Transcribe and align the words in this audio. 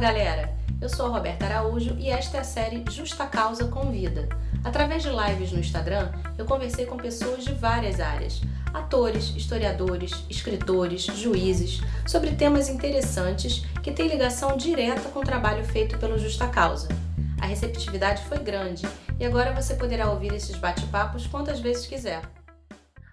galera! 0.00 0.48
Eu 0.80 0.88
sou 0.88 1.04
a 1.04 1.08
Roberta 1.10 1.44
Araújo 1.44 1.94
e 1.98 2.08
esta 2.08 2.38
é 2.38 2.40
a 2.40 2.44
série 2.44 2.82
Justa 2.90 3.26
Causa 3.26 3.68
Convida. 3.68 4.30
Através 4.64 5.02
de 5.02 5.10
lives 5.10 5.52
no 5.52 5.60
Instagram, 5.60 6.10
eu 6.38 6.46
conversei 6.46 6.86
com 6.86 6.96
pessoas 6.96 7.44
de 7.44 7.52
várias 7.52 8.00
áreas: 8.00 8.40
atores, 8.72 9.28
historiadores, 9.36 10.24
escritores, 10.30 11.02
juízes, 11.02 11.82
sobre 12.08 12.34
temas 12.34 12.70
interessantes 12.70 13.62
que 13.82 13.92
têm 13.92 14.08
ligação 14.08 14.56
direta 14.56 15.10
com 15.10 15.18
o 15.18 15.24
trabalho 15.24 15.62
feito 15.66 15.98
pelo 15.98 16.18
Justa 16.18 16.48
Causa. 16.48 16.88
A 17.38 17.44
receptividade 17.44 18.24
foi 18.24 18.38
grande 18.38 18.86
e 19.18 19.26
agora 19.26 19.52
você 19.52 19.74
poderá 19.74 20.10
ouvir 20.10 20.32
esses 20.32 20.56
bate-papos 20.56 21.26
quantas 21.26 21.60
vezes 21.60 21.86
quiser. 21.86 22.22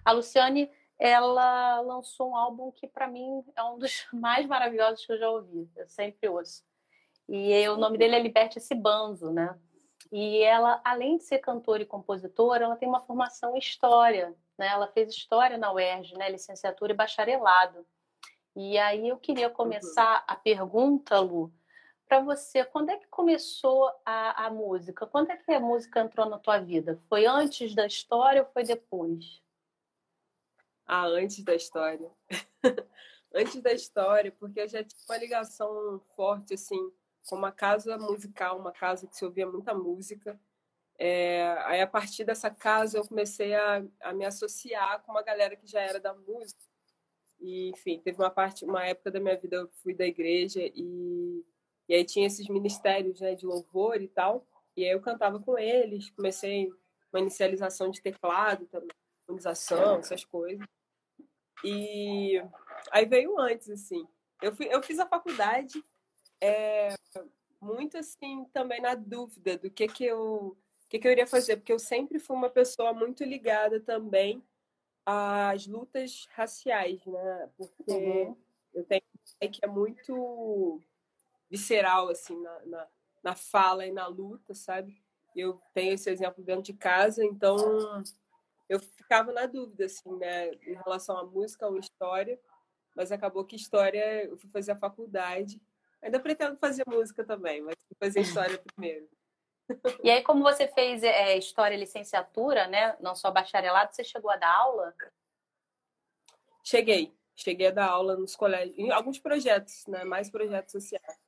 A 0.02 0.12
Luciane 0.12 0.70
ela 0.98 1.82
lançou 1.82 2.30
um 2.30 2.36
álbum 2.36 2.72
que 2.72 2.88
para 2.88 3.06
mim 3.06 3.44
é 3.54 3.62
um 3.62 3.78
dos 3.78 4.06
mais 4.10 4.46
maravilhosos 4.46 5.04
que 5.04 5.12
eu 5.12 5.18
já 5.18 5.28
ouvi. 5.28 5.70
Eu 5.76 5.86
sempre 5.86 6.30
ouço. 6.30 6.66
E 7.28 7.68
o 7.68 7.76
nome 7.76 7.98
dele 7.98 8.16
é 8.16 8.18
Liberte 8.18 8.58
Cibanzo, 8.58 9.30
né? 9.30 9.58
E 10.10 10.42
ela, 10.42 10.80
além 10.82 11.18
de 11.18 11.24
ser 11.24 11.38
cantora 11.38 11.82
e 11.82 11.86
compositora, 11.86 12.64
ela 12.64 12.76
tem 12.76 12.88
uma 12.88 13.02
formação 13.02 13.54
em 13.54 13.58
história, 13.58 14.34
né? 14.56 14.68
Ela 14.68 14.88
fez 14.88 15.10
história 15.10 15.58
na 15.58 15.72
UERJ, 15.72 16.16
né? 16.16 16.30
Licenciatura 16.30 16.92
e 16.92 16.96
bacharelado. 16.96 17.86
E 18.56 18.78
aí 18.78 19.08
eu 19.08 19.18
queria 19.18 19.50
começar 19.50 20.24
a 20.26 20.34
pergunta, 20.34 21.20
Lu, 21.20 21.52
para 22.08 22.20
você, 22.20 22.64
quando 22.64 22.90
é 22.90 22.96
que 22.96 23.06
começou 23.08 23.92
a, 24.04 24.46
a 24.46 24.50
música? 24.50 25.06
Quando 25.06 25.30
é 25.30 25.36
que 25.36 25.52
a 25.52 25.60
música 25.60 26.00
entrou 26.00 26.26
na 26.26 26.38
tua 26.38 26.58
vida? 26.58 26.98
Foi 27.08 27.26
antes 27.26 27.74
da 27.74 27.86
história 27.86 28.42
ou 28.42 28.48
foi 28.48 28.64
depois? 28.64 29.42
Ah, 30.86 31.06
antes 31.06 31.44
da 31.44 31.54
história. 31.54 32.10
antes 33.34 33.60
da 33.60 33.72
história, 33.72 34.32
porque 34.32 34.60
eu 34.60 34.68
já 34.68 34.82
tinha 34.82 35.02
uma 35.06 35.18
ligação 35.18 36.00
forte, 36.16 36.54
assim, 36.54 36.90
com 37.28 37.36
uma 37.36 37.52
casa 37.52 37.98
musical, 37.98 38.58
uma 38.58 38.72
casa 38.72 39.06
que 39.06 39.16
se 39.16 39.24
ouvia 39.24 39.46
muita 39.46 39.74
música. 39.74 40.40
É, 40.98 41.42
aí, 41.64 41.80
a 41.80 41.86
partir 41.86 42.24
dessa 42.24 42.50
casa, 42.50 42.98
eu 42.98 43.06
comecei 43.06 43.54
a, 43.54 43.84
a 44.00 44.12
me 44.12 44.24
associar 44.24 45.02
com 45.02 45.12
uma 45.12 45.22
galera 45.22 45.54
que 45.54 45.66
já 45.66 45.80
era 45.80 46.00
da 46.00 46.14
música. 46.14 46.60
E, 47.38 47.68
enfim, 47.70 48.00
teve 48.00 48.18
uma 48.20 48.30
parte, 48.30 48.64
uma 48.64 48.84
época 48.84 49.10
da 49.10 49.20
minha 49.20 49.36
vida 49.36 49.56
eu 49.56 49.68
fui 49.82 49.94
da 49.94 50.06
igreja 50.06 50.60
e, 50.74 51.44
e 51.88 51.94
aí 51.94 52.04
tinha 52.04 52.26
esses 52.26 52.48
ministérios 52.48 53.20
né, 53.20 53.34
de 53.34 53.46
louvor 53.46 54.00
e 54.00 54.08
tal. 54.08 54.44
E 54.76 54.84
aí 54.84 54.90
eu 54.90 55.00
cantava 55.00 55.38
com 55.38 55.58
eles, 55.58 56.10
comecei 56.10 56.68
uma 57.12 57.20
inicialização 57.20 57.90
de 57.90 58.00
teclado 58.00 58.66
também, 58.66 58.88
harmonização, 59.26 59.98
essas 59.98 60.24
coisas. 60.24 60.66
E 61.62 62.42
aí 62.90 63.04
veio 63.04 63.38
antes, 63.38 63.68
assim. 63.68 64.06
Eu, 64.40 64.54
fui, 64.54 64.66
eu 64.66 64.82
fiz 64.82 64.98
a 64.98 65.06
faculdade 65.06 65.82
é, 66.40 66.94
muito 67.60 67.98
assim 67.98 68.44
também 68.52 68.80
na 68.80 68.94
dúvida 68.94 69.58
do 69.58 69.70
que 69.70 69.88
que 69.88 70.04
eu 70.04 70.56
que, 70.88 70.98
que 70.98 71.06
eu 71.06 71.12
iria 71.12 71.26
fazer, 71.26 71.58
porque 71.58 71.72
eu 71.72 71.78
sempre 71.78 72.18
fui 72.18 72.34
uma 72.34 72.48
pessoa 72.48 72.94
muito 72.94 73.22
ligada 73.22 73.78
também 73.78 74.42
às 75.04 75.66
lutas 75.66 76.26
raciais, 76.32 77.04
né? 77.04 77.50
Porque 77.56 77.92
uhum. 77.92 78.36
eu 78.72 78.84
tenho 78.84 79.02
que 79.52 79.60
é 79.62 79.66
muito 79.66 80.80
visceral 81.50 82.08
assim 82.08 82.40
na, 82.40 82.66
na, 82.66 82.88
na 83.22 83.34
fala 83.34 83.86
e 83.86 83.92
na 83.92 84.06
luta, 84.06 84.54
sabe? 84.54 85.02
Eu 85.36 85.60
tenho 85.74 85.92
esse 85.94 86.10
exemplo 86.10 86.42
dentro 86.42 86.62
de 86.62 86.72
casa, 86.72 87.24
então 87.24 88.02
eu 88.68 88.80
ficava 88.80 89.32
na 89.32 89.46
dúvida, 89.46 89.86
assim, 89.86 90.14
né, 90.16 90.52
em 90.54 90.74
relação 90.74 91.16
à 91.16 91.24
música 91.24 91.66
ou 91.66 91.78
história, 91.78 92.38
mas 92.94 93.12
acabou 93.12 93.44
que 93.44 93.56
história 93.56 94.24
eu 94.24 94.36
fui 94.36 94.50
fazer 94.50 94.72
a 94.72 94.76
faculdade. 94.76 95.60
Ainda 96.02 96.20
pretendo 96.20 96.56
fazer 96.58 96.84
música 96.86 97.24
também, 97.24 97.60
mas 97.62 97.74
fazer 97.98 98.20
história 98.20 98.58
primeiro. 98.58 99.08
E 100.02 100.10
aí, 100.10 100.22
como 100.22 100.42
você 100.42 100.66
fez 100.66 101.02
é, 101.02 101.36
história 101.36 101.74
e 101.74 101.78
licenciatura, 101.78 102.66
né, 102.68 102.96
não 103.00 103.14
só 103.14 103.30
bacharelado, 103.30 103.94
você 103.94 104.02
chegou 104.02 104.30
a 104.30 104.36
dar 104.38 104.50
aula? 104.50 104.94
Cheguei, 106.64 107.14
cheguei 107.36 107.66
a 107.66 107.70
dar 107.70 107.90
aula 107.90 108.16
nos 108.16 108.34
colégios, 108.34 108.78
em 108.78 108.90
alguns 108.90 109.18
projetos, 109.18 109.86
né, 109.86 110.04
mais 110.04 110.30
projetos 110.30 110.72
sociais. 110.72 111.18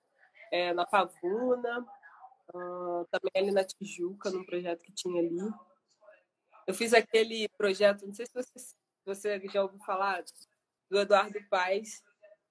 É, 0.51 0.73
na 0.73 0.87
Pavuna, 0.87 1.87
uh, 2.55 3.07
também 3.11 3.31
ali 3.37 3.51
na 3.51 3.63
Tijuca, 3.63 4.31
num 4.31 4.45
projeto 4.45 4.83
que 4.83 4.93
tinha 4.93 5.21
ali. 5.21 5.39
Eu 6.67 6.75
fiz 6.75 6.95
aquele 6.95 7.47
projeto, 7.59 8.07
não 8.07 8.15
sei 8.15 8.25
se 8.25 8.33
você, 8.33 8.75
você 9.05 9.41
já 9.53 9.63
ouviu 9.63 9.79
falar, 9.81 10.25
do 10.91 10.99
Eduardo 10.99 11.39
Paes, 11.49 12.03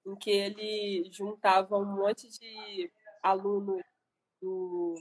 em 0.06 0.16
que 0.16 0.30
ele 0.30 1.08
juntava 1.12 1.76
um 1.78 1.84
monte 1.84 2.28
de 2.28 2.90
alunos 3.22 3.82
do 4.40 4.94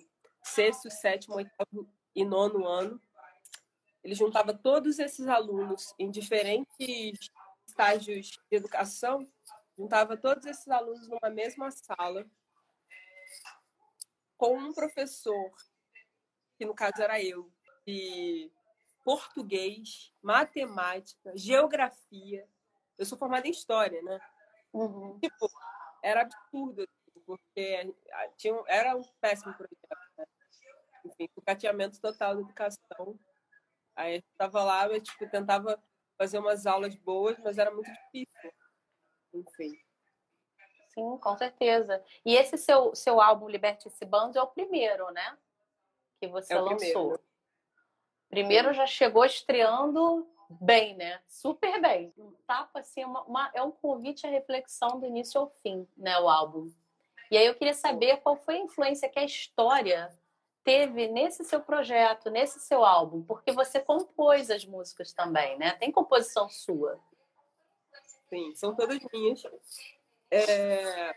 sexto, 0.43 0.89
sétimo, 0.89 1.35
oitavo 1.35 1.89
e 2.15 2.25
nono 2.25 2.67
ano. 2.67 3.01
Ele 4.03 4.15
juntava 4.15 4.53
todos 4.53 4.99
esses 4.99 5.27
alunos 5.27 5.93
em 5.99 6.09
diferentes 6.09 7.31
estágios 7.67 8.27
de 8.49 8.57
educação, 8.57 9.29
juntava 9.77 10.17
todos 10.17 10.45
esses 10.45 10.67
alunos 10.67 11.07
numa 11.07 11.29
mesma 11.29 11.69
sala, 11.71 12.25
com 14.37 14.57
um 14.57 14.73
professor, 14.73 15.51
que 16.57 16.65
no 16.65 16.73
caso 16.73 17.01
era 17.01 17.21
eu, 17.21 17.51
de 17.85 18.51
português, 19.03 20.13
matemática, 20.21 21.31
geografia. 21.35 22.47
Eu 22.97 23.05
sou 23.05 23.17
formada 23.17 23.47
em 23.47 23.51
história, 23.51 24.01
né? 24.01 24.19
Uhum. 24.73 25.19
Tipo, 25.19 25.49
era 26.03 26.21
absurdo, 26.21 26.81
assim, 26.81 27.21
porque 27.25 27.95
tinha, 28.37 28.63
era 28.67 28.95
um 28.95 29.03
péssimo 29.19 29.53
projeto. 29.53 29.77
Né? 30.17 30.25
Enfim, 31.05 31.29
o 31.35 31.41
cateamento 31.41 31.99
total 31.99 32.35
da 32.35 32.41
educação. 32.41 33.19
Aí 33.95 34.15
eu 34.15 34.19
estava 34.19 34.63
lá, 34.63 34.87
eu 34.87 35.01
tipo, 35.01 35.29
tentava 35.29 35.81
fazer 36.17 36.39
umas 36.39 36.65
aulas 36.65 36.95
boas, 36.95 37.37
mas 37.39 37.57
era 37.57 37.71
muito 37.71 37.91
difícil. 37.91 38.53
Enfim. 39.33 39.71
Sim, 40.89 41.17
com 41.17 41.37
certeza. 41.37 42.03
E 42.25 42.35
esse 42.35 42.57
seu, 42.57 42.93
seu 42.95 43.21
álbum 43.21 43.47
Liberte 43.47 43.87
esse 43.87 44.05
Bando 44.05 44.37
é 44.37 44.41
o 44.41 44.47
primeiro, 44.47 45.09
né? 45.11 45.37
Que 46.19 46.27
você 46.27 46.53
é 46.53 46.59
lançou. 46.59 46.77
Primeiro. 46.77 47.23
Primeiro 48.29 48.73
já 48.73 48.85
chegou 48.85 49.25
estreando 49.25 50.27
bem, 50.49 50.95
né? 50.95 51.21
Super 51.27 51.79
bem. 51.81 52.13
Um 52.17 52.31
tapa 52.47 52.79
assim, 52.79 53.03
uma, 53.05 53.23
uma, 53.23 53.51
é 53.53 53.61
um 53.61 53.71
convite 53.71 54.25
à 54.25 54.29
reflexão 54.29 54.99
do 54.99 55.05
início 55.05 55.39
ao 55.39 55.49
fim, 55.61 55.87
né? 55.95 56.17
O 56.19 56.27
álbum. 56.27 56.71
E 57.29 57.37
aí 57.37 57.45
eu 57.45 57.55
queria 57.55 57.73
saber 57.73 58.17
qual 58.17 58.35
foi 58.35 58.55
a 58.55 58.63
influência 58.63 59.09
que 59.09 59.19
a 59.19 59.23
história 59.23 60.09
teve 60.63 61.07
nesse 61.07 61.43
seu 61.45 61.61
projeto, 61.61 62.29
nesse 62.29 62.59
seu 62.59 62.83
álbum, 62.83 63.23
porque 63.23 63.51
você 63.51 63.79
compôs 63.79 64.49
as 64.49 64.65
músicas 64.65 65.13
também, 65.13 65.57
né? 65.57 65.71
Tem 65.73 65.91
composição 65.91 66.49
sua? 66.49 66.99
Sim, 68.29 68.53
são 68.55 68.75
todas 68.75 68.99
minhas. 69.13 69.43
É... 70.31 71.15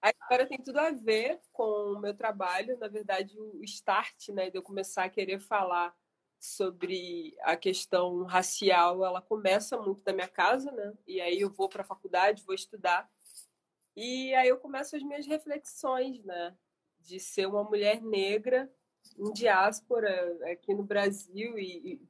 A 0.00 0.10
história 0.10 0.46
tem 0.46 0.58
tudo 0.58 0.80
a 0.80 0.90
ver 0.90 1.40
com 1.52 1.62
o 1.62 2.00
meu 2.00 2.12
trabalho, 2.12 2.76
na 2.78 2.88
verdade, 2.88 3.38
o 3.38 3.62
start, 3.62 4.30
né, 4.30 4.50
de 4.50 4.58
eu 4.58 4.62
começar 4.62 5.04
a 5.04 5.08
querer 5.08 5.38
falar 5.38 5.94
sobre 6.42 7.36
a 7.42 7.56
questão 7.56 8.24
racial, 8.24 9.04
ela 9.04 9.22
começa 9.22 9.78
muito 9.78 10.02
da 10.02 10.12
minha 10.12 10.26
casa, 10.26 10.72
né? 10.72 10.92
E 11.06 11.20
aí 11.20 11.40
eu 11.40 11.48
vou 11.48 11.68
para 11.68 11.82
a 11.82 11.86
faculdade, 11.86 12.42
vou 12.44 12.52
estudar. 12.52 13.08
E 13.94 14.34
aí 14.34 14.48
eu 14.48 14.58
começo 14.58 14.96
as 14.96 15.04
minhas 15.04 15.24
reflexões, 15.24 16.20
né? 16.24 16.52
De 16.98 17.20
ser 17.20 17.46
uma 17.46 17.62
mulher 17.62 18.02
negra 18.02 18.68
em 19.16 19.32
diáspora 19.32 20.36
aqui 20.50 20.74
no 20.74 20.82
Brasil 20.82 21.56
e, 21.56 22.02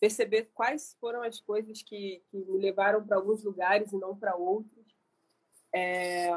perceber 0.00 0.50
quais 0.54 0.96
foram 1.00 1.22
as 1.22 1.40
coisas 1.40 1.80
que, 1.80 2.22
que 2.30 2.36
me 2.36 2.58
levaram 2.58 3.04
para 3.04 3.16
alguns 3.16 3.44
lugares 3.44 3.92
e 3.92 3.96
não 3.96 4.16
para 4.16 4.34
outros. 4.34 4.86
É, 5.72 6.28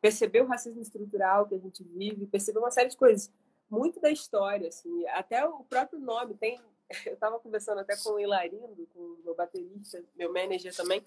perceber 0.00 0.40
o 0.42 0.46
racismo 0.46 0.80
estrutural 0.80 1.46
que 1.46 1.54
a 1.54 1.58
gente 1.58 1.84
vive, 1.84 2.26
perceber 2.26 2.58
uma 2.58 2.70
série 2.72 2.88
de 2.88 2.96
coisas 2.96 3.30
muito 3.70 4.00
da 4.00 4.10
história, 4.10 4.68
assim, 4.68 5.06
até 5.08 5.46
o 5.46 5.62
próprio 5.64 6.00
nome 6.00 6.34
tem. 6.34 6.60
Eu 7.06 7.14
estava 7.14 7.38
conversando 7.38 7.78
até 7.78 7.96
com 7.96 8.10
o 8.10 8.20
Hilarindo, 8.20 8.88
com 8.92 8.98
o 8.98 9.20
meu 9.24 9.34
baterista, 9.34 10.02
meu 10.16 10.32
manager 10.32 10.74
também. 10.74 11.02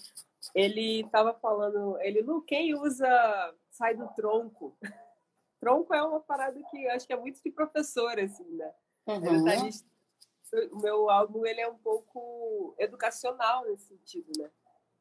Ele 0.55 1.01
estava 1.01 1.33
falando, 1.33 1.99
ele, 1.99 2.21
Lu, 2.21 2.41
quem 2.41 2.73
usa 2.73 3.53
sai 3.69 3.93
do 3.95 4.07
tronco? 4.15 4.77
Tronco 5.59 5.93
é 5.93 6.03
uma 6.03 6.19
parada 6.19 6.61
que 6.69 6.87
acho 6.89 7.07
que 7.07 7.13
é 7.13 7.15
muito 7.15 7.41
de 7.41 7.49
professor, 7.49 8.19
assim, 8.19 8.43
né? 8.55 8.73
Uhum. 9.07 9.69
O 10.73 10.79
meu 10.81 11.09
álbum 11.09 11.45
ele 11.45 11.61
é 11.61 11.69
um 11.69 11.77
pouco 11.77 12.75
educacional 12.77 13.63
nesse 13.63 13.87
sentido, 13.87 14.29
né? 14.37 14.51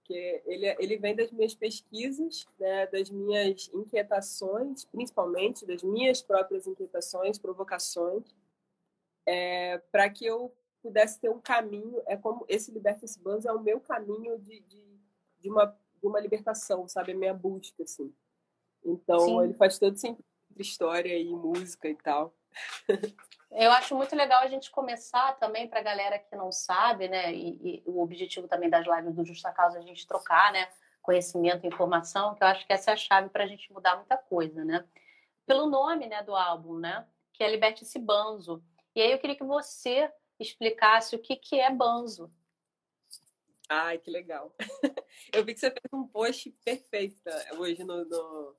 Porque 0.02 0.43
ele, 0.44 0.66
ele 0.81 0.96
vem 0.96 1.14
das 1.14 1.31
minhas 1.31 1.54
pesquisas, 1.54 2.44
né, 2.58 2.87
das 2.88 3.08
minhas 3.08 3.70
inquietações, 3.72 4.84
principalmente 4.84 5.64
das 5.64 5.82
minhas 5.82 6.20
próprias 6.20 6.66
inquietações, 6.66 7.38
provocações, 7.38 8.25
é, 9.25 9.78
para 9.93 10.10
que 10.10 10.26
eu 10.26 10.52
pudesse 10.82 11.20
ter 11.20 11.31
um 11.31 11.40
caminho. 11.40 12.02
É 12.06 12.16
como 12.16 12.44
esse 12.49 12.72
Liberta 12.72 13.04
esse 13.04 13.20
Banzo 13.20 13.49
é 13.49 13.52
o 13.52 13.62
meu 13.62 13.81
caminho 13.81 14.37
de, 14.40 14.60
de, 14.60 15.00
de, 15.38 15.49
uma, 15.49 15.66
de 15.66 16.06
uma 16.06 16.19
libertação, 16.19 16.88
sabe? 16.88 17.12
A 17.12 17.16
minha 17.16 17.32
busca, 17.32 17.84
assim. 17.84 18.12
Então, 18.84 19.20
Sim. 19.20 19.43
ele 19.44 19.54
faz 19.54 19.78
todo 19.78 19.96
sentido 19.96 20.25
história 20.58 21.16
e 21.16 21.32
música 21.32 21.88
e 21.88 21.94
tal. 21.94 22.34
Eu 23.50 23.70
acho 23.72 23.94
muito 23.94 24.16
legal 24.16 24.43
a 24.43 24.46
gente 24.46 24.70
começar 24.70 25.38
também 25.38 25.69
para 25.69 25.81
a 25.81 25.82
galera 25.82 26.19
que 26.19 26.34
não 26.34 26.50
sabe, 26.50 27.06
né? 27.08 27.32
E, 27.34 27.58
e, 27.62 27.82
o 27.84 28.00
objetivo 28.02 28.49
também 28.49 28.70
das 28.70 28.87
lives 28.87 29.14
do 29.14 29.25
Justa 29.25 29.52
Causa 29.52 29.78
é 29.78 29.81
a 29.81 29.84
gente 29.84 30.06
trocar, 30.06 30.52
né? 30.52 30.69
Conhecimento 31.02 31.64
e 31.64 31.69
informação, 31.69 32.34
que 32.34 32.43
eu 32.43 32.49
acho 32.49 32.66
que 32.66 32.72
essa 32.72 32.93
é 32.93 32.94
a 32.94 32.96
chave 32.96 33.28
para 33.28 33.44
a 33.44 33.46
gente 33.46 33.70
mudar 33.72 33.96
muita 33.96 34.16
coisa, 34.16 34.64
né? 34.64 34.84
Pelo 35.44 35.66
nome 35.66 36.06
né, 36.06 36.22
do 36.22 36.34
álbum, 36.34 36.78
né? 36.78 37.06
Que 37.32 37.44
é 37.44 37.50
Liberte-se 37.50 37.99
Banzo. 37.99 38.64
E 38.94 39.02
aí 39.02 39.12
eu 39.12 39.19
queria 39.19 39.37
que 39.37 39.44
você 39.44 40.10
explicasse 40.40 41.14
o 41.14 41.19
que, 41.19 41.37
que 41.37 41.58
é 41.58 41.70
banzo. 41.70 42.32
Ai, 43.69 43.99
que 43.99 44.10
legal. 44.10 44.54
Eu 45.32 45.44
vi 45.44 45.54
que 45.54 45.60
você 45.60 45.70
fez 45.70 45.93
um 45.93 46.06
post 46.06 46.50
perfeito 46.64 47.22
hoje 47.56 47.82
no, 47.84 48.04
no... 48.04 48.54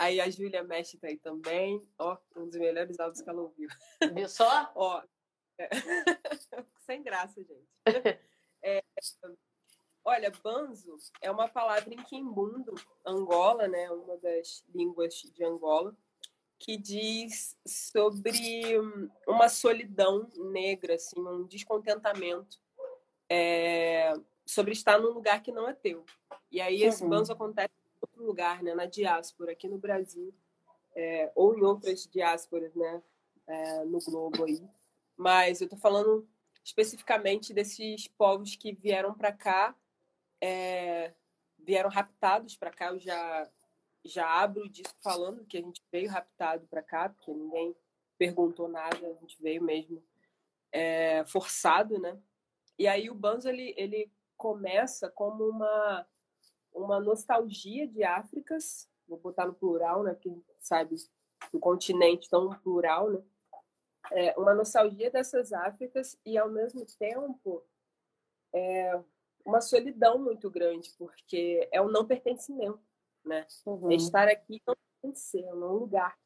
Aí 0.00 0.18
a 0.18 0.30
Júlia 0.30 0.64
mexe 0.64 0.96
tá 0.96 1.08
aí 1.08 1.18
também. 1.18 1.86
Ó, 1.98 2.16
um 2.34 2.46
dos 2.46 2.56
melhores 2.56 2.98
áudios 2.98 3.20
que 3.20 3.28
ela 3.28 3.42
ouviu. 3.42 3.68
Viu 4.14 4.28
só? 4.30 4.72
Ó, 4.74 5.02
é... 5.58 5.68
sem 6.86 7.02
graça, 7.02 7.42
gente. 7.44 7.68
É... 8.62 8.82
Olha, 10.04 10.30
banzo 10.44 10.94
é 11.22 11.30
uma 11.30 11.48
palavra 11.48 11.94
em 11.94 12.02
quimbundo, 12.02 12.74
Angola, 13.06 13.66
né? 13.68 13.90
Uma 13.90 14.18
das 14.18 14.62
línguas 14.74 15.14
de 15.14 15.42
Angola, 15.42 15.96
que 16.58 16.76
diz 16.76 17.56
sobre 17.66 18.76
uma 19.26 19.48
solidão 19.48 20.30
negra, 20.36 20.96
assim, 20.96 21.18
um 21.18 21.46
descontentamento. 21.46 22.58
É, 23.30 24.12
sobre 24.44 24.72
estar 24.72 25.00
num 25.00 25.08
lugar 25.08 25.42
que 25.42 25.52
não 25.52 25.66
é 25.66 25.72
teu. 25.72 26.04
E 26.50 26.60
aí 26.60 26.82
esse 26.82 27.02
uhum. 27.02 27.08
banzo 27.08 27.32
acontece 27.32 27.79
outro 28.20 28.26
lugar, 28.26 28.62
né, 28.62 28.74
na 28.74 28.86
diáspora, 28.86 29.52
aqui 29.52 29.66
no 29.66 29.78
Brasil, 29.78 30.32
é, 30.94 31.32
ou 31.34 31.56
em 31.56 31.62
outras 31.62 32.06
diásporas, 32.06 32.74
né, 32.74 33.02
é, 33.46 33.84
no 33.84 33.98
globo 34.00 34.44
aí. 34.44 34.62
Mas 35.16 35.60
eu 35.60 35.68
tô 35.68 35.76
falando 35.76 36.28
especificamente 36.62 37.54
desses 37.54 38.06
povos 38.06 38.54
que 38.54 38.72
vieram 38.72 39.14
para 39.14 39.32
cá, 39.32 39.74
é, 40.40 41.14
vieram 41.58 41.90
raptados 41.90 42.56
para 42.56 42.70
cá. 42.70 42.88
Eu 42.88 42.98
já 42.98 43.50
já 44.02 44.26
abro 44.26 44.64
o 44.64 44.68
disco 44.68 44.96
falando 45.02 45.44
que 45.44 45.58
a 45.58 45.60
gente 45.60 45.82
veio 45.92 46.08
raptado 46.08 46.66
para 46.68 46.82
cá, 46.82 47.10
porque 47.10 47.34
ninguém 47.34 47.76
perguntou 48.16 48.66
nada, 48.66 48.96
a 48.96 49.12
gente 49.20 49.36
veio 49.42 49.62
mesmo 49.62 50.02
é, 50.72 51.22
forçado, 51.26 51.98
né? 51.98 52.18
E 52.78 52.88
aí 52.88 53.10
o 53.10 53.14
Banzo 53.14 53.50
ele, 53.50 53.74
ele 53.76 54.10
começa 54.38 55.10
como 55.10 55.44
uma, 55.44 56.06
uma 56.72 57.00
nostalgia 57.00 57.86
de 57.86 58.02
Áfricas, 58.02 58.88
vou 59.08 59.18
botar 59.18 59.46
no 59.46 59.54
plural, 59.54 60.02
né, 60.02 60.14
porque 60.14 60.30
sabe, 60.60 60.96
um 61.52 61.58
continente 61.58 62.28
tão 62.28 62.50
plural, 62.60 63.10
né? 63.10 63.22
É 64.12 64.38
uma 64.38 64.54
nostalgia 64.54 65.10
dessas 65.10 65.52
Áfricas 65.52 66.18
e, 66.24 66.36
ao 66.36 66.50
mesmo 66.50 66.84
tempo, 66.98 67.64
é 68.52 69.00
uma 69.44 69.60
solidão 69.60 70.18
muito 70.18 70.50
grande, 70.50 70.92
porque 70.98 71.68
é 71.72 71.80
um 71.80 71.90
não 71.90 72.06
pertencimento, 72.06 72.80
né? 73.24 73.46
Uhum. 73.66 73.90
É 73.90 73.94
estar 73.94 74.28
aqui 74.28 74.60
não 74.66 74.74
pertencer, 75.00 75.44
é 75.44 75.54
um 75.54 75.74
lugar. 75.74 76.16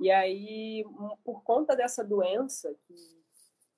E 0.00 0.10
aí, 0.10 0.84
por 1.24 1.42
conta 1.42 1.76
dessa 1.76 2.02
doença 2.02 2.74
que 2.86 2.94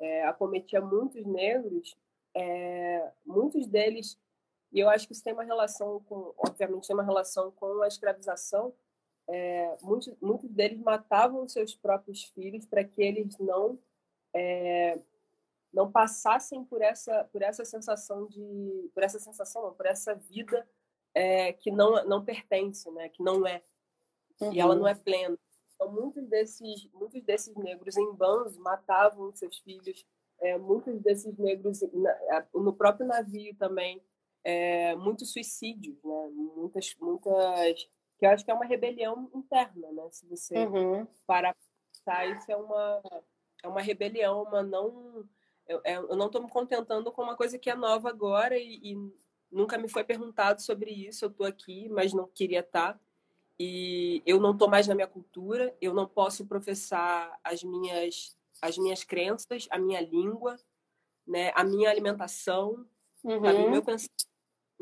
é, 0.00 0.25
acometia 0.26 0.81
muitos 0.81 1.25
negros, 1.26 1.96
é, 2.35 3.12
muitos 3.25 3.67
deles, 3.67 4.19
e 4.72 4.80
eu 4.80 4.88
acho 4.88 5.06
que 5.06 5.12
isso 5.12 5.22
tem 5.22 5.34
uma 5.34 5.44
relação 5.44 6.00
com, 6.08 6.32
obviamente, 6.38 6.86
tem 6.86 6.96
uma 6.96 7.04
relação 7.04 7.50
com 7.52 7.82
a 7.82 7.88
escravização, 7.88 8.72
é, 9.28 9.76
muitos, 9.82 10.12
muitos 10.20 10.50
deles 10.50 10.80
matavam 10.80 11.46
seus 11.46 11.74
próprios 11.74 12.24
filhos 12.24 12.66
para 12.66 12.82
que 12.82 13.02
eles 13.02 13.38
não 13.38 13.78
é, 14.34 14.98
não 15.72 15.90
passassem 15.90 16.64
por 16.64 16.82
essa 16.82 17.24
por 17.32 17.40
essa 17.40 17.64
sensação 17.64 18.26
de 18.26 18.90
por 18.92 19.02
essa 19.02 19.19
sensação 19.19 19.62
não, 19.62 19.74
por 19.74 19.86
essa 19.86 20.14
vida 20.14 20.66
é, 21.14 21.52
que 21.52 21.70
não 21.70 22.04
não 22.04 22.25
pertence 22.25 22.90
né 22.90 23.08
que 23.08 23.22
não 23.22 23.46
é. 23.46 23.62
Uhum. 24.40 24.52
e 24.52 24.60
ela 24.60 24.75
não 24.75 24.88
é 24.88 24.94
plena. 24.94 25.38
Então 25.75 25.92
muitos 25.92 26.26
desses 26.26 26.90
muitos 26.92 27.22
desses 27.22 27.54
negros 27.54 27.96
em 27.96 28.12
bandos 28.14 28.56
matavam 28.56 29.32
seus 29.34 29.58
filhos. 29.58 30.04
É, 30.40 30.58
muitos 30.58 31.00
desses 31.00 31.38
negros 31.38 31.80
no 32.52 32.72
próprio 32.72 33.06
navio 33.06 33.54
também 33.54 34.02
é, 34.44 34.94
muitos 34.96 35.32
suicídios 35.32 35.96
né 36.02 36.28
muitas 36.34 36.94
muitas 37.00 37.88
que 38.18 38.26
eu 38.26 38.30
acho 38.30 38.44
que 38.44 38.50
é 38.50 38.54
uma 38.54 38.64
rebelião 38.64 39.30
interna 39.34 39.90
né 39.92 40.08
se 40.10 40.26
você 40.26 40.56
uhum. 40.56 41.06
parar 41.26 41.56
pensar 41.92 42.26
isso 42.26 42.50
é 42.50 42.56
uma 42.56 43.02
é 43.62 43.68
uma 43.68 43.80
rebelião 43.80 44.42
uma 44.42 44.62
não 44.62 45.24
eu, 45.68 45.80
é, 45.84 45.96
eu 45.96 46.16
não 46.16 46.26
estou 46.26 46.42
me 46.42 46.50
contentando 46.50 47.10
com 47.12 47.22
uma 47.22 47.36
coisa 47.36 47.58
que 47.58 47.70
é 47.70 47.74
nova 47.74 48.08
agora 48.08 48.58
e, 48.58 48.80
e 48.82 49.12
nunca 49.50 49.78
me 49.78 49.88
foi 49.88 50.04
perguntado 50.04 50.60
sobre 50.60 50.90
isso 50.90 51.24
eu 51.24 51.30
estou 51.30 51.46
aqui 51.46 51.88
mas 51.88 52.12
não 52.12 52.26
queria 52.26 52.60
estar 52.60 52.94
tá. 52.94 53.00
e 53.58 54.22
eu 54.26 54.40
não 54.40 54.52
estou 54.52 54.68
mais 54.68 54.88
na 54.88 54.94
minha 54.94 55.06
cultura 55.06 55.76
eu 55.80 55.94
não 55.94 56.06
posso 56.06 56.46
professar 56.46 57.38
as 57.44 57.62
minhas 57.62 58.36
as 58.62 58.78
minhas 58.78 59.02
crenças, 59.02 59.66
a 59.68 59.76
minha 59.76 60.00
língua, 60.00 60.56
né, 61.26 61.50
a 61.56 61.64
minha 61.64 61.90
alimentação, 61.90 62.86
uhum. 63.24 63.42
sabe, 63.42 63.58
o 63.58 63.70
meu 63.70 63.82
pensamento, 63.82 64.26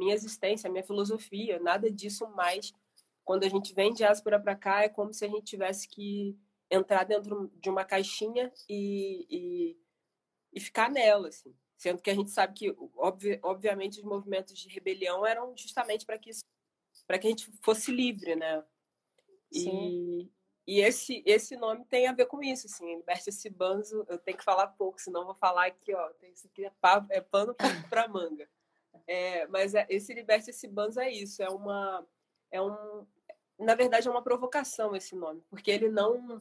minha 0.01 0.15
existência, 0.15 0.71
minha 0.71 0.83
filosofia, 0.83 1.61
nada 1.61 1.91
disso 1.91 2.27
mais. 2.31 2.73
Quando 3.23 3.45
a 3.45 3.49
gente 3.49 3.75
vem 3.75 3.91
de 3.91 3.99
diáspora 3.99 4.41
para 4.41 4.57
cá, 4.57 4.83
é 4.83 4.89
como 4.89 5.13
se 5.13 5.27
a 5.27 5.29
gente 5.29 5.45
tivesse 5.45 5.87
que 5.87 6.35
entrar 6.71 7.05
dentro 7.05 7.53
de 7.57 7.69
uma 7.69 7.85
caixinha 7.85 8.51
e, 8.67 9.27
e, 9.29 9.77
e 10.55 10.61
ficar 10.61 10.91
nela, 10.91 11.29
assim. 11.29 11.55
Sendo 11.77 12.01
que 12.01 12.11
a 12.11 12.15
gente 12.15 12.31
sabe 12.31 12.55
que, 12.55 12.75
obvi, 12.97 13.39
obviamente, 13.43 13.99
os 13.99 14.05
movimentos 14.05 14.59
de 14.59 14.69
rebelião 14.69 15.27
eram 15.27 15.55
justamente 15.55 16.07
para 16.07 16.19
que 16.19 16.31
que 16.31 17.27
a 17.27 17.31
gente 17.31 17.51
fosse 17.63 17.91
livre, 17.91 18.37
né? 18.37 18.65
Sim. 19.53 20.31
E, 20.67 20.77
e 20.79 20.81
esse, 20.81 21.23
esse 21.27 21.57
nome 21.57 21.85
tem 21.87 22.07
a 22.07 22.13
ver 22.13 22.27
com 22.27 22.43
isso, 22.43 22.67
assim, 22.67 23.03
esse 23.27 23.51
banzo, 23.51 24.07
eu 24.09 24.19
tenho 24.19 24.39
que 24.39 24.45
falar 24.45 24.69
pouco, 24.69 25.01
senão 25.01 25.25
vou 25.25 25.35
falar 25.35 25.67
aqui, 25.67 25.93
ó, 25.93 26.09
tem 26.21 26.33
isso 26.33 26.47
aqui 26.47 26.65
é, 26.65 26.73
é 27.11 27.21
pano 27.21 27.55
para 27.91 28.07
manga. 28.07 28.49
É, 29.07 29.47
mas 29.49 29.75
é, 29.75 29.87
esse 29.89 30.13
liberte 30.15 30.51
esse 30.51 30.69
banzo 30.69 31.01
é 31.01 31.11
isso, 31.11 31.43
é 31.43 31.49
uma, 31.49 32.07
é 32.51 32.61
um, 32.61 33.07
na 33.59 33.75
verdade 33.75 34.09
é 34.09 34.11
uma 34.11 34.23
provocação 34.23 34.95
esse 34.95 35.15
nome, 35.15 35.43
porque 35.49 35.71
ele 35.71 35.89
não, 35.89 36.41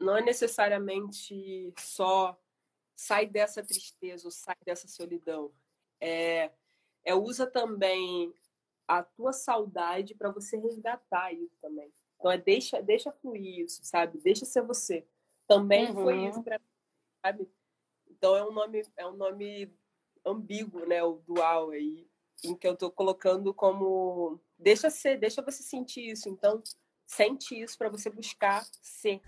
não 0.00 0.16
é 0.16 0.22
necessariamente 0.22 1.72
só 1.78 2.38
sai 2.94 3.26
dessa 3.26 3.62
tristeza 3.62 4.26
ou 4.26 4.30
sai 4.30 4.56
dessa 4.64 4.86
solidão, 4.88 5.52
é, 6.00 6.50
é 7.04 7.14
usa 7.14 7.46
também 7.46 8.32
a 8.86 9.02
tua 9.02 9.32
saudade 9.32 10.14
para 10.14 10.30
você 10.30 10.56
resgatar 10.56 11.32
isso 11.32 11.56
também. 11.60 11.92
Então 12.18 12.30
é 12.30 12.38
deixa, 12.38 12.80
deixa 12.82 13.10
fluir 13.10 13.60
isso, 13.60 13.80
sabe? 13.84 14.18
Deixa 14.18 14.44
ser 14.44 14.62
você. 14.62 15.06
Também 15.46 15.88
uhum. 15.88 16.02
foi 16.02 16.28
isso 16.28 16.42
para 16.42 16.60
sabe? 17.24 17.48
Então 18.08 18.36
é 18.36 18.44
um 18.44 18.52
nome 18.52 18.82
é 18.96 19.06
um 19.06 19.16
nome 19.16 19.72
ambíguo, 20.24 20.86
né, 20.86 21.02
o 21.02 21.20
dual 21.26 21.70
aí, 21.70 22.06
em 22.44 22.54
que 22.54 22.66
eu 22.66 22.72
estou 22.74 22.90
colocando 22.90 23.52
como 23.54 24.40
deixa 24.58 24.90
ser, 24.90 25.18
deixa 25.18 25.42
você 25.42 25.62
sentir 25.62 26.10
isso. 26.10 26.28
Então 26.28 26.62
sente 27.06 27.60
isso 27.60 27.76
para 27.78 27.88
você 27.88 28.10
buscar 28.10 28.64
ser. 28.80 29.20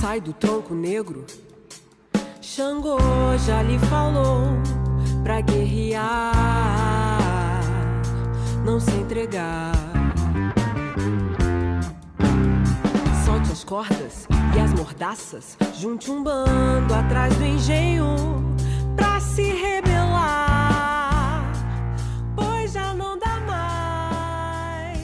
Sai 0.00 0.20
do 0.20 0.32
tronco 0.32 0.74
negro. 0.74 1.24
Xangô 2.40 2.98
já 3.46 3.62
lhe 3.62 3.78
falou 3.78 4.46
pra 5.22 5.40
guerrear, 5.40 6.02
não 8.64 8.80
se 8.80 8.90
entregar. 8.92 9.72
as 13.52 13.64
cordas 13.64 14.26
e 14.56 14.60
as 14.60 14.72
mordaças. 14.72 15.56
Junte 15.74 16.10
um 16.10 16.22
bando 16.22 16.94
atrás 16.94 17.36
do 17.36 17.44
engenho 17.44 18.51
se 19.34 19.42
rebelar. 19.44 19.90
Pois 22.36 22.72
já 22.72 22.92
não 22.92 23.18
dá 23.18 23.40
mais. 23.40 24.98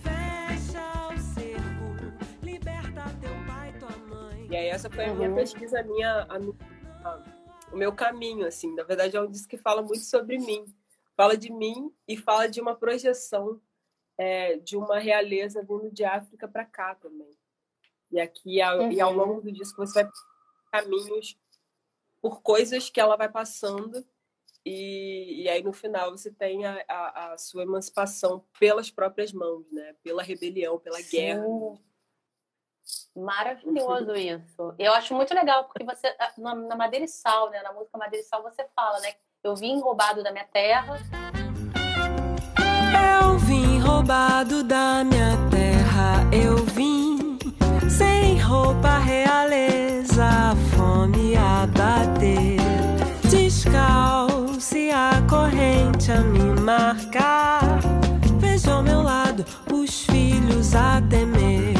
Fecha 0.00 1.08
o 1.12 1.18
cerco, 1.18 1.96
liberta 2.40 3.02
teu 3.20 3.32
pai, 3.48 3.74
tua 3.80 3.90
mãe. 4.06 4.46
E 4.48 4.56
aí, 4.56 4.68
essa 4.68 4.88
foi 4.88 5.06
a 5.06 5.14
minha 5.14 5.28
uhum. 5.28 5.34
pesquisa, 5.34 5.80
a 5.80 5.82
minha, 5.82 6.22
a 6.28 6.38
minha, 6.38 6.54
o 7.72 7.76
meu 7.76 7.92
caminho, 7.92 8.46
assim. 8.46 8.72
Na 8.76 8.84
verdade, 8.84 9.16
é 9.16 9.20
um 9.20 9.30
disco 9.30 9.48
que 9.48 9.58
fala 9.58 9.82
muito 9.82 10.04
sobre 10.04 10.38
mim. 10.38 10.64
Fala 11.16 11.36
de 11.36 11.52
mim 11.52 11.92
e 12.06 12.16
fala 12.16 12.48
de 12.48 12.60
uma 12.60 12.76
projeção 12.76 13.60
é, 14.16 14.56
de 14.56 14.76
uma 14.76 15.00
realeza 15.00 15.62
vindo 15.62 15.90
de 15.90 16.04
África 16.04 16.46
para 16.46 16.64
cá 16.64 16.94
também. 16.94 17.36
E 18.12 18.20
aqui, 18.20 18.62
ao, 18.62 18.78
uhum. 18.78 18.92
e 18.92 19.00
ao 19.00 19.12
longo 19.12 19.40
do 19.40 19.50
disco, 19.50 19.84
você 19.84 20.04
vai 20.04 20.12
caminhos 20.70 21.36
por 22.20 22.42
coisas 22.42 22.90
que 22.90 23.00
ela 23.00 23.16
vai 23.16 23.28
passando 23.28 24.04
e, 24.64 25.44
e 25.44 25.48
aí 25.48 25.62
no 25.62 25.72
final 25.72 26.10
você 26.10 26.30
tem 26.30 26.66
a, 26.66 26.84
a, 26.86 27.32
a, 27.32 27.38
sua 27.38 27.62
emancipação 27.62 28.44
pelas 28.58 28.90
próprias 28.90 29.32
mãos, 29.32 29.64
né? 29.72 29.94
Pela 30.02 30.22
rebelião, 30.22 30.78
pela 30.78 30.98
Sim. 30.98 31.16
guerra. 31.16 31.44
Maravilhoso 33.16 34.14
isso. 34.14 34.74
Eu 34.78 34.92
acho 34.92 35.14
muito 35.14 35.34
legal, 35.34 35.64
porque 35.64 35.84
você, 35.84 36.14
na, 36.36 36.54
na 36.54 36.76
Madeira 36.76 37.04
e 37.04 37.08
Sal, 37.08 37.50
né? 37.50 37.62
Na 37.62 37.72
música 37.72 37.96
Madeira 37.96 38.24
e 38.24 38.28
Sal, 38.28 38.42
você 38.42 38.66
fala, 38.76 39.00
né? 39.00 39.14
Eu 39.42 39.56
vim 39.56 39.80
roubado 39.80 40.22
da 40.22 40.32
minha 40.32 40.46
terra. 40.46 40.96
Eu 43.22 43.38
vim 43.38 43.78
roubado 43.78 44.62
da 44.62 45.02
minha 45.04 45.36
terra, 45.50 46.28
eu 46.32 46.56
vim 46.66 46.77
roupa 48.48 48.96
realeza, 48.98 50.24
a 50.24 50.56
fome 50.74 51.36
a 51.36 51.66
bater, 51.66 52.56
descalço 53.28 54.74
e 54.74 54.90
a 54.90 55.22
corrente 55.28 56.10
a 56.10 56.20
me 56.22 56.58
marcar. 56.58 57.60
Veja 58.38 58.72
ao 58.72 58.82
meu 58.82 59.02
lado 59.02 59.44
os 59.70 60.04
filhos 60.04 60.74
a 60.74 61.02
temer. 61.10 61.74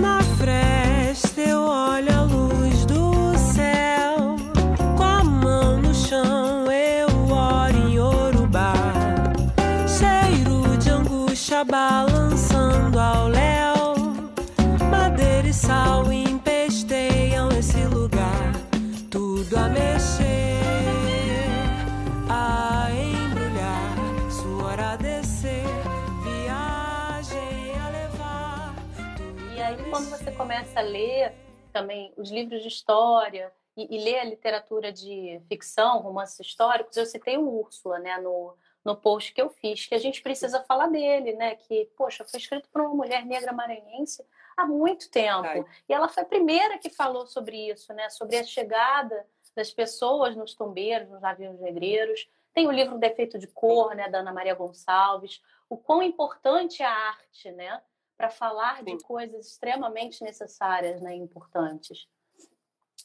Na 0.00 0.20
fresta 0.36 1.40
eu 1.40 1.60
olho 1.60 2.12
a 2.12 2.22
luz 2.22 2.84
do 2.84 3.38
céu, 3.38 4.34
com 4.96 5.04
a 5.04 5.22
mão 5.22 5.80
no 5.80 5.94
chão 5.94 6.66
eu 6.72 7.06
oro 7.32 7.76
em 7.76 7.94
Yorubá. 7.94 8.72
Cheiro 9.86 10.76
de 10.78 10.90
angústia 10.90 11.64
balançando 11.64 12.98
ao 12.98 13.28
léu, 13.28 13.55
e 15.48 15.52
sal 15.52 16.12
empesteiam 16.12 17.48
esse 17.50 17.84
lugar, 17.86 18.52
tudo 19.08 19.56
a 19.56 19.68
mexer. 19.68 20.56
A 22.28 22.90
embrulhar, 22.90 24.30
suor 24.30 24.80
a 24.80 24.96
descer, 24.96 25.62
viagem 26.24 27.78
a 27.78 27.90
levar. 27.90 28.74
E 29.54 29.60
aí, 29.60 29.88
quando 29.88 30.10
você 30.10 30.32
começa 30.32 30.80
a 30.80 30.82
ler 30.82 31.32
também 31.72 32.12
os 32.16 32.28
livros 32.30 32.62
de 32.62 32.68
história 32.68 33.52
e, 33.76 33.94
e 33.94 34.02
ler 34.02 34.18
a 34.18 34.24
literatura 34.24 34.92
de 34.92 35.40
ficção, 35.48 36.00
romances 36.00 36.40
históricos, 36.40 36.96
eu 36.96 37.06
citei 37.06 37.38
o 37.38 37.48
Úrsula, 37.48 38.00
né, 38.00 38.18
no, 38.18 38.56
no 38.84 38.96
post 38.96 39.32
que 39.32 39.40
eu 39.40 39.48
fiz, 39.48 39.86
que 39.86 39.94
a 39.94 39.98
gente 39.98 40.22
precisa 40.22 40.64
falar 40.64 40.88
dele, 40.88 41.34
né, 41.34 41.54
que, 41.54 41.88
poxa, 41.96 42.24
foi 42.24 42.40
escrito 42.40 42.68
por 42.68 42.80
uma 42.80 42.94
mulher 42.94 43.24
negra 43.24 43.52
maranhense 43.52 44.24
há 44.56 44.64
muito 44.64 45.10
tempo. 45.10 45.46
Ai. 45.46 45.64
E 45.88 45.92
ela 45.92 46.08
foi 46.08 46.22
a 46.22 46.26
primeira 46.26 46.78
que 46.78 46.88
falou 46.88 47.26
sobre 47.26 47.70
isso, 47.70 47.92
né, 47.92 48.08
sobre 48.08 48.36
a 48.38 48.44
chegada 48.44 49.26
das 49.54 49.70
pessoas 49.70 50.34
nos 50.36 50.54
tombeiros, 50.54 51.08
nos 51.08 51.20
navios 51.20 51.58
negreiros. 51.60 52.28
Tem 52.54 52.66
o 52.66 52.72
livro 52.72 52.98
Defeito 52.98 53.38
de 53.38 53.46
Cor, 53.46 53.94
né, 53.94 54.08
da 54.08 54.18
Ana 54.18 54.32
Maria 54.32 54.54
Gonçalves. 54.54 55.42
O 55.68 55.76
quão 55.76 56.02
importante 56.02 56.82
é 56.82 56.86
a 56.86 56.90
arte, 57.08 57.50
né, 57.52 57.82
para 58.16 58.30
falar 58.30 58.82
de 58.82 58.92
Sim. 58.92 58.98
coisas 59.00 59.46
extremamente 59.46 60.24
necessárias, 60.24 61.00
né, 61.02 61.14
e 61.16 61.18
importantes. 61.20 62.08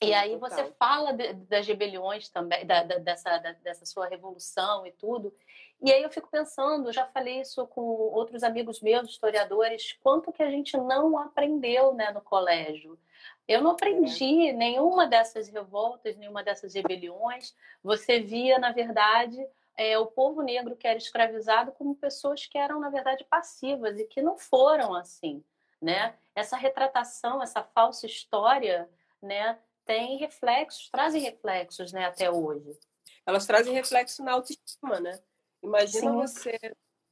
E 0.01 0.13
aí 0.13 0.35
você 0.37 0.71
fala 0.79 1.11
de- 1.13 1.33
das 1.33 1.67
rebeliões 1.67 2.27
também, 2.29 2.65
da- 2.65 2.83
da- 2.83 2.97
dessa, 2.97 3.37
da- 3.37 3.51
dessa 3.51 3.85
sua 3.85 4.07
revolução 4.07 4.87
e 4.87 4.91
tudo. 4.93 5.35
E 5.83 5.91
aí 5.91 6.03
eu 6.03 6.11
fico 6.11 6.29
pensando, 6.29 6.93
já 6.93 7.07
falei 7.07 7.41
isso 7.41 7.65
com 7.65 7.81
outros 7.81 8.43
amigos 8.43 8.81
meus, 8.81 9.09
historiadores, 9.09 9.97
quanto 10.03 10.31
que 10.31 10.43
a 10.43 10.49
gente 10.49 10.77
não 10.77 11.17
aprendeu 11.17 11.93
né, 11.95 12.11
no 12.11 12.21
colégio. 12.21 12.99
Eu 13.47 13.61
não 13.63 13.71
aprendi 13.71 14.53
nenhuma 14.53 15.07
dessas 15.07 15.49
revoltas, 15.49 16.15
nenhuma 16.15 16.43
dessas 16.43 16.75
rebeliões. 16.75 17.55
Você 17.83 18.19
via, 18.19 18.59
na 18.59 18.71
verdade, 18.71 19.43
é, 19.75 19.97
o 19.97 20.05
povo 20.05 20.43
negro 20.43 20.75
que 20.75 20.87
era 20.87 20.99
escravizado 20.99 21.71
como 21.71 21.95
pessoas 21.95 22.45
que 22.45 22.59
eram, 22.59 22.79
na 22.79 22.89
verdade, 22.89 23.23
passivas 23.23 23.97
e 23.99 24.05
que 24.05 24.21
não 24.21 24.37
foram 24.37 24.93
assim. 24.93 25.43
Né? 25.81 26.13
Essa 26.35 26.57
retratação, 26.57 27.41
essa 27.41 27.63
falsa 27.63 28.05
história, 28.05 28.87
né, 29.19 29.57
tem 29.83 30.17
reflexos, 30.17 30.89
trazem 30.89 31.23
reflexos 31.23 31.91
né, 31.91 32.05
até 32.05 32.29
hoje. 32.29 32.77
Elas 33.25 33.47
trazem 33.47 33.73
reflexo 33.73 34.23
na 34.23 34.33
autoestima, 34.33 34.99
né? 34.99 35.19
Imagina 35.61 36.11
Sim. 36.11 36.17
você, 36.17 36.59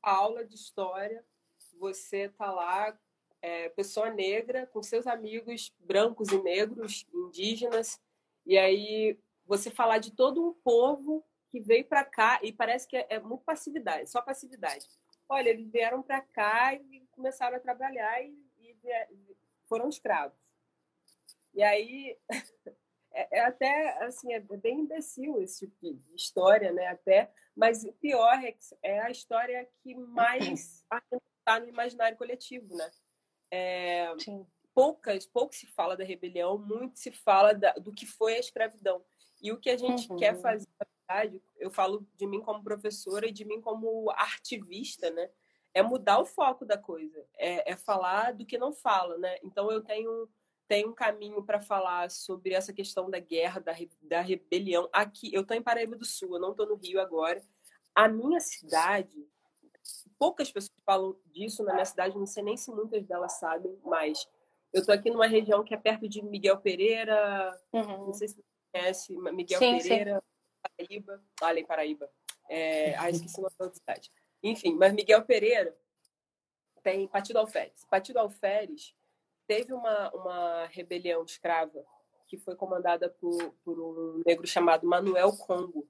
aula 0.02 0.46
de 0.46 0.56
história, 0.56 1.26
você 1.78 2.30
tá 2.30 2.52
lá, 2.52 2.98
é, 3.42 3.70
pessoa 3.70 4.10
negra, 4.10 4.68
com 4.68 4.82
seus 4.82 5.08
amigos 5.08 5.74
brancos 5.80 6.30
e 6.30 6.42
negros, 6.42 7.06
indígenas, 7.14 8.00
e 8.46 8.58
aí 8.58 9.18
você 9.46 9.70
falar 9.70 10.00
de 10.00 10.12
todo 10.12 10.46
um 10.46 10.54
povo 10.54 11.26
que 11.50 11.60
veio 11.60 11.86
para 11.86 12.04
cá 12.04 12.40
e 12.44 12.52
parece 12.52 12.88
que 12.88 12.98
é, 12.98 13.08
é 13.10 13.20
muito 13.20 13.44
passividade, 13.44 14.10
só 14.10 14.22
passividade. 14.22 14.86
Olha, 15.28 15.50
eles 15.50 15.70
vieram 15.72 16.02
para 16.02 16.22
cá 16.22 16.74
e 16.74 17.08
começaram 17.12 17.58
a 17.58 17.60
trabalhar 17.60 18.22
e, 18.24 18.36
e 18.60 18.74
vie- 18.74 19.36
foram 19.68 19.88
escravos. 19.90 20.38
E 21.54 21.64
aí 21.64 22.18
é, 23.20 23.40
é 23.40 23.46
até 23.46 24.04
assim 24.06 24.34
é 24.34 24.40
bem 24.40 24.80
imbecil 24.82 25.42
esse 25.42 25.68
tipo 25.68 25.76
de 25.82 26.16
história, 26.16 26.72
né? 26.72 26.88
Até, 26.88 27.32
mas 27.56 27.84
o 27.84 27.92
pior 27.94 28.34
é 28.44 28.56
é 28.82 29.00
a 29.02 29.12
história 29.12 29.68
que 29.82 29.94
mais 29.96 30.86
está 31.40 31.60
no 31.60 31.68
imaginário 31.68 32.18
coletivo, 32.18 32.76
né? 32.76 32.90
É, 33.52 34.08
poucas, 34.74 35.26
pouco 35.26 35.54
se 35.56 35.66
fala 35.68 35.98
da 35.98 36.04
rebelião, 36.04 36.58
muito 36.58 37.00
se 37.00 37.12
fala 37.12 37.54
da- 37.54 37.74
do 37.74 37.92
que 37.92 38.06
foi 38.06 38.36
a 38.36 38.40
escravidão. 38.40 39.04
E 39.42 39.52
o 39.52 39.60
que 39.60 39.70
a 39.70 39.78
gente 39.78 40.10
Uhum. 40.10 40.18
quer 40.18 40.36
fazer, 40.42 40.68
na 40.80 40.86
verdade, 41.18 41.44
eu 41.58 41.72
falo 41.72 42.08
de 42.16 42.28
mim 42.28 42.42
como 42.42 42.64
professora 42.64 43.28
e 43.28 43.32
de 43.32 43.44
mim 43.46 43.60
como 43.62 44.10
artivista, 44.12 45.10
né? 45.10 45.30
É 45.74 45.82
mudar 45.82 46.20
o 46.20 46.26
foco 46.26 46.66
da 46.66 46.78
coisa, 46.78 47.26
é, 47.38 47.72
é 47.72 47.76
falar 47.76 48.34
do 48.34 48.46
que 48.46 48.58
não 48.58 48.74
fala, 48.74 49.18
né? 49.18 49.38
Então 49.44 49.72
eu 49.72 49.82
tenho 49.84 50.30
tenho 50.70 50.90
um 50.90 50.94
caminho 50.94 51.44
para 51.44 51.60
falar 51.60 52.10
sobre 52.12 52.54
essa 52.54 52.72
questão 52.72 53.10
da 53.10 53.20
guerra, 53.20 53.60
da, 53.60 53.72
re- 53.74 53.90
da 54.04 54.22
rebelião. 54.22 54.88
Aqui, 54.94 55.34
eu 55.34 55.42
estou 55.42 55.58
em 55.58 55.64
Paraíba 55.64 55.96
do 55.98 56.06
Sul, 56.06 56.36
eu 56.36 56.40
não 56.40 56.52
estou 56.52 56.68
no 56.68 56.76
Rio 56.76 57.02
agora. 57.02 57.42
A 57.96 58.08
minha 58.08 58.40
cidade, 58.40 59.28
poucas 60.20 60.52
pessoas 60.52 60.72
falam 60.86 61.20
disso 61.26 61.64
na 61.64 61.74
minha 61.74 61.86
cidade, 61.86 62.16
não 62.18 62.28
sei 62.28 62.44
nem 62.44 62.56
se 62.56 62.70
muitas 62.72 63.04
delas 63.06 63.34
sabem, 63.40 63.78
mas 63.84 64.30
eu 64.72 64.82
estou 64.82 64.94
aqui 64.94 65.10
numa 65.10 65.26
região 65.28 65.64
que 65.64 65.74
é 65.74 65.78
perto 65.78 66.08
de 66.08 66.22
Miguel 66.22 66.58
Pereira, 66.62 67.52
Uhum. 67.74 68.06
não 68.06 68.14
sei 68.14 68.28
se 68.28 68.36
você 68.36 68.44
conhece, 68.72 69.18
Miguel 69.34 69.60
Sim, 69.60 69.80
sim. 69.80 69.90
Pereira, 69.90 70.24
Paraíba, 70.78 71.24
olha 71.42 71.60
em 71.60 71.66
Paraíba. 71.66 72.10
É, 72.48 72.96
ah, 72.98 73.10
esqueci 73.10 73.40
o 73.40 73.44
nome 73.44 73.56
da 73.58 73.66
outra 73.66 73.80
cidade. 73.80 74.12
Enfim, 74.44 74.76
mas 74.76 74.94
Miguel 74.94 75.26
Pereira 75.26 75.76
tem 76.84 77.08
Partido 77.08 77.38
Alferes. 77.40 77.84
Partido 77.86 78.20
Alferes 78.20 78.96
teve 79.50 79.74
uma, 79.74 80.12
uma 80.12 80.66
rebelião 80.68 81.24
escrava 81.24 81.84
que 82.28 82.38
foi 82.38 82.56
comandada 82.56 83.10
por, 83.10 83.52
por 83.66 83.80
um 83.80 84.22
negro 84.24 84.46
chamado 84.46 84.86
Manuel 84.86 85.36
Congo, 85.36 85.90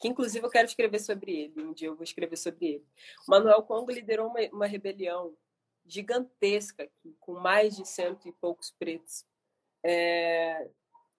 que 0.00 0.08
inclusive 0.08 0.44
eu 0.44 0.50
quero 0.50 0.66
escrever 0.66 0.98
sobre 0.98 1.32
ele, 1.32 1.62
um 1.62 1.72
dia 1.72 1.86
eu 1.86 1.94
vou 1.94 2.02
escrever 2.02 2.36
sobre 2.36 2.66
ele. 2.66 2.86
O 3.28 3.30
Manuel 3.30 3.62
Congo 3.62 3.92
liderou 3.92 4.26
uma, 4.26 4.40
uma 4.52 4.66
rebelião 4.66 5.36
gigantesca, 5.84 6.90
com 7.20 7.34
mais 7.34 7.76
de 7.76 7.86
cento 7.86 8.26
e 8.26 8.32
poucos 8.32 8.72
pretos. 8.72 9.24
É, 9.84 10.68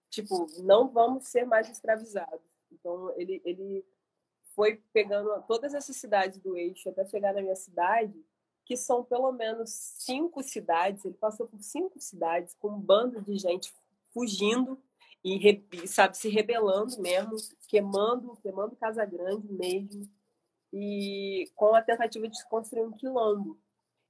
tipo, 0.09 0.47
não 0.63 0.89
vamos 0.89 1.29
ser 1.29 1.45
mais 1.45 1.69
escravizados. 1.69 2.45
Então, 2.69 3.17
ele, 3.17 3.41
ele 3.45 3.85
foi 4.53 4.83
pegando 4.91 5.41
todas 5.43 5.73
essas 5.73 5.95
cidades 5.95 6.39
do 6.39 6.57
eixo 6.57 6.89
até 6.89 7.05
chegar 7.05 7.33
na 7.33 7.41
minha 7.41 7.55
cidade, 7.55 8.21
que 8.67 8.75
são 8.75 9.01
pelo 9.01 9.31
menos 9.31 9.69
cinco 9.69 10.43
cidades. 10.43 11.05
Ele 11.05 11.13
passou 11.13 11.47
por 11.47 11.61
cinco 11.61 11.97
cidades 12.01 12.53
com 12.59 12.67
um 12.67 12.79
bando 12.79 13.21
de 13.21 13.37
gente 13.37 13.73
fugindo 14.13 14.77
e, 15.23 15.63
sabe, 15.87 16.17
se 16.17 16.27
rebelando 16.27 17.01
mesmo, 17.01 17.35
queimando, 17.69 18.35
queimando 18.41 18.75
Casa 18.75 19.05
Grande 19.05 19.47
mesmo, 19.51 20.09
e 20.73 21.49
com 21.55 21.73
a 21.73 21.81
tentativa 21.81 22.27
de 22.27 22.37
se 22.37 22.47
construir 22.49 22.83
um 22.83 22.91
quilombo. 22.91 23.57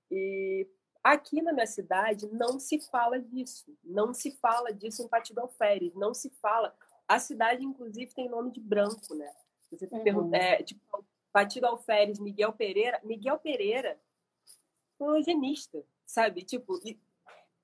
E 0.09 0.67
aqui 1.03 1.39
na 1.41 1.53
minha 1.53 1.67
cidade 1.67 2.27
não 2.31 2.59
se 2.59 2.79
fala 2.79 3.19
disso, 3.19 3.71
não 3.83 4.11
se 4.11 4.31
fala 4.31 4.73
disso 4.73 5.03
em 5.03 5.07
Partido 5.07 5.39
Alferes, 5.39 5.93
não 5.93 6.15
se 6.15 6.31
fala. 6.41 6.75
A 7.07 7.19
cidade, 7.19 7.63
inclusive, 7.63 8.13
tem 8.13 8.27
nome 8.27 8.51
de 8.51 8.59
branco, 8.59 9.13
né? 9.13 9.31
Você 9.71 9.87
Uhum. 9.91 10.03
pergunta, 10.03 10.35
é, 10.35 10.63
tipo, 10.63 11.05
Partido 11.31 11.65
Alferes, 11.67 12.19
Miguel 12.19 12.53
Pereira. 12.53 12.99
Miguel 13.03 13.37
Pereira 13.37 13.99
um 14.99 15.15
eugenista, 15.15 15.83
sabe? 16.05 16.43
Tipo, 16.43 16.79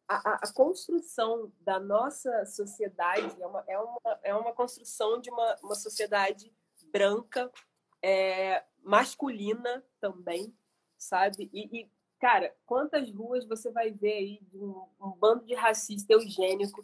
a, 0.07 0.15
a- 0.15 0.39
a 0.43 0.53
construção 0.53 1.51
da 1.61 1.79
nossa 1.79 2.45
sociedade 2.45 3.41
é 3.41 3.47
uma, 3.47 3.63
é 3.67 3.79
uma, 3.79 4.19
é 4.23 4.35
uma 4.35 4.53
construção 4.53 5.19
de 5.19 5.29
uma, 5.29 5.55
uma 5.63 5.75
sociedade 5.75 6.53
branca, 6.91 7.51
é, 8.01 8.63
masculina 8.83 9.83
também, 9.99 10.53
sabe? 10.97 11.49
E, 11.53 11.81
e 11.81 11.89
Cara, 12.19 12.55
quantas 12.65 13.11
ruas 13.11 13.45
você 13.45 13.69
vai 13.69 13.91
ver 13.91 14.13
aí 14.13 14.39
de 14.49 14.57
um, 14.57 14.85
um 15.01 15.09
bando 15.11 15.43
de 15.43 15.53
racista 15.55 16.13
eugênico? 16.13 16.81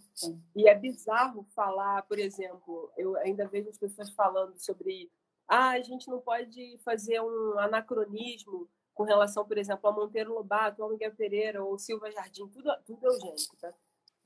E 0.53 0.68
é 0.68 0.75
bizarro 0.75 1.48
falar, 1.56 2.01
por 2.03 2.20
exemplo, 2.20 2.91
eu 2.98 3.15
ainda 3.15 3.48
vejo 3.48 3.70
as 3.70 3.77
pessoas 3.77 4.10
falando 4.10 4.58
sobre 4.58 5.10
ah, 5.48 5.70
a 5.70 5.82
gente 5.82 6.10
não 6.10 6.20
pode 6.20 6.77
fazer 6.79 7.22
um 7.22 7.58
anacronismo 7.58 8.68
com 9.00 9.06
relação, 9.06 9.46
por 9.46 9.58
exemplo, 9.58 9.89
a 9.89 9.94
Monteiro 9.94 10.34
Lobato, 10.34 10.84
a 10.84 10.89
Miguel 10.89 11.15
Pereira 11.15 11.63
ou 11.63 11.79
Silva 11.79 12.12
Jardim, 12.12 12.50
tudo, 12.50 12.70
tudo 12.86 13.06
eugênico, 13.06 13.56
tá? 13.56 13.74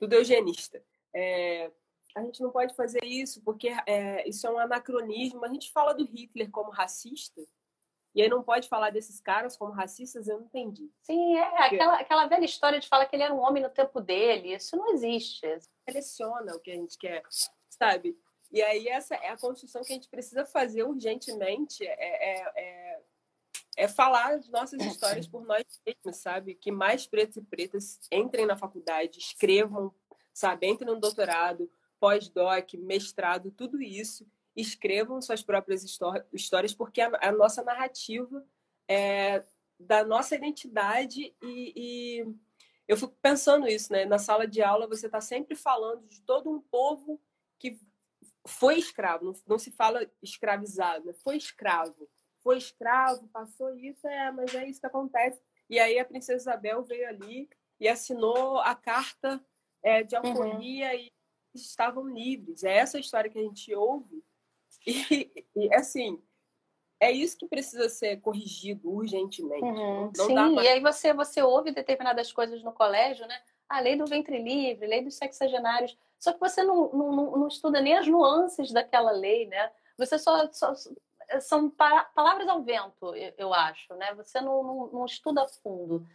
Tudo 0.00 0.14
eugenista. 0.14 0.82
É, 1.14 1.70
a 2.12 2.20
gente 2.22 2.42
não 2.42 2.50
pode 2.50 2.74
fazer 2.74 3.04
isso 3.04 3.40
porque 3.44 3.68
é, 3.86 4.28
isso 4.28 4.44
é 4.44 4.50
um 4.50 4.58
anacronismo. 4.58 5.44
A 5.44 5.48
gente 5.48 5.70
fala 5.70 5.94
do 5.94 6.04
Hitler 6.04 6.50
como 6.50 6.72
racista, 6.72 7.40
e 8.16 8.20
aí 8.20 8.28
não 8.28 8.42
pode 8.42 8.68
falar 8.68 8.90
desses 8.90 9.20
caras 9.20 9.56
como 9.56 9.70
racistas, 9.70 10.26
eu 10.26 10.38
não 10.38 10.46
entendi. 10.46 10.90
Sim, 11.02 11.36
é 11.36 11.66
aquela, 11.66 11.94
aquela 12.00 12.26
velha 12.26 12.44
história 12.44 12.80
de 12.80 12.88
falar 12.88 13.06
que 13.06 13.14
ele 13.14 13.22
era 13.22 13.32
um 13.32 13.42
homem 13.42 13.62
no 13.62 13.70
tempo 13.70 14.00
dele. 14.00 14.56
Isso 14.56 14.76
não 14.76 14.92
existe. 14.92 15.46
Seleciona 15.88 16.52
o 16.52 16.58
que 16.58 16.72
a 16.72 16.74
gente 16.74 16.98
quer, 16.98 17.22
sabe? 17.70 18.18
E 18.50 18.60
aí 18.60 18.88
essa 18.88 19.14
é 19.14 19.28
a 19.28 19.38
construção 19.38 19.84
que 19.84 19.92
a 19.92 19.94
gente 19.94 20.08
precisa 20.08 20.44
fazer 20.44 20.82
urgentemente, 20.82 21.86
é, 21.86 21.92
é, 21.92 22.52
é, 22.56 23.02
é 23.76 23.88
falar 23.88 24.34
as 24.34 24.48
nossas 24.48 24.80
histórias 24.84 25.26
por 25.26 25.44
nós 25.44 25.64
mesmos, 25.84 26.16
sabe? 26.16 26.54
Que 26.54 26.70
mais 26.70 27.06
pretos 27.06 27.36
e 27.36 27.42
pretas 27.42 28.00
entrem 28.10 28.46
na 28.46 28.56
faculdade, 28.56 29.18
escrevam, 29.18 29.92
sabe? 30.32 30.66
Entrem 30.66 30.92
no 30.92 31.00
doutorado, 31.00 31.70
pós-doc, 31.98 32.74
mestrado, 32.74 33.50
tudo 33.50 33.82
isso, 33.82 34.26
escrevam 34.56 35.20
suas 35.20 35.42
próprias 35.42 35.84
histórias, 36.32 36.74
porque 36.74 37.00
a, 37.00 37.32
nossa 37.32 37.62
narrativa 37.62 38.46
é 38.88 39.42
da 39.78 40.04
nossa 40.04 40.36
identidade 40.36 41.34
e, 41.42 41.72
e, 41.76 42.34
eu 42.86 42.96
fico 42.96 43.16
pensando 43.20 43.66
isso, 43.66 43.92
né? 43.92 44.04
Na 44.04 44.18
sala 44.18 44.46
de 44.46 44.62
aula 44.62 44.86
você 44.86 45.06
está 45.06 45.20
sempre 45.20 45.56
falando 45.56 46.06
de 46.06 46.20
todo 46.20 46.50
um 46.50 46.60
povo 46.60 47.20
que 47.58 47.80
foi 48.46 48.78
escravo, 48.78 49.24
não, 49.24 49.32
não 49.46 49.58
se 49.58 49.70
fala 49.70 50.06
escravizado, 50.22 51.06
né? 51.06 51.12
foi 51.14 51.36
escravo, 51.36 52.08
foi 52.44 52.58
escravo, 52.58 53.26
passou 53.28 53.74
isso, 53.74 54.06
é, 54.06 54.30
mas 54.30 54.54
é 54.54 54.68
isso 54.68 54.78
que 54.78 54.86
acontece. 54.86 55.40
E 55.68 55.80
aí 55.80 55.98
a 55.98 56.04
princesa 56.04 56.42
Isabel 56.42 56.84
veio 56.84 57.08
ali 57.08 57.48
e 57.80 57.88
assinou 57.88 58.58
a 58.58 58.74
carta 58.74 59.42
é, 59.82 60.02
de 60.02 60.14
alforria 60.14 60.92
uhum. 60.92 60.98
e 60.98 61.12
estavam 61.54 62.06
livres. 62.06 62.62
É 62.62 62.76
essa 62.76 62.98
história 62.98 63.30
que 63.30 63.38
a 63.38 63.42
gente 63.42 63.74
ouve 63.74 64.22
e, 64.86 65.46
e, 65.56 65.74
assim, 65.74 66.22
é 67.00 67.10
isso 67.10 67.36
que 67.36 67.48
precisa 67.48 67.88
ser 67.88 68.20
corrigido 68.20 68.90
urgentemente. 68.90 69.64
Uhum, 69.64 70.12
sim, 70.14 70.34
mais... 70.34 70.66
e 70.66 70.68
aí 70.68 70.80
você, 70.80 71.12
você 71.12 71.42
ouve 71.42 71.72
determinadas 71.72 72.32
coisas 72.32 72.62
no 72.62 72.72
colégio, 72.72 73.26
né? 73.26 73.40
A 73.68 73.80
lei 73.80 73.96
do 73.96 74.06
ventre 74.06 74.42
livre, 74.42 74.86
lei 74.86 75.02
dos 75.02 75.14
sexagenários. 75.14 75.96
Só 76.18 76.32
que 76.32 76.40
você 76.40 76.62
não, 76.62 76.90
não, 76.92 77.38
não 77.38 77.48
estuda 77.48 77.80
nem 77.80 77.96
as 77.96 78.06
nuances 78.06 78.72
daquela 78.72 79.10
lei, 79.10 79.46
né? 79.46 79.70
Você 79.96 80.18
só, 80.18 80.50
só 80.52 80.74
são 81.40 81.70
palavras 81.70 82.48
ao 82.48 82.62
vento, 82.62 83.14
eu 83.36 83.52
acho, 83.52 83.94
né? 83.94 84.14
Você 84.14 84.40
não, 84.40 84.62
não, 84.62 84.86
não 84.88 85.04
estuda 85.04 85.42
a 85.42 85.48
fundo. 85.48 86.06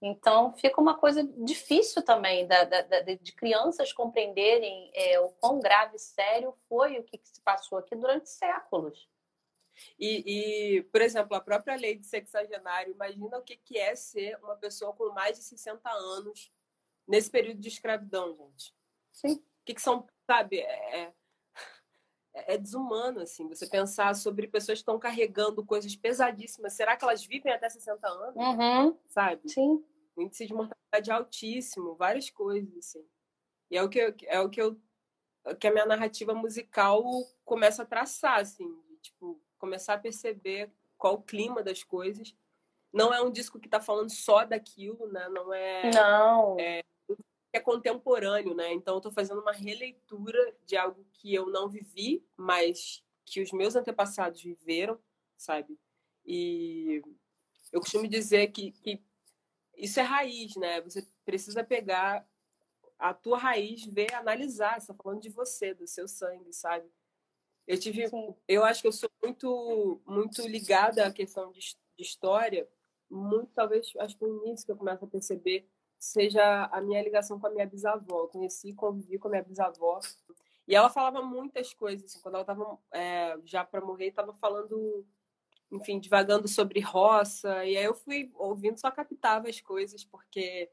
Então, 0.00 0.52
fica 0.52 0.80
uma 0.80 0.96
coisa 0.96 1.24
difícil 1.24 2.02
também 2.02 2.46
da, 2.46 2.64
da, 2.64 3.00
de 3.00 3.32
crianças 3.32 3.92
compreenderem 3.92 4.90
é, 4.94 5.18
o 5.18 5.30
quão 5.30 5.58
grave 5.58 5.96
e 5.96 5.98
sério 5.98 6.54
foi 6.68 6.98
o 6.98 7.02
que, 7.02 7.18
que 7.18 7.28
se 7.28 7.40
passou 7.40 7.78
aqui 7.78 7.96
durante 7.96 8.30
séculos. 8.30 9.08
E, 9.98 10.76
e, 10.76 10.82
por 10.84 11.00
exemplo, 11.00 11.36
a 11.36 11.40
própria 11.40 11.76
lei 11.76 11.96
de 11.96 12.06
sexagenário, 12.06 12.94
imagina 12.94 13.38
o 13.38 13.42
que, 13.42 13.56
que 13.56 13.76
é 13.76 13.94
ser 13.96 14.36
uma 14.42 14.56
pessoa 14.56 14.92
com 14.92 15.12
mais 15.12 15.36
de 15.36 15.44
60 15.44 15.88
anos 15.90 16.52
nesse 17.06 17.30
período 17.30 17.60
de 17.60 17.68
escravidão, 17.68 18.36
gente. 18.36 18.74
Sim. 19.12 19.34
O 19.34 19.64
que, 19.64 19.74
que 19.74 19.82
são, 19.82 20.06
sabe, 20.26 20.60
é, 20.60 21.12
é, 22.46 22.54
é 22.54 22.58
desumano, 22.58 23.20
assim, 23.20 23.48
você 23.48 23.66
pensar 23.66 24.14
sobre 24.14 24.46
pessoas 24.46 24.78
que 24.78 24.82
estão 24.82 24.98
carregando 24.98 25.64
coisas 25.64 25.94
pesadíssimas. 25.96 26.72
Será 26.72 26.96
que 26.96 27.04
elas 27.04 27.24
vivem 27.24 27.52
até 27.52 27.68
60 27.68 28.06
anos? 28.08 28.36
Uhum. 28.36 28.98
Sabe? 29.06 29.48
Sim. 29.48 29.84
Índice 30.16 30.46
de 30.46 30.54
mortalidade 30.54 31.10
altíssimo, 31.10 31.94
várias 31.94 32.30
coisas, 32.30 32.76
assim. 32.76 33.04
E 33.70 33.76
é 33.76 33.82
o 33.82 33.88
que 33.88 33.98
eu, 33.98 34.14
é 34.26 34.40
o 34.40 34.48
que 34.48 34.60
eu 34.60 34.80
que 35.58 35.66
a 35.66 35.72
minha 35.72 35.86
narrativa 35.86 36.34
musical 36.34 37.02
começa 37.44 37.82
a 37.82 37.86
traçar, 37.86 38.40
assim, 38.40 38.68
de, 38.88 38.96
tipo, 38.96 39.40
começar 39.58 39.94
a 39.94 39.98
perceber 39.98 40.70
qual 40.96 41.14
o 41.14 41.22
clima 41.22 41.62
das 41.62 41.82
coisas. 41.82 42.34
Não 42.92 43.14
é 43.14 43.22
um 43.22 43.30
disco 43.30 43.58
que 43.58 43.66
está 43.66 43.80
falando 43.80 44.10
só 44.10 44.44
daquilo, 44.44 45.06
né? 45.10 45.28
Não 45.28 45.54
é. 45.54 45.90
Não. 45.90 46.56
É, 46.58 46.82
é 47.52 47.60
contemporâneo, 47.60 48.54
né? 48.54 48.72
Então 48.72 48.94
eu 48.94 48.98
estou 48.98 49.12
fazendo 49.12 49.40
uma 49.40 49.52
releitura 49.52 50.54
de 50.66 50.76
algo 50.76 51.04
que 51.14 51.34
eu 51.34 51.46
não 51.46 51.68
vivi, 51.68 52.24
mas 52.36 53.02
que 53.24 53.42
os 53.42 53.52
meus 53.52 53.76
antepassados 53.76 54.42
viveram, 54.42 54.98
sabe? 55.36 55.78
E 56.24 57.02
eu 57.72 57.80
costumo 57.80 58.06
dizer 58.06 58.48
que, 58.48 58.72
que 58.72 59.02
isso 59.76 60.00
é 60.00 60.02
raiz, 60.02 60.56
né? 60.56 60.80
Você 60.82 61.06
precisa 61.24 61.62
pegar 61.64 62.26
a 62.98 63.14
tua 63.14 63.38
raiz, 63.38 63.84
ver, 63.84 64.12
analisar. 64.14 64.80
Você 64.80 64.90
está 64.90 64.94
falando 64.94 65.22
de 65.22 65.30
você, 65.30 65.72
do 65.72 65.86
seu 65.86 66.08
sangue, 66.08 66.52
sabe? 66.52 66.90
Eu 67.66 67.78
tive, 67.78 68.04
eu 68.46 68.64
acho 68.64 68.80
que 68.80 68.88
eu 68.88 68.92
sou 68.92 69.10
muito, 69.22 70.00
muito 70.06 70.46
ligada 70.46 71.06
à 71.06 71.12
questão 71.12 71.52
de, 71.52 71.60
de 71.60 72.02
história. 72.02 72.68
Muito, 73.10 73.52
talvez, 73.54 73.92
acho 73.98 74.18
que 74.18 74.24
no 74.24 74.44
início 74.44 74.66
que 74.66 74.72
eu 74.72 74.76
começo 74.76 75.04
a 75.04 75.08
perceber 75.08 75.68
seja 75.98 76.66
a 76.66 76.80
minha 76.80 77.02
ligação 77.02 77.38
com 77.40 77.46
a 77.46 77.50
minha 77.50 77.66
bisavó. 77.66 78.20
Eu 78.20 78.28
conheci, 78.28 78.72
convivi 78.74 79.18
com 79.18 79.28
a 79.28 79.30
minha 79.32 79.42
bisavó. 79.42 80.00
E 80.66 80.74
ela 80.74 80.88
falava 80.88 81.22
muitas 81.22 81.74
coisas. 81.74 82.10
Assim, 82.10 82.20
quando 82.20 82.34
ela 82.34 82.42
estava 82.42 82.78
é, 82.92 83.36
já 83.44 83.64
para 83.64 83.80
morrer, 83.80 84.08
estava 84.08 84.32
falando, 84.34 85.04
enfim, 85.72 85.98
divagando 85.98 86.46
sobre 86.46 86.80
roça. 86.80 87.64
E 87.64 87.76
aí 87.76 87.84
eu 87.84 87.94
fui 87.94 88.30
ouvindo, 88.34 88.78
só 88.78 88.90
captava 88.90 89.48
as 89.48 89.60
coisas, 89.60 90.04
porque 90.04 90.70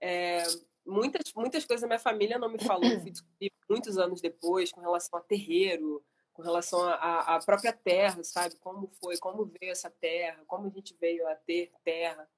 é, 0.00 0.44
muitas, 0.86 1.32
muitas 1.34 1.64
coisas 1.64 1.82
da 1.82 1.88
minha 1.88 1.98
família 1.98 2.38
não 2.38 2.48
me 2.48 2.62
falou. 2.62 2.84
Eu 2.84 3.00
fui 3.00 3.10
descobrir 3.10 3.52
muitos 3.68 3.98
anos 3.98 4.20
depois, 4.20 4.70
com 4.72 4.80
relação 4.80 5.18
a 5.18 5.22
terreiro, 5.22 6.04
com 6.32 6.42
relação 6.42 6.80
à 6.82 7.38
própria 7.44 7.72
terra, 7.72 8.22
sabe? 8.22 8.56
Como 8.56 8.88
foi, 9.00 9.16
como 9.18 9.44
veio 9.44 9.72
essa 9.72 9.90
terra, 9.90 10.42
como 10.46 10.66
a 10.66 10.70
gente 10.70 10.96
veio 11.00 11.26
a 11.26 11.34
ter 11.34 11.72
terra 11.82 12.28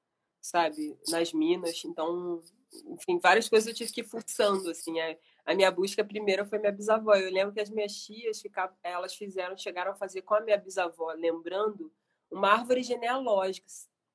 sabe, 0.42 0.98
nas 1.08 1.32
minas. 1.32 1.84
Então, 1.84 2.42
enfim, 2.88 3.18
várias 3.18 3.48
coisas 3.48 3.68
eu 3.68 3.74
tive 3.74 3.92
que 3.92 4.00
ir 4.00 4.04
fuçando, 4.04 4.68
assim. 4.68 5.00
A, 5.00 5.16
a 5.46 5.54
minha 5.54 5.70
busca 5.70 6.04
primeira 6.04 6.44
foi 6.44 6.58
minha 6.58 6.72
bisavó. 6.72 7.14
Eu 7.14 7.30
lembro 7.30 7.54
que 7.54 7.60
as 7.60 7.70
minhas 7.70 7.94
tias 7.94 8.40
ficavam, 8.40 8.76
elas 8.82 9.14
fizeram, 9.14 9.56
chegaram 9.56 9.92
a 9.92 9.94
fazer 9.94 10.22
com 10.22 10.34
a 10.34 10.40
minha 10.40 10.58
bisavó, 10.58 11.12
lembrando 11.12 11.92
uma 12.30 12.50
árvore 12.50 12.82
genealógica. 12.82 13.66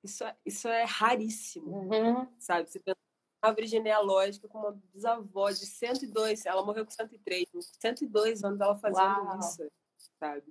Isso, 0.04 0.24
é, 0.24 0.36
isso 0.46 0.68
é 0.68 0.84
raríssimo, 0.84 1.90
uhum. 1.92 2.28
sabe? 2.38 2.70
Você 2.70 2.80
pensa 2.80 2.98
uma 3.44 3.50
árvore 3.50 3.68
genealógica 3.68 4.48
com 4.48 4.60
uma 4.60 4.72
bisavó 4.94 5.50
de 5.50 5.66
102, 5.66 6.46
ela 6.46 6.64
morreu 6.64 6.86
com 6.86 6.92
103, 6.92 7.48
102 7.80 8.44
anos 8.44 8.60
ela 8.60 8.76
fazendo 8.78 9.26
Uau. 9.26 9.40
isso, 9.40 9.72
sabe? 10.20 10.46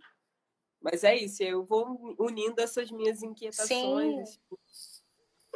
Mas 0.81 1.05
é 1.05 1.17
isso, 1.17 1.43
eu 1.43 1.65
vou 1.65 2.17
unindo 2.19 2.61
essas 2.61 2.91
minhas 2.91 3.23
inquietações. 3.23 4.31
Sim. 4.31 4.41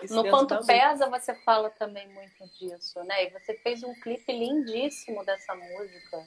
Tipo, 0.01 0.15
no 0.15 0.31
Quanto 0.31 0.67
Pesa 0.67 1.09
você 1.09 1.35
fala 1.35 1.71
também 1.71 2.09
muito 2.09 2.47
disso, 2.59 3.03
né? 3.05 3.27
E 3.27 3.31
você 3.31 3.55
fez 3.55 3.83
um 3.83 3.95
clipe 3.95 4.33
lindíssimo 4.33 5.25
dessa 5.25 5.55
música. 5.55 6.25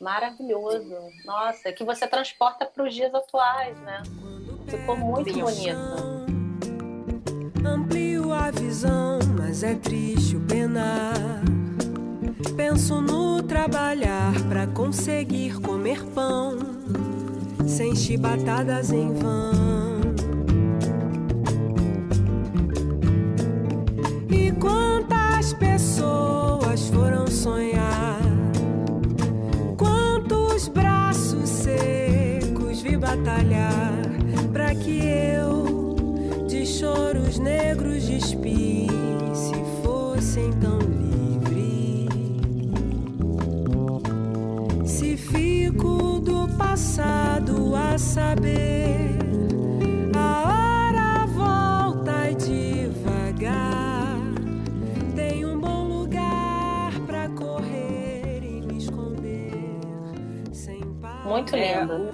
Maravilhoso. 0.00 0.96
Nossa, 1.24 1.72
que 1.72 1.84
você 1.84 2.06
transporta 2.06 2.66
para 2.66 2.82
os 2.82 2.94
dias 2.94 3.14
atuais, 3.14 3.78
né? 3.80 4.02
Ficou 4.66 4.96
muito 4.96 5.32
bonito. 5.32 6.22
Amplio 7.64 8.32
a 8.32 8.50
visão, 8.50 9.20
mas 9.38 9.62
é 9.62 9.74
triste 9.74 10.36
o 10.36 10.40
penar. 10.40 11.14
Penso 12.56 13.00
no 13.00 13.42
trabalhar 13.42 14.32
para 14.48 14.66
conseguir 14.66 15.60
comer 15.60 16.04
pão, 16.06 16.58
sem 17.66 17.94
chibatadas 17.94 18.90
em 18.90 19.12
vão. 19.14 19.91
Quantas 24.62 25.52
pessoas 25.54 26.88
foram 26.90 27.26
sonhar? 27.26 28.20
Quantos 29.76 30.68
braços 30.68 31.48
secos 31.48 32.80
vi 32.80 32.96
batalhar 32.96 33.92
para 34.52 34.72
que 34.76 35.00
eu 35.04 35.96
de 36.46 36.64
choros 36.64 37.40
negros 37.40 38.04
despisse 38.04 39.52
fossem 39.82 40.52
tão 40.60 40.78
livre? 40.78 42.08
Se 44.86 45.16
fico 45.16 46.20
do 46.20 46.46
passado 46.56 47.74
a 47.74 47.98
saber, 47.98 49.11
Muito 61.32 61.56
é, 61.56 61.80
lindo. 61.80 62.12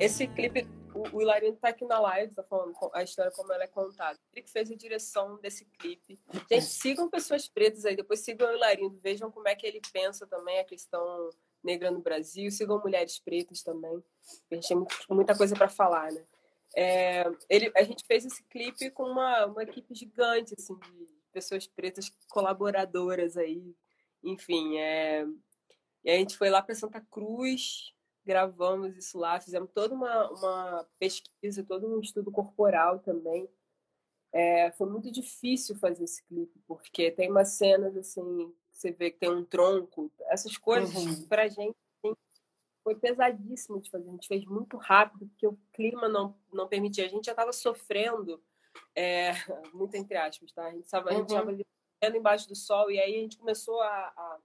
esse 0.00 0.26
clipe, 0.26 0.66
o, 0.92 1.16
o 1.16 1.22
Hilarino 1.22 1.56
tá 1.58 1.68
aqui 1.68 1.84
na 1.84 2.00
live, 2.00 2.34
tá 2.34 2.42
falando 2.42 2.74
a 2.92 3.00
história 3.04 3.30
como 3.30 3.52
ela 3.52 3.62
é 3.62 3.68
contada. 3.68 4.18
Ele 4.32 4.42
que 4.42 4.50
fez 4.50 4.68
a 4.68 4.74
direção 4.74 5.40
desse 5.40 5.64
clipe. 5.78 6.18
Gente, 6.50 6.64
sigam 6.64 7.08
pessoas 7.08 7.46
pretas 7.46 7.84
aí, 7.84 7.94
depois 7.94 8.18
sigam 8.18 8.50
o 8.50 8.56
Hilarino, 8.56 8.98
vejam 9.00 9.30
como 9.30 9.46
é 9.46 9.54
que 9.54 9.64
ele 9.64 9.80
pensa 9.92 10.26
também 10.26 10.58
a 10.58 10.64
questão 10.64 11.30
negra 11.62 11.88
no 11.92 12.00
Brasil, 12.00 12.50
sigam 12.50 12.80
mulheres 12.80 13.16
pretas 13.20 13.62
também. 13.62 14.02
A 14.50 14.56
gente 14.56 14.66
tem 14.66 14.86
muita 15.10 15.36
coisa 15.36 15.54
para 15.54 15.68
falar, 15.68 16.10
né? 16.10 16.24
É, 16.74 17.24
ele, 17.48 17.70
a 17.76 17.84
gente 17.84 18.04
fez 18.04 18.24
esse 18.24 18.42
clipe 18.48 18.90
com 18.90 19.04
uma, 19.04 19.46
uma 19.46 19.62
equipe 19.62 19.94
gigante, 19.94 20.52
assim, 20.58 20.74
de 20.74 21.06
pessoas 21.32 21.68
pretas 21.68 22.10
colaboradoras 22.28 23.36
aí. 23.36 23.72
Enfim, 24.24 24.78
é, 24.78 25.24
e 26.04 26.10
a 26.10 26.16
gente 26.16 26.36
foi 26.36 26.50
lá 26.50 26.60
para 26.60 26.74
Santa 26.74 27.00
Cruz, 27.08 27.94
gravamos 28.24 28.96
isso 28.96 29.18
lá, 29.18 29.40
fizemos 29.40 29.70
toda 29.72 29.94
uma, 29.94 30.30
uma 30.30 30.88
pesquisa, 30.98 31.64
todo 31.64 31.86
um 31.86 32.00
estudo 32.00 32.30
corporal 32.30 32.98
também. 33.00 33.48
É, 34.32 34.72
foi 34.72 34.88
muito 34.88 35.10
difícil 35.10 35.76
fazer 35.76 36.04
esse 36.04 36.24
clipe, 36.24 36.58
porque 36.66 37.10
tem 37.10 37.30
umas 37.30 37.48
cenas 37.48 37.96
assim, 37.96 38.54
você 38.70 38.90
vê 38.90 39.10
que 39.10 39.18
tem 39.18 39.30
um 39.30 39.44
tronco, 39.44 40.10
essas 40.28 40.56
coisas 40.56 40.94
uhum. 40.94 41.28
pra 41.28 41.48
gente 41.48 41.76
assim, 42.02 42.16
foi 42.82 42.94
pesadíssimo 42.94 43.80
de 43.80 43.90
fazer. 43.90 44.08
A 44.08 44.12
gente 44.12 44.28
fez 44.28 44.44
muito 44.46 44.76
rápido, 44.78 45.26
porque 45.28 45.46
o 45.46 45.58
clima 45.72 46.08
não, 46.08 46.34
não 46.52 46.66
permitia. 46.66 47.04
A 47.04 47.08
gente 47.08 47.26
já 47.26 47.32
estava 47.32 47.52
sofrendo, 47.52 48.42
é, 48.94 49.32
muito 49.74 49.94
entre 49.96 50.16
aspas, 50.16 50.50
tá? 50.52 50.66
A 50.66 50.72
gente 50.72 50.84
estava 50.84 51.10
uhum. 51.12 52.16
embaixo 52.16 52.48
do 52.48 52.56
sol, 52.56 52.90
e 52.90 52.98
aí 52.98 53.16
a 53.16 53.20
gente 53.20 53.36
começou 53.36 53.80
a, 53.82 54.12
a 54.16 54.38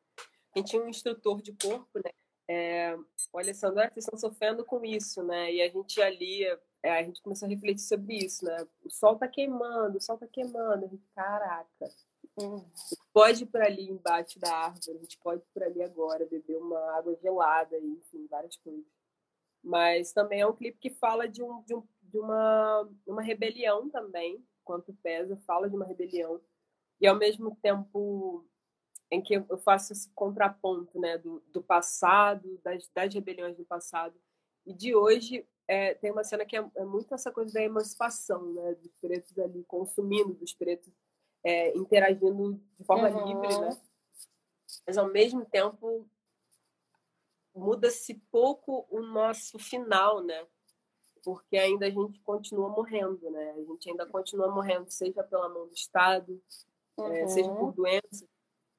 a 0.57 0.59
gente 0.59 0.71
tinha 0.71 0.81
um 0.81 0.89
instrutor 0.89 1.41
de 1.41 1.53
corpo, 1.53 1.99
né? 2.03 2.11
É, 2.47 2.95
o 3.33 3.39
Alessandro, 3.39 3.81
ah, 3.81 3.89
vocês 3.89 4.05
estão 4.05 4.17
sofrendo 4.17 4.63
com 4.63 4.83
isso, 4.85 5.21
né? 5.21 5.53
E 5.53 5.61
a 5.61 5.67
gente 5.67 6.01
ali, 6.01 6.43
é, 6.81 6.91
a 6.91 7.03
gente 7.03 7.21
começou 7.21 7.45
a 7.45 7.49
refletir 7.49 7.83
sobre 7.83 8.15
isso, 8.17 8.45
né? 8.45 8.65
O 8.83 8.89
sol 8.89 9.17
tá 9.17 9.27
queimando, 9.27 9.97
o 9.97 10.01
sol 10.01 10.17
tá 10.17 10.27
queimando. 10.27 10.85
A 10.85 10.87
gente, 10.87 11.03
caraca, 11.13 11.89
hum. 12.39 12.63
pode 13.11 13.43
ir 13.43 13.47
por 13.47 13.61
ali 13.61 13.89
embaixo 13.89 14.39
da 14.39 14.49
árvore, 14.55 14.97
a 14.97 15.01
gente 15.01 15.17
pode 15.19 15.41
ir 15.41 15.47
por 15.53 15.63
ali 15.63 15.83
agora, 15.83 16.25
beber 16.25 16.57
uma 16.57 16.79
água 16.97 17.15
gelada, 17.21 17.77
enfim, 17.77 18.25
várias 18.29 18.55
coisas. 18.57 18.85
Mas 19.61 20.13
também 20.13 20.39
é 20.39 20.47
um 20.47 20.55
clipe 20.55 20.77
que 20.79 20.89
fala 20.89 21.27
de, 21.27 21.43
um, 21.43 21.61
de, 21.63 21.75
um, 21.75 21.83
de 22.01 22.17
uma, 22.17 22.89
uma 23.05 23.21
rebelião 23.21 23.89
também, 23.89 24.41
quanto 24.63 24.93
pesa, 25.03 25.35
fala 25.45 25.69
de 25.69 25.75
uma 25.75 25.85
rebelião. 25.85 26.39
E 27.01 27.07
ao 27.07 27.17
mesmo 27.17 27.57
tempo 27.61 28.45
em 29.09 29.21
que 29.21 29.35
eu 29.35 29.57
faço 29.57 29.93
esse 29.93 30.09
contraponto 30.13 30.99
né, 30.99 31.17
do, 31.17 31.41
do 31.47 31.61
passado, 31.61 32.59
das, 32.63 32.89
das 32.93 33.13
rebeliões 33.13 33.55
do 33.55 33.65
passado. 33.65 34.15
E 34.65 34.73
de 34.73 34.93
hoje 34.93 35.47
é, 35.67 35.93
tem 35.93 36.11
uma 36.11 36.23
cena 36.23 36.45
que 36.45 36.57
é, 36.57 36.71
é, 36.75 36.85
muito 36.85 37.13
essa 37.13 37.31
coisa 37.31 37.53
da 37.53 37.61
emancipação, 37.61 38.53
né, 38.53 38.75
dos 38.75 38.91
pretos 39.01 39.37
ali 39.37 39.63
consumindo, 39.65 40.33
dos 40.33 40.53
pretos 40.53 40.93
é, 41.43 41.75
interagindo 41.77 42.61
de 42.77 42.85
forma 42.85 43.09
uhum. 43.09 43.27
livre, 43.27 43.59
né? 43.59 43.81
Mas 44.85 44.97
ao 44.97 45.07
mesmo 45.07 45.45
tempo 45.45 46.05
muda-se 47.55 48.15
pouco 48.31 48.85
o 48.89 49.01
nosso 49.01 49.57
final, 49.57 50.21
né? 50.21 50.45
Porque 51.23 51.57
ainda 51.57 51.87
a 51.87 51.89
gente 51.89 52.19
continua 52.21 52.69
morrendo, 52.69 53.29
né? 53.29 53.51
A 53.51 53.63
gente 53.63 53.89
ainda 53.89 54.05
continua 54.05 54.49
morrendo, 54.49 54.89
seja 54.89 55.23
pela 55.23 55.49
mão 55.49 55.67
do 55.67 55.73
Estado, 55.73 56.41
uhum. 56.97 57.27
seja 57.27 57.49
por 57.49 57.65
uhum. 57.65 57.71
doenças, 57.71 58.27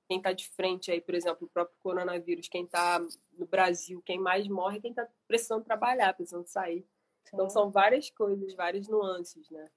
quem 0.09 0.17
está 0.17 0.33
de 0.33 0.49
frente 0.49 0.91
aí, 0.91 1.01
por 1.01 1.15
exemplo, 1.15 1.47
o 1.47 1.51
próprio 1.51 1.77
coronavírus, 1.81 2.49
quem 2.49 2.65
está 2.65 2.99
no 3.33 3.47
Brasil, 3.47 4.03
quem 4.03 4.19
mais 4.19 4.49
morre 4.49 4.81
quem 4.81 4.91
está 4.91 5.07
precisando 5.29 5.63
trabalhar, 5.63 6.15
precisando 6.15 6.47
sair. 6.47 6.85
Então 7.27 7.49
são 7.51 7.71
várias 7.71 8.09
coisas, 8.09 8.55
várias 8.55 8.89
nuances, 8.89 9.51
né? 9.51 9.71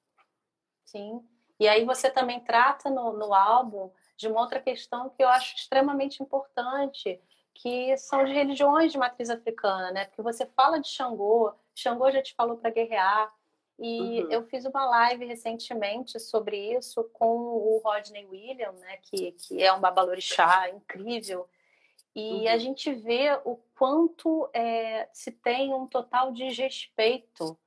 Sim. 0.86 1.22
E 1.60 1.68
aí 1.68 1.86
você 1.86 2.10
também 2.10 2.40
trata 2.40 2.90
no, 2.90 3.14
no 3.14 3.34
álbum 3.34 3.92
de 4.16 4.28
uma 4.28 4.40
outra 4.40 4.62
questão 4.62 5.10
que 5.10 5.22
eu 5.22 5.28
acho 5.28 5.56
extremamente 5.56 6.24
importante, 6.24 7.22
que 7.54 7.96
são 7.98 8.24
de 8.24 8.32
religiões 8.32 8.94
de 8.94 8.98
matriz 8.98 9.30
africana, 9.30 9.92
né? 9.92 10.06
Porque 10.06 10.22
você 10.22 10.46
fala 10.46 10.80
de 10.80 10.88
Xangô, 10.88 11.54
Xangô 11.76 12.10
já 12.10 12.22
te 12.22 12.34
falou 12.36 12.58
para 12.58 12.72
guerrear, 12.72 13.32
e 13.84 14.22
uhum. 14.22 14.32
eu 14.32 14.44
fiz 14.44 14.64
uma 14.64 14.86
live 14.86 15.26
recentemente 15.26 16.20
sobre 16.20 16.78
isso 16.78 17.04
com 17.14 17.26
o 17.26 17.82
Rodney 17.84 18.28
William, 18.28 18.74
né, 18.74 18.98
que, 19.02 19.32
que 19.32 19.64
é 19.64 19.74
um 19.74 19.80
babalorixá 19.80 20.70
incrível. 20.70 21.50
E 22.16 22.42
uhum. 22.42 22.48
a 22.50 22.58
gente 22.60 22.94
vê 22.94 23.40
o 23.44 23.56
quanto 23.76 24.48
é, 24.54 25.10
se 25.12 25.32
tem 25.32 25.74
um 25.74 25.88
total 25.88 26.32
desrespeito 26.32 27.58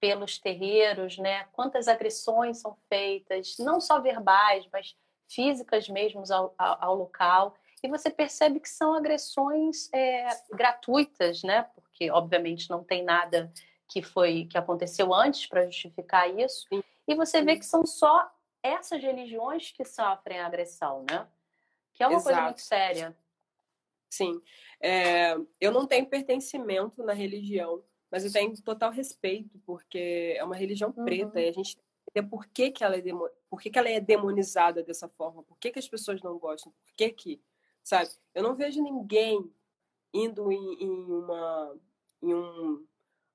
pelos 0.00 0.36
terreiros, 0.36 1.16
né? 1.18 1.44
Quantas 1.52 1.86
agressões 1.86 2.58
são 2.58 2.76
feitas, 2.88 3.54
não 3.58 3.80
só 3.80 4.00
verbais, 4.00 4.66
mas 4.72 4.96
físicas 5.28 5.88
mesmo 5.88 6.24
ao, 6.32 6.52
ao, 6.58 6.84
ao 6.84 6.94
local. 6.96 7.54
E 7.80 7.88
você 7.88 8.10
percebe 8.10 8.58
que 8.58 8.68
são 8.68 8.94
agressões 8.94 9.88
é, 9.92 10.26
gratuitas, 10.50 11.44
né? 11.44 11.62
Porque 11.76 12.10
obviamente 12.10 12.68
não 12.68 12.82
tem 12.82 13.04
nada 13.04 13.52
que 13.92 14.02
foi 14.02 14.46
que 14.46 14.56
aconteceu 14.56 15.12
antes 15.12 15.46
para 15.46 15.66
justificar 15.66 16.26
isso. 16.40 16.66
E 17.06 17.14
você 17.14 17.42
vê 17.42 17.58
que 17.58 17.66
são 17.66 17.84
só 17.84 18.32
essas 18.62 19.02
religiões 19.02 19.70
que 19.70 19.84
sofrem 19.84 20.40
a 20.40 20.46
agressão, 20.46 21.04
né? 21.10 21.28
Que 21.92 22.02
é 22.02 22.06
uma 22.06 22.16
Exato. 22.16 22.24
coisa 22.24 22.42
muito 22.42 22.62
séria. 22.62 23.14
Sim. 24.10 24.40
É, 24.80 25.36
eu 25.60 25.70
não 25.70 25.86
tenho 25.86 26.08
pertencimento 26.08 27.02
na 27.02 27.12
religião, 27.12 27.84
mas 28.10 28.24
eu 28.24 28.32
tenho 28.32 28.54
total 28.62 28.90
respeito, 28.90 29.58
porque 29.66 30.34
é 30.38 30.42
uma 30.42 30.56
religião 30.56 30.92
uhum. 30.96 31.04
preta 31.04 31.38
e 31.38 31.50
a 31.50 31.52
gente 31.52 31.76
entender 32.08 32.30
por 32.30 32.46
que, 32.46 32.70
que, 32.70 32.82
ela 32.82 32.96
é 32.96 33.02
por 33.50 33.60
que, 33.60 33.68
que 33.68 33.78
ela 33.78 33.90
é 33.90 34.00
demonizada 34.00 34.82
dessa 34.82 35.06
forma, 35.06 35.42
por 35.42 35.58
que, 35.58 35.70
que 35.70 35.78
as 35.78 35.88
pessoas 35.88 36.22
não 36.22 36.38
gostam, 36.38 36.72
por 36.72 36.94
que 36.96 37.10
que, 37.10 37.42
sabe? 37.84 38.08
Eu 38.34 38.42
não 38.42 38.54
vejo 38.54 38.82
ninguém 38.82 39.52
indo 40.14 40.50
em, 40.50 40.82
em 40.82 41.12
uma 41.12 41.76
em 42.22 42.34
um 42.34 42.86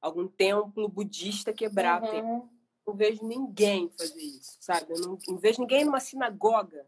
algum 0.02 0.28
templo 0.28 0.88
budista 0.88 1.54
quebrar. 1.54 2.02
Uhum. 2.04 2.50
Não 2.86 2.94
vejo 2.96 3.26
ninguém 3.26 3.90
fazer 3.90 4.22
isso, 4.22 4.58
sabe? 4.62 4.94
Eu 4.94 5.02
não, 5.02 5.18
não 5.28 5.38
vejo 5.38 5.60
ninguém 5.60 5.84
numa 5.84 6.00
sinagoga. 6.00 6.88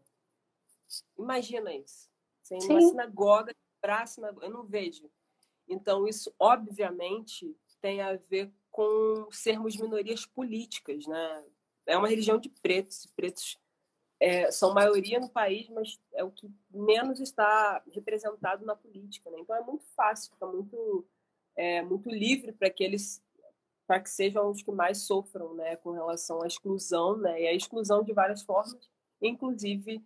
Imagina 1.18 1.74
isso. 1.74 2.08
Sem 2.42 2.58
uma 2.64 2.80
sinagoga 2.80 3.54
quebrar 3.74 4.06
sinagoga. 4.06 4.46
Eu 4.46 4.52
não 4.52 4.64
vejo. 4.64 5.10
Então, 5.68 6.08
isso, 6.08 6.34
obviamente, 6.38 7.54
tem 7.80 8.00
a 8.00 8.16
ver 8.16 8.52
com 8.70 9.28
sermos 9.30 9.76
minorias 9.76 10.24
políticas, 10.26 11.06
né? 11.06 11.44
É 11.86 11.96
uma 11.96 12.08
religião 12.08 12.38
de 12.38 12.48
pretos. 12.48 13.06
Pretos 13.14 13.58
é, 14.18 14.50
são 14.50 14.74
maioria 14.74 15.18
no 15.18 15.28
país, 15.28 15.68
mas 15.68 15.98
é 16.12 16.22
o 16.22 16.30
que 16.30 16.50
menos 16.70 17.20
está 17.20 17.82
representado 17.90 18.64
na 18.64 18.76
política, 18.76 19.30
né? 19.30 19.38
Então 19.40 19.56
é 19.56 19.62
muito 19.62 19.84
fácil, 19.96 20.32
fica 20.32 20.46
muito 20.46 21.06
é, 21.56 21.82
muito 21.82 22.10
livre 22.10 22.52
para 22.52 22.70
que 22.70 22.84
eles 22.84 23.22
para 23.86 23.98
que 23.98 24.08
sejam 24.08 24.48
os 24.48 24.62
que 24.62 24.70
mais 24.70 24.98
sofram 24.98 25.52
né, 25.54 25.74
com 25.74 25.90
relação 25.90 26.40
à 26.42 26.46
exclusão, 26.46 27.16
né, 27.16 27.42
e 27.42 27.48
a 27.48 27.52
exclusão 27.52 28.04
de 28.04 28.12
várias 28.12 28.40
formas, 28.40 28.88
inclusive 29.20 30.00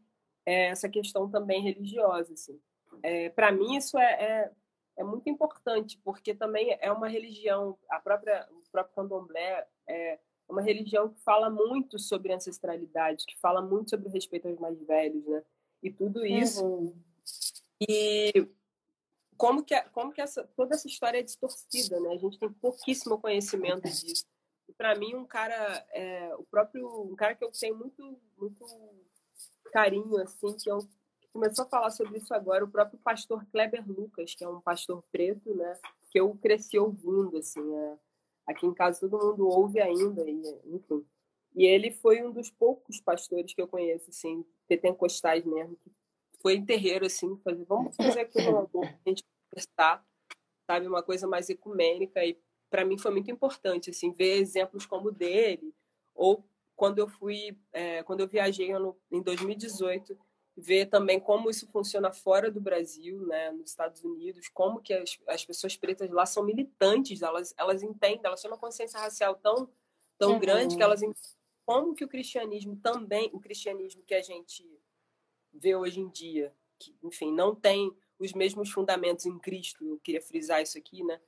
é, 0.46 0.68
essa 0.68 0.88
questão 0.88 1.30
também 1.30 1.60
religiosa. 1.60 2.32
Assim. 2.32 2.58
É, 3.02 3.28
para 3.28 3.52
mim, 3.52 3.76
isso 3.76 3.98
é, 3.98 4.12
é, 4.12 4.50
é, 4.96 5.04
muito 5.04 5.28
importante, 5.28 6.00
porque 6.02 6.34
também 6.34 6.74
é 6.80 6.90
uma 6.90 7.08
religião, 7.08 7.76
a 7.90 8.00
própria, 8.00 8.48
o 8.52 8.62
próprio 8.72 8.94
candomblé 8.94 9.66
é 9.86 10.18
uma 10.48 10.62
religião 10.62 11.10
que 11.10 11.20
fala 11.20 11.50
muito 11.50 11.98
sobre 11.98 12.32
ancestralidade, 12.32 13.26
que 13.26 13.38
fala 13.38 13.60
muito 13.60 13.90
sobre 13.90 14.08
o 14.08 14.10
respeito 14.10 14.48
aos 14.48 14.58
mais 14.58 14.80
velhos, 14.82 15.26
né? 15.26 15.42
E 15.82 15.90
tudo 15.90 16.24
isso. 16.24 16.64
Uhum. 16.64 16.94
E 17.86 18.48
como 19.36 19.64
que, 19.64 19.80
como 19.90 20.12
que 20.12 20.20
essa, 20.20 20.44
toda 20.56 20.74
essa 20.74 20.86
história 20.86 21.18
é 21.18 21.22
distorcida, 21.22 22.00
né? 22.00 22.10
A 22.10 22.16
gente 22.16 22.38
tem 22.38 22.52
pouquíssimo 22.52 23.20
conhecimento 23.20 23.88
disso. 23.88 24.26
E 24.68 24.72
para 24.72 24.94
mim, 24.94 25.14
um 25.14 25.26
cara, 25.26 25.86
é, 25.92 26.34
o 26.36 26.44
próprio, 26.44 26.88
um 27.02 27.14
cara 27.14 27.34
que 27.34 27.44
eu 27.44 27.50
tenho 27.50 27.76
muito, 27.76 28.18
muito 28.38 28.64
carinho, 29.72 30.16
assim, 30.20 30.54
que 30.56 30.70
eu, 30.70 30.78
começou 31.32 31.64
a 31.64 31.68
falar 31.68 31.90
sobre 31.90 32.18
isso 32.18 32.32
agora, 32.32 32.64
o 32.64 32.70
próprio 32.70 32.98
pastor 33.00 33.44
Kleber 33.46 33.84
Lucas, 33.86 34.34
que 34.34 34.44
é 34.44 34.48
um 34.48 34.60
pastor 34.60 35.02
preto, 35.10 35.54
né? 35.54 35.78
Que 36.10 36.20
eu 36.20 36.34
cresci 36.36 36.78
ouvindo, 36.78 37.36
assim, 37.36 37.74
é, 37.74 37.98
aqui 38.46 38.66
em 38.66 38.72
casa 38.72 39.00
todo 39.00 39.18
mundo 39.18 39.48
ouve 39.48 39.80
ainda, 39.80 40.22
e, 40.28 40.42
enfim. 40.66 41.04
E 41.56 41.64
ele 41.66 41.90
foi 41.90 42.22
um 42.22 42.32
dos 42.32 42.50
poucos 42.50 43.00
pastores 43.00 43.52
que 43.52 43.60
eu 43.60 43.68
conheço, 43.68 44.10
assim, 44.10 44.44
pentecostais 44.68 45.44
mesmo, 45.44 45.76
que 45.76 45.90
foi 46.44 46.56
em 46.56 46.64
terreiro, 46.64 47.06
assim, 47.06 47.38
fazer, 47.38 47.64
vamos 47.64 47.96
fazer 47.96 48.20
aqui 48.20 48.38
uma 48.42 48.68
a 48.84 49.08
gente 49.08 49.24
conversar, 49.50 50.06
sabe, 50.70 50.86
uma 50.86 51.02
coisa 51.02 51.26
mais 51.26 51.48
ecumênica, 51.48 52.22
e 52.22 52.38
para 52.68 52.84
mim 52.84 52.98
foi 52.98 53.12
muito 53.12 53.30
importante, 53.30 53.88
assim, 53.88 54.12
ver 54.12 54.36
exemplos 54.42 54.84
como 54.84 55.08
o 55.08 55.10
dele, 55.10 55.74
ou 56.14 56.44
quando 56.76 56.98
eu 56.98 57.08
fui, 57.08 57.56
é, 57.72 58.02
quando 58.02 58.20
eu 58.20 58.28
viajei 58.28 58.68
em 59.10 59.22
2018, 59.22 60.18
ver 60.54 60.86
também 60.86 61.18
como 61.18 61.48
isso 61.48 61.66
funciona 61.72 62.12
fora 62.12 62.50
do 62.50 62.60
Brasil, 62.60 63.26
né, 63.26 63.50
nos 63.50 63.70
Estados 63.70 64.04
Unidos, 64.04 64.46
como 64.52 64.82
que 64.82 64.92
as, 64.92 65.18
as 65.26 65.46
pessoas 65.46 65.78
pretas 65.78 66.10
lá 66.10 66.26
são 66.26 66.44
militantes, 66.44 67.22
elas, 67.22 67.54
elas 67.56 67.82
entendem, 67.82 68.20
elas 68.22 68.42
têm 68.42 68.50
uma 68.50 68.58
consciência 68.58 69.00
racial 69.00 69.34
tão, 69.36 69.66
tão 70.18 70.32
uhum. 70.32 70.40
grande 70.40 70.76
que 70.76 70.82
elas 70.82 71.00
como 71.64 71.94
que 71.94 72.04
o 72.04 72.08
cristianismo 72.08 72.76
também, 72.76 73.30
o 73.32 73.40
cristianismo 73.40 74.02
que 74.02 74.14
a 74.14 74.20
gente 74.20 74.62
vê 75.54 75.74
hoje 75.74 76.00
em 76.00 76.08
dia, 76.08 76.52
que, 76.78 76.94
enfim, 77.02 77.32
não 77.32 77.54
tem 77.54 77.94
os 78.18 78.32
mesmos 78.32 78.70
fundamentos 78.70 79.26
em 79.26 79.38
Cristo, 79.38 79.84
eu 79.84 79.98
queria 79.98 80.20
frisar 80.20 80.62
isso 80.62 80.78
aqui, 80.78 81.02
né, 81.02 81.20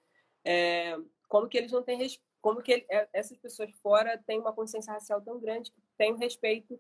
é, 0.45 0.97
como 1.29 1.49
que 1.49 1.59
eles 1.59 1.73
não 1.73 1.83
têm, 1.83 1.99
como 2.41 2.63
que 2.63 2.73
ele, 2.73 2.87
é, 2.89 3.09
essas 3.13 3.37
pessoas 3.39 3.71
fora 3.83 4.17
têm 4.27 4.39
uma 4.39 4.53
consciência 4.53 4.93
racial 4.93 5.21
tão 5.21 5.41
grande 5.41 5.73
que 5.73 5.81
têm 5.99 6.13
um 6.13 6.19
respeito 6.19 6.79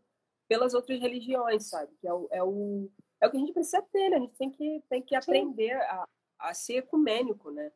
pelas 0.49 0.75
outras 0.75 1.01
religiões, 1.01 1.67
sabe? 1.67 1.93
Que 2.01 2.07
é 2.07 2.13
o, 2.13 2.29
é 2.31 2.43
o, 2.43 2.89
é 3.21 3.27
o 3.27 3.31
que 3.31 3.37
a 3.37 3.41
gente 3.41 3.53
precisa 3.53 3.83
ter, 3.83 4.11
né? 4.11 4.17
A 4.17 4.21
gente 4.21 4.37
tem 4.37 4.51
que, 4.51 4.83
tem 4.89 5.03
que 5.03 5.17
aprender 5.17 5.73
a, 5.73 6.09
a 6.39 6.55
ser 6.55 6.75
ecumênico, 6.75 7.51
né? 7.51 7.73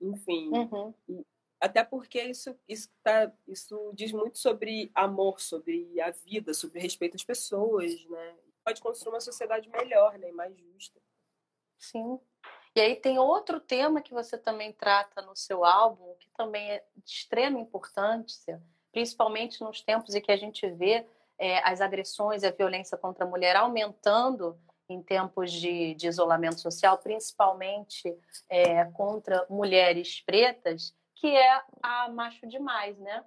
Enfim, 0.00 0.50
uhum. 0.50 0.94
e, 1.08 1.26
até 1.60 1.82
porque 1.82 2.22
isso, 2.22 2.54
isso, 2.68 2.88
tá, 3.02 3.32
isso 3.48 3.92
diz 3.94 4.12
muito 4.12 4.38
sobre 4.38 4.90
amor, 4.94 5.40
sobre 5.40 6.00
a 6.00 6.10
vida, 6.10 6.52
sobre 6.52 6.78
respeito 6.78 7.16
às 7.16 7.24
pessoas, 7.24 8.04
né? 8.06 8.36
Pode 8.64 8.80
construir 8.80 9.14
uma 9.14 9.20
sociedade 9.20 9.68
melhor, 9.68 10.18
né? 10.18 10.32
Mais 10.32 10.56
justa. 10.56 11.00
Sim. 11.78 12.18
E 12.74 12.80
aí 12.80 12.96
tem 12.96 13.18
outro 13.18 13.60
tema 13.60 14.02
que 14.02 14.12
você 14.12 14.36
também 14.36 14.72
trata 14.72 15.22
no 15.22 15.36
seu 15.36 15.64
álbum, 15.64 16.14
que 16.18 16.28
também 16.30 16.70
é 16.72 16.84
de 16.96 17.10
extrema 17.10 17.60
importância, 17.60 18.60
principalmente 18.90 19.60
nos 19.60 19.80
tempos 19.80 20.14
em 20.14 20.20
que 20.20 20.32
a 20.32 20.36
gente 20.36 20.68
vê 20.70 21.06
é, 21.38 21.58
as 21.68 21.80
agressões 21.80 22.42
e 22.42 22.46
a 22.46 22.50
violência 22.50 22.96
contra 22.96 23.24
a 23.24 23.28
mulher 23.28 23.54
aumentando 23.56 24.58
em 24.88 25.02
tempos 25.02 25.52
de, 25.52 25.94
de 25.94 26.08
isolamento 26.08 26.60
social, 26.60 26.98
principalmente 26.98 28.16
é, 28.48 28.84
contra 28.86 29.46
mulheres 29.48 30.20
pretas, 30.20 30.94
que 31.14 31.28
é 31.28 31.62
a 31.82 32.08
macho 32.08 32.46
demais, 32.46 32.98
né? 32.98 33.24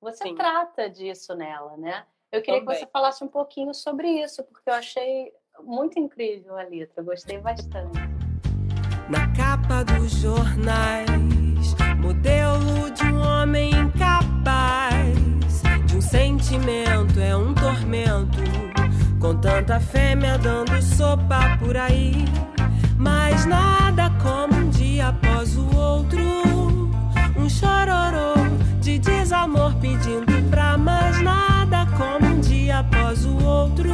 Você 0.00 0.24
Sim. 0.24 0.34
trata 0.34 0.88
disso 0.88 1.34
nela, 1.34 1.76
né? 1.76 2.06
Eu 2.32 2.42
queria 2.42 2.60
Também. 2.60 2.76
que 2.76 2.84
você 2.84 2.90
falasse 2.90 3.24
um 3.24 3.28
pouquinho 3.28 3.74
sobre 3.74 4.08
isso, 4.08 4.42
porque 4.44 4.70
eu 4.70 4.74
achei 4.74 5.32
muito 5.62 5.98
incrível 5.98 6.56
a 6.56 6.62
letra, 6.62 7.02
gostei 7.02 7.38
bastante. 7.38 7.98
Na 9.08 9.32
capa 9.34 9.82
dos 9.84 10.12
jornais, 10.12 11.08
modelo 11.98 12.90
de 12.92 13.04
um 13.04 13.20
homem 13.20 13.70
sentimento 16.10 17.20
é 17.20 17.36
um 17.36 17.54
tormento. 17.54 18.38
Com 19.20 19.36
tanta 19.36 19.78
fêmea 19.78 20.36
dando 20.38 20.82
sopa 20.82 21.56
por 21.58 21.76
aí. 21.76 22.24
Mas 22.98 23.46
nada 23.46 24.10
como 24.20 24.54
um 24.54 24.70
dia 24.70 25.08
após 25.08 25.56
o 25.56 25.76
outro. 25.76 26.20
Um 27.36 27.48
chororô 27.48 28.34
de 28.80 28.98
desamor 28.98 29.74
pedindo 29.76 30.50
pra 30.50 30.76
mais 30.76 31.22
nada 31.22 31.79
como 32.00 32.26
um 32.26 32.40
dia 32.40 32.78
após 32.78 33.26
o 33.26 33.36
outro. 33.44 33.90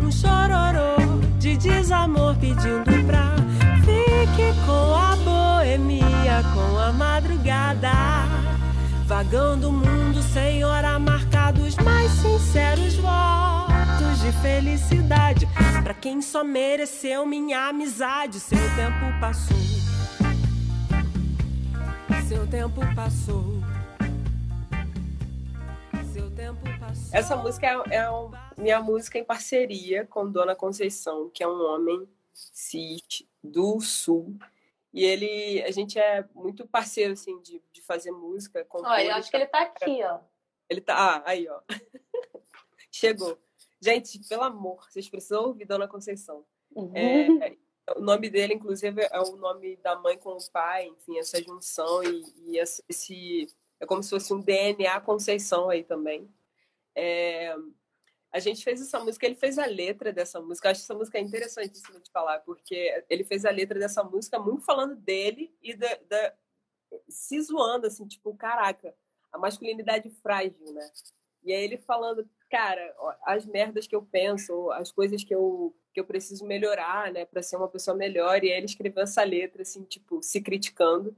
Um 0.00 0.12
chororô 0.12 1.20
de 1.40 1.56
desamor 1.56 2.36
pedindo 2.36 2.84
pra 3.04 3.34
fique 3.80 4.54
com 4.64 4.94
a 4.94 5.16
boemia, 5.16 6.42
com 6.54 6.78
a 6.78 6.92
madrugada. 6.92 7.90
Vagando 9.06 9.70
o 9.70 9.72
mundo 9.72 10.22
sem 10.22 10.64
hora 10.64 10.96
marcados 11.00 11.74
mais 11.78 12.12
sinceros 12.12 12.94
votos 12.94 14.20
de 14.22 14.30
felicidade 14.40 15.48
para 15.82 15.94
quem 15.94 16.22
só 16.22 16.44
mereceu 16.44 17.26
minha 17.26 17.68
amizade. 17.68 18.38
Seu 18.38 18.58
tempo 18.76 19.20
passou. 19.20 19.56
Seu 22.28 22.46
tempo 22.46 22.80
passou. 22.94 23.73
Essa 27.12 27.36
música 27.36 27.66
é, 27.66 27.96
é 27.96 28.10
um, 28.10 28.30
minha 28.56 28.80
música 28.80 29.18
em 29.18 29.24
parceria 29.24 30.06
com 30.06 30.30
Dona 30.30 30.54
Conceição, 30.54 31.30
que 31.30 31.42
é 31.42 31.48
um 31.48 31.62
homem 31.62 32.08
cis 32.32 33.24
do 33.42 33.80
sul 33.80 34.36
e 34.94 35.04
ele, 35.04 35.60
a 35.64 35.72
gente 35.72 35.98
é 35.98 36.24
muito 36.32 36.68
parceiro, 36.68 37.14
assim, 37.14 37.40
de, 37.42 37.60
de 37.72 37.82
fazer 37.82 38.12
música. 38.12 38.64
Olha, 38.70 39.04
eu 39.04 39.14
acho 39.14 39.28
que 39.28 39.36
ele 39.36 39.46
tá 39.46 39.62
aqui, 39.62 40.00
ó. 40.04 40.20
Ele 40.70 40.80
tá, 40.80 40.94
ah, 40.94 41.22
aí, 41.26 41.48
ó. 41.48 41.60
Chegou. 42.92 43.36
Gente, 43.80 44.20
pelo 44.28 44.44
amor, 44.44 44.88
vocês 44.88 45.08
precisam 45.08 45.46
ouvir 45.46 45.64
Dona 45.64 45.88
Conceição. 45.88 46.44
Uhum. 46.70 46.96
É, 46.96 47.56
o 47.96 48.00
nome 48.00 48.30
dele, 48.30 48.54
inclusive, 48.54 49.02
é 49.10 49.20
o 49.20 49.34
nome 49.34 49.74
da 49.78 49.96
mãe 49.96 50.16
com 50.16 50.30
o 50.30 50.50
pai, 50.52 50.86
enfim, 50.86 51.18
essa 51.18 51.42
junção 51.42 52.04
e, 52.04 52.24
e 52.46 52.58
esse... 52.58 53.52
É 53.80 53.86
como 53.86 54.00
se 54.00 54.10
fosse 54.10 54.32
um 54.32 54.40
DNA 54.40 55.00
Conceição 55.00 55.70
aí 55.70 55.82
também. 55.82 56.32
É, 56.94 57.54
a 58.32 58.38
gente 58.40 58.64
fez 58.64 58.80
essa 58.80 58.98
música, 58.98 59.26
ele 59.26 59.36
fez 59.36 59.58
a 59.58 59.66
letra 59.66 60.12
dessa 60.12 60.40
música. 60.40 60.68
Eu 60.68 60.72
acho 60.72 60.82
essa 60.82 60.94
música 60.94 61.18
interessantíssima 61.18 62.00
de 62.00 62.10
falar, 62.10 62.40
porque 62.40 63.04
ele 63.08 63.22
fez 63.24 63.44
a 63.44 63.50
letra 63.50 63.78
dessa 63.78 64.02
música 64.02 64.38
muito 64.38 64.64
falando 64.64 64.96
dele 64.96 65.54
e 65.62 65.74
da, 65.74 65.94
da 66.08 66.34
se 67.08 67.40
zoando, 67.40 67.86
assim, 67.86 68.06
tipo, 68.06 68.34
caraca, 68.36 68.94
a 69.32 69.38
masculinidade 69.38 70.10
frágil, 70.22 70.72
né? 70.72 70.90
E 71.44 71.52
aí 71.52 71.62
ele 71.62 71.76
falando, 71.76 72.28
cara, 72.50 72.94
as 73.24 73.44
merdas 73.44 73.86
que 73.86 73.94
eu 73.94 74.02
penso, 74.02 74.70
as 74.72 74.90
coisas 74.90 75.22
que 75.22 75.34
eu, 75.34 75.76
que 75.92 76.00
eu 76.00 76.04
preciso 76.04 76.44
melhorar, 76.46 77.12
né, 77.12 77.24
para 77.24 77.42
ser 77.42 77.56
uma 77.56 77.68
pessoa 77.68 77.96
melhor. 77.96 78.42
E 78.42 78.50
aí 78.50 78.56
ele 78.56 78.66
escreveu 78.66 79.02
essa 79.02 79.22
letra, 79.22 79.62
assim, 79.62 79.84
tipo, 79.84 80.22
se 80.22 80.40
criticando. 80.40 81.14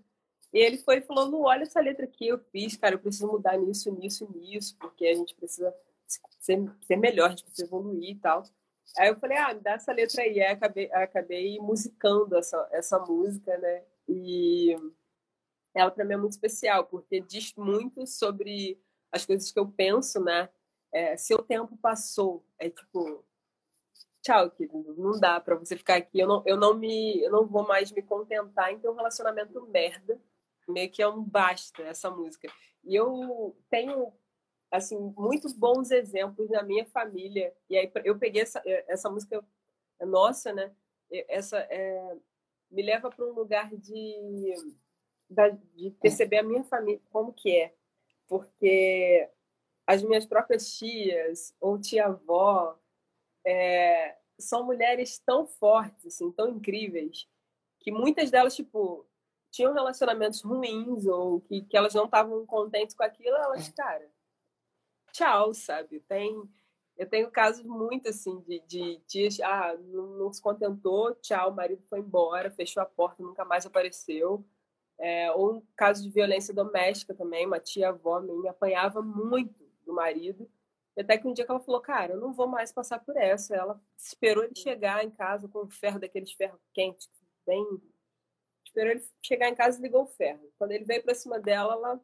E 0.56 0.58
ele 0.58 0.78
foi 0.78 1.02
falando, 1.02 1.38
olha 1.42 1.64
essa 1.64 1.82
letra 1.82 2.06
que 2.06 2.26
eu 2.26 2.38
fiz, 2.50 2.78
cara, 2.78 2.94
eu 2.94 2.98
preciso 2.98 3.26
mudar 3.26 3.58
nisso, 3.58 3.92
nisso, 3.92 4.26
nisso, 4.34 4.74
porque 4.80 5.06
a 5.06 5.14
gente 5.14 5.34
precisa 5.34 5.70
ser, 6.38 6.64
ser 6.80 6.96
melhor, 6.96 7.34
tipo, 7.34 7.50
evoluir 7.60 8.12
e 8.12 8.18
tal. 8.18 8.42
Aí 8.96 9.08
eu 9.10 9.20
falei, 9.20 9.36
ah, 9.36 9.52
me 9.52 9.60
dá 9.60 9.72
essa 9.72 9.92
letra 9.92 10.22
aí. 10.22 10.40
Aí 10.40 10.52
acabei, 10.52 10.90
acabei 10.90 11.58
musicando 11.58 12.34
essa, 12.38 12.66
essa 12.72 12.98
música, 12.98 13.58
né? 13.58 13.84
E 14.08 14.74
ela 15.74 15.90
para 15.90 16.06
mim 16.06 16.14
é 16.14 16.16
muito 16.16 16.32
especial, 16.32 16.86
porque 16.86 17.20
diz 17.20 17.52
muito 17.54 18.06
sobre 18.06 18.80
as 19.12 19.26
coisas 19.26 19.52
que 19.52 19.58
eu 19.58 19.68
penso, 19.68 20.24
né? 20.24 20.48
É, 20.90 21.18
seu 21.18 21.42
tempo 21.42 21.76
passou, 21.76 22.42
é 22.58 22.70
tipo, 22.70 23.22
tchau, 24.22 24.50
querido, 24.52 24.94
não 24.96 25.20
dá 25.20 25.38
para 25.38 25.56
você 25.56 25.76
ficar 25.76 25.96
aqui. 25.96 26.18
Eu 26.18 26.26
não, 26.26 26.42
eu 26.46 26.56
não 26.56 26.72
me, 26.72 27.22
eu 27.22 27.30
não 27.30 27.46
vou 27.46 27.68
mais 27.68 27.92
me 27.92 28.00
contentar 28.00 28.72
em 28.72 28.78
ter 28.78 28.88
um 28.88 28.94
relacionamento 28.94 29.60
merda. 29.66 30.18
Meio 30.68 30.90
que 30.90 31.02
é 31.02 31.08
um 31.08 31.22
basta 31.22 31.82
essa 31.82 32.10
música. 32.10 32.48
E 32.84 32.94
eu 32.94 33.56
tenho 33.70 34.12
assim 34.70 34.98
muito 35.16 35.52
bons 35.56 35.90
exemplos 35.90 36.50
na 36.50 36.62
minha 36.62 36.84
família. 36.86 37.54
E 37.68 37.76
aí 37.76 37.90
eu 38.04 38.18
peguei 38.18 38.42
essa, 38.42 38.62
eh, 38.66 38.84
essa 38.88 39.08
música 39.10 39.44
é 39.98 40.06
nossa 40.06 40.52
né? 40.52 40.72
Essa 41.28 41.58
é, 41.70 42.16
me 42.70 42.82
leva 42.82 43.10
para 43.10 43.24
um 43.24 43.32
lugar 43.32 43.74
de 43.74 44.54
de 45.74 45.90
perceber 46.00 46.38
a 46.38 46.42
minha 46.42 46.62
família 46.62 47.00
como 47.10 47.32
que 47.32 47.50
é. 47.50 47.74
Porque 48.28 49.28
as 49.86 50.02
minhas 50.02 50.24
próprias 50.24 50.76
tias 50.76 51.54
ou 51.60 51.80
tia 51.80 52.06
avó 52.06 52.78
é, 53.44 54.16
são 54.38 54.64
mulheres 54.64 55.18
tão 55.18 55.46
fortes 55.46 56.06
assim 56.06 56.30
tão 56.32 56.48
incríveis 56.50 57.28
que 57.80 57.92
muitas 57.92 58.30
delas 58.30 58.54
tipo 58.54 59.06
tinham 59.50 59.72
relacionamentos 59.72 60.42
ruins 60.42 61.06
ou 61.06 61.40
que, 61.40 61.62
que 61.62 61.76
elas 61.76 61.94
não 61.94 62.04
estavam 62.04 62.44
contentes 62.46 62.94
com 62.94 63.02
aquilo 63.02 63.36
elas 63.36 63.68
cara 63.70 64.06
tchau, 65.16 65.54
sabe? 65.54 66.00
Tem, 66.00 66.42
eu 66.96 67.08
tenho 67.08 67.30
casos 67.30 67.64
muito 67.64 68.08
assim 68.08 68.38
de, 68.40 68.60
de 68.66 69.00
tias, 69.06 69.40
ah, 69.40 69.74
não, 69.78 70.06
não, 70.18 70.32
se 70.32 70.42
contentou, 70.42 71.14
tchau, 71.16 71.50
o 71.50 71.54
marido 71.54 71.82
foi 71.88 72.00
embora, 72.00 72.50
fechou 72.50 72.82
a 72.82 72.86
porta, 72.86 73.22
nunca 73.22 73.44
mais 73.44 73.64
apareceu. 73.64 74.44
É, 74.98 75.30
ou 75.32 75.56
um 75.56 75.62
caso 75.76 76.02
de 76.02 76.10
violência 76.10 76.54
doméstica 76.54 77.14
também, 77.14 77.46
uma 77.46 77.60
tia-avó 77.60 78.20
minha 78.20 78.50
apanhava 78.50 79.02
muito 79.02 79.54
do 79.84 79.92
marido. 79.94 80.50
Até 80.98 81.18
que 81.18 81.28
um 81.28 81.34
dia 81.34 81.44
que 81.44 81.50
ela 81.50 81.60
falou, 81.60 81.80
cara, 81.80 82.14
eu 82.14 82.20
não 82.20 82.32
vou 82.32 82.46
mais 82.46 82.72
passar 82.72 82.98
por 83.00 83.14
essa. 83.16 83.54
Ela 83.54 83.78
esperou 83.98 84.42
ele 84.44 84.54
chegar 84.54 85.04
em 85.04 85.10
casa 85.10 85.46
com 85.48 85.64
um 85.64 85.70
ferro 85.70 86.00
daqueles 86.00 86.32
ferros 86.32 86.60
quentes, 86.72 87.10
bem. 87.46 87.62
Esperou 88.76 88.92
ele 88.92 89.02
chegar 89.22 89.48
em 89.48 89.54
casa 89.54 89.78
e 89.78 89.82
ligou 89.82 90.02
o 90.02 90.06
ferro. 90.06 90.52
Quando 90.58 90.72
ele 90.72 90.84
veio 90.84 91.02
para 91.02 91.14
cima 91.14 91.40
dela, 91.40 91.72
ela 91.72 92.00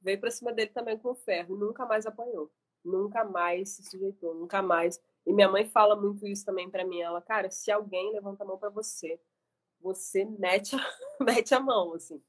veio 0.00 0.18
para 0.18 0.30
cima 0.30 0.54
dele 0.54 0.70
também 0.70 0.96
com 0.96 1.10
o 1.10 1.14
ferro 1.14 1.54
nunca 1.54 1.84
mais 1.84 2.06
apanhou. 2.06 2.50
Nunca 2.82 3.24
mais 3.24 3.70
se 3.70 3.82
sujeitou, 3.82 4.34
nunca 4.34 4.62
mais. 4.62 4.98
E 5.26 5.32
minha 5.34 5.50
mãe 5.50 5.68
fala 5.68 5.94
muito 5.94 6.26
isso 6.26 6.46
também 6.46 6.70
para 6.70 6.86
mim. 6.86 7.02
Ela, 7.02 7.20
cara, 7.20 7.50
se 7.50 7.70
alguém 7.70 8.10
levanta 8.10 8.42
a 8.42 8.46
mão 8.46 8.56
para 8.56 8.70
você, 8.70 9.20
você 9.82 10.24
mete 10.24 10.74
a, 10.74 10.78
mete 11.20 11.54
a 11.54 11.60
mão, 11.60 11.92
assim. 11.92 12.22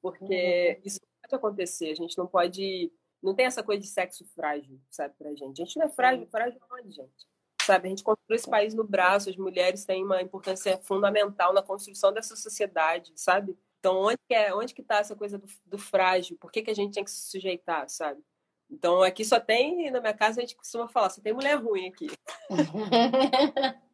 Porque 0.00 0.78
uhum. 0.78 0.82
isso 0.82 1.00
pode 1.20 1.34
acontecer. 1.34 1.90
A 1.90 1.94
gente 1.94 2.16
não 2.16 2.26
pode. 2.26 2.90
Não 3.22 3.34
tem 3.34 3.44
essa 3.44 3.62
coisa 3.62 3.82
de 3.82 3.88
sexo 3.88 4.24
frágil, 4.34 4.80
sabe, 4.88 5.14
pra 5.18 5.34
gente. 5.34 5.60
A 5.60 5.64
gente 5.66 5.78
não 5.78 5.84
é 5.84 5.88
frágil, 5.90 6.26
frágil 6.28 6.58
não 6.70 6.78
é 6.78 6.82
de 6.82 6.92
gente. 6.92 7.26
Sabe? 7.66 7.88
A 7.88 7.90
gente 7.90 8.04
construiu 8.04 8.36
esse 8.36 8.48
país 8.48 8.72
no 8.74 8.84
braço, 8.84 9.28
as 9.28 9.36
mulheres 9.36 9.84
têm 9.84 10.04
uma 10.04 10.22
importância 10.22 10.78
fundamental 10.78 11.52
na 11.52 11.62
construção 11.62 12.12
dessa 12.12 12.36
sociedade, 12.36 13.12
sabe? 13.16 13.58
Então, 13.80 13.96
onde 13.98 14.18
que 14.28 14.34
é, 14.34 14.54
onde 14.54 14.72
que 14.72 14.82
tá 14.82 14.98
essa 14.98 15.16
coisa 15.16 15.36
do, 15.38 15.46
do 15.66 15.78
frágil? 15.78 16.36
Por 16.38 16.50
que, 16.50 16.62
que 16.62 16.70
a 16.70 16.74
gente 16.74 16.94
tem 16.94 17.04
que 17.04 17.10
se 17.10 17.30
sujeitar, 17.30 17.88
sabe? 17.88 18.22
Então, 18.70 19.02
aqui 19.02 19.24
só 19.24 19.38
tem, 19.38 19.90
na 19.90 20.00
minha 20.00 20.14
casa, 20.14 20.40
a 20.40 20.42
gente 20.42 20.56
costuma 20.56 20.88
falar, 20.88 21.10
só 21.10 21.20
tem 21.20 21.32
mulher 21.32 21.56
ruim 21.56 21.88
aqui. 21.88 22.08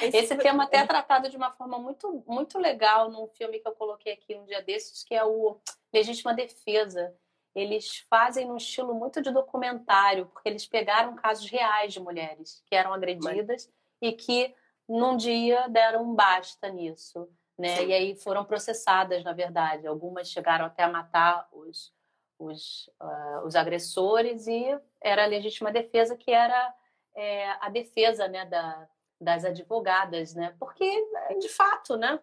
Esse 0.00 0.36
tema 0.36 0.64
até 0.64 0.78
é 0.78 0.86
tratado 0.86 1.28
de 1.28 1.36
uma 1.36 1.52
forma 1.52 1.78
muito, 1.78 2.24
muito 2.26 2.58
legal 2.58 3.10
num 3.10 3.28
filme 3.28 3.60
que 3.60 3.68
eu 3.68 3.72
coloquei 3.72 4.12
aqui 4.12 4.34
um 4.34 4.44
dia 4.44 4.62
desses, 4.62 5.04
que 5.04 5.14
é 5.14 5.24
o 5.24 5.58
Legítima 5.92 6.34
Defesa. 6.34 7.14
Eles 7.54 8.04
fazem 8.10 8.46
num 8.46 8.56
estilo 8.56 8.94
muito 8.94 9.22
de 9.22 9.30
documentário, 9.30 10.26
porque 10.26 10.48
eles 10.48 10.66
pegaram 10.66 11.14
casos 11.14 11.48
reais 11.48 11.92
de 11.92 12.00
mulheres 12.00 12.62
que 12.66 12.74
eram 12.74 12.92
agredidas 12.92 13.66
Mas... 13.66 13.70
e 14.00 14.12
que 14.12 14.54
num 14.88 15.16
dia 15.16 15.68
deram 15.68 16.02
um 16.02 16.14
basta 16.14 16.68
nisso. 16.68 17.28
Né? 17.56 17.84
E 17.84 17.92
aí 17.92 18.16
foram 18.16 18.44
processadas, 18.44 19.22
na 19.22 19.32
verdade. 19.32 19.86
Algumas 19.86 20.28
chegaram 20.28 20.66
até 20.66 20.82
a 20.82 20.90
matar 20.90 21.48
os, 21.52 21.94
os, 22.38 22.90
uh, 23.00 23.46
os 23.46 23.54
agressores 23.54 24.46
e 24.46 24.78
era 25.00 25.24
a 25.24 25.28
legítima 25.28 25.70
defesa 25.70 26.16
que 26.16 26.32
era 26.32 26.74
é, 27.14 27.48
a 27.60 27.68
defesa 27.68 28.26
né, 28.26 28.44
da, 28.44 28.88
das 29.20 29.44
advogadas, 29.44 30.34
né? 30.34 30.54
Porque, 30.58 30.84
de 31.38 31.48
fato, 31.48 31.96
né? 31.96 32.18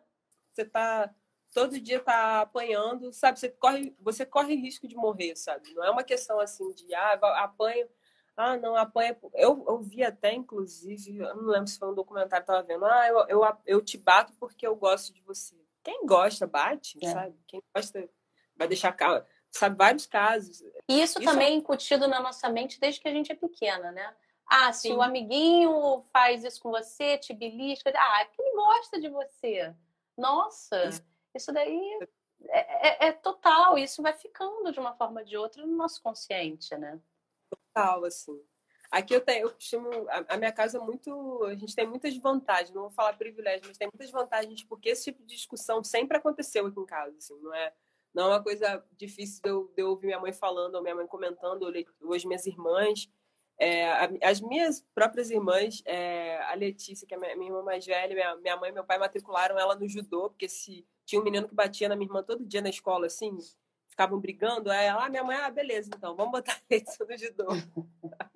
Você 0.51 0.65
tá 0.65 1.09
todo 1.53 1.79
dia 1.79 1.99
tá 1.99 2.41
apanhando, 2.41 3.11
sabe? 3.11 3.39
Você 3.39 3.49
corre, 3.49 3.95
você 3.99 4.25
corre 4.25 4.55
risco 4.55 4.87
de 4.87 4.95
morrer, 4.95 5.35
sabe? 5.35 5.73
Não 5.73 5.83
é 5.83 5.89
uma 5.89 6.03
questão 6.03 6.39
assim 6.39 6.71
de 6.73 6.93
ah, 6.93 7.13
apanho, 7.43 7.87
ah, 8.35 8.57
não, 8.57 8.75
apanha. 8.75 9.17
Eu, 9.33 9.63
eu 9.67 9.79
vi 9.79 10.03
até, 10.03 10.33
inclusive, 10.33 11.17
eu 11.17 11.35
não 11.35 11.47
lembro 11.47 11.67
se 11.67 11.77
foi 11.77 11.89
um 11.89 11.93
documentário 11.93 12.45
que 12.45 12.51
eu 12.51 12.55
tava 12.55 12.67
vendo, 12.67 12.85
ah, 12.85 13.07
eu, 13.07 13.27
eu, 13.27 13.57
eu 13.65 13.81
te 13.81 13.97
bato 13.97 14.33
porque 14.39 14.65
eu 14.65 14.75
gosto 14.75 15.13
de 15.13 15.21
você. 15.21 15.55
Quem 15.83 16.05
gosta, 16.05 16.47
bate, 16.47 16.97
é. 17.03 17.11
sabe? 17.11 17.35
Quem 17.47 17.61
gosta 17.75 18.09
vai 18.55 18.67
deixar 18.67 18.95
sabe 19.49 19.75
vários 19.75 20.05
casos. 20.05 20.61
E 20.87 21.01
isso, 21.01 21.19
isso 21.19 21.23
também 21.23 21.47
é 21.47 21.55
incutido 21.55 22.07
na 22.07 22.21
nossa 22.21 22.47
mente 22.49 22.79
desde 22.79 23.01
que 23.01 23.07
a 23.07 23.11
gente 23.11 23.31
é 23.31 23.35
pequena, 23.35 23.91
né? 23.91 24.15
Ah, 24.47 24.71
se 24.73 24.89
Sim. 24.89 24.93
o 24.93 25.01
amiguinho 25.01 26.03
faz 26.11 26.43
isso 26.43 26.61
com 26.61 26.71
você, 26.71 27.17
te 27.17 27.33
belisca, 27.33 27.91
ah, 27.95 28.21
é 28.21 28.25
que 28.25 28.41
ele 28.41 28.55
gosta 28.55 28.99
de 28.99 29.09
você. 29.09 29.73
Nossa, 30.17 30.85
isso, 30.85 31.01
isso 31.35 31.51
daí 31.51 31.99
é, 32.49 33.05
é, 33.05 33.07
é, 33.07 33.11
total, 33.11 33.77
isso 33.77 34.01
vai 34.01 34.13
ficando 34.13 34.71
de 34.71 34.79
uma 34.79 34.93
forma 34.93 35.21
ou 35.21 35.25
de 35.25 35.37
outra 35.37 35.65
no 35.65 35.75
nosso 35.75 36.01
consciente, 36.01 36.75
né? 36.75 36.99
Total, 37.49 38.03
assim. 38.05 38.41
Aqui 38.89 39.13
eu 39.13 39.21
tenho, 39.21 39.45
eu 39.45 39.53
costumo, 39.53 39.89
a, 40.27 40.35
minha 40.37 40.51
casa 40.51 40.77
é 40.77 40.81
muito, 40.81 41.45
a 41.45 41.55
gente 41.55 41.73
tem 41.73 41.87
muitas 41.87 42.15
vantagens, 42.17 42.71
não 42.71 42.81
vou 42.81 42.91
falar 42.91 43.13
privilégio, 43.13 43.65
mas 43.65 43.77
tem 43.77 43.87
muitas 43.87 44.11
vantagens 44.11 44.63
porque 44.63 44.89
esse 44.89 45.05
tipo 45.05 45.23
de 45.23 45.33
discussão 45.33 45.81
sempre 45.81 46.17
aconteceu 46.17 46.65
aqui 46.65 46.77
em 46.77 46.85
casa, 46.85 47.15
assim, 47.17 47.39
não 47.39 47.53
é, 47.53 47.73
não 48.13 48.23
é 48.23 48.27
uma 48.27 48.43
coisa 48.43 48.85
difícil 48.91 49.41
de 49.41 49.49
eu, 49.49 49.71
de 49.73 49.81
eu 49.81 49.89
ouvir 49.91 50.07
minha 50.07 50.19
mãe 50.19 50.33
falando 50.33 50.75
ou 50.75 50.81
minha 50.81 50.95
mãe 50.95 51.07
comentando, 51.07 51.63
ou 52.01 52.13
as 52.13 52.25
minhas 52.25 52.45
irmãs, 52.45 53.09
é, 53.57 53.87
as 54.25 54.41
minhas 54.41 54.81
próprias 54.93 55.29
irmãs, 55.29 55.81
é, 55.85 56.41
a 56.43 56.53
Letícia, 56.55 57.07
que 57.07 57.13
é 57.13 57.17
minha, 57.17 57.35
minha 57.37 57.49
irmã 57.49 57.63
mais 57.63 57.85
velha, 57.85 58.13
minha, 58.13 58.35
minha 58.37 58.57
mãe 58.57 58.71
e 58.71 58.73
meu 58.73 58.83
pai 58.83 58.97
matricularam 58.97 59.57
ela 59.57 59.73
no 59.75 59.87
judô, 59.87 60.29
porque 60.29 60.49
se 60.49 60.85
tinha 61.05 61.21
um 61.21 61.23
menino 61.23 61.47
que 61.47 61.55
batia 61.55 61.89
na 61.89 61.95
minha 61.95 62.07
irmã 62.07 62.23
todo 62.23 62.45
dia 62.45 62.61
na 62.61 62.69
escola, 62.69 63.07
assim, 63.07 63.37
ficavam 63.89 64.19
brigando, 64.19 64.71
aí 64.71 64.85
ela, 64.85 65.05
ah, 65.05 65.09
minha 65.09 65.23
mãe, 65.23 65.37
ah, 65.37 65.49
beleza, 65.49 65.89
então, 65.95 66.15
vamos 66.15 66.31
botar 66.31 66.53
a 66.57 66.61
Letícia 66.69 67.05
no 67.05 67.17
judô. 67.17 67.47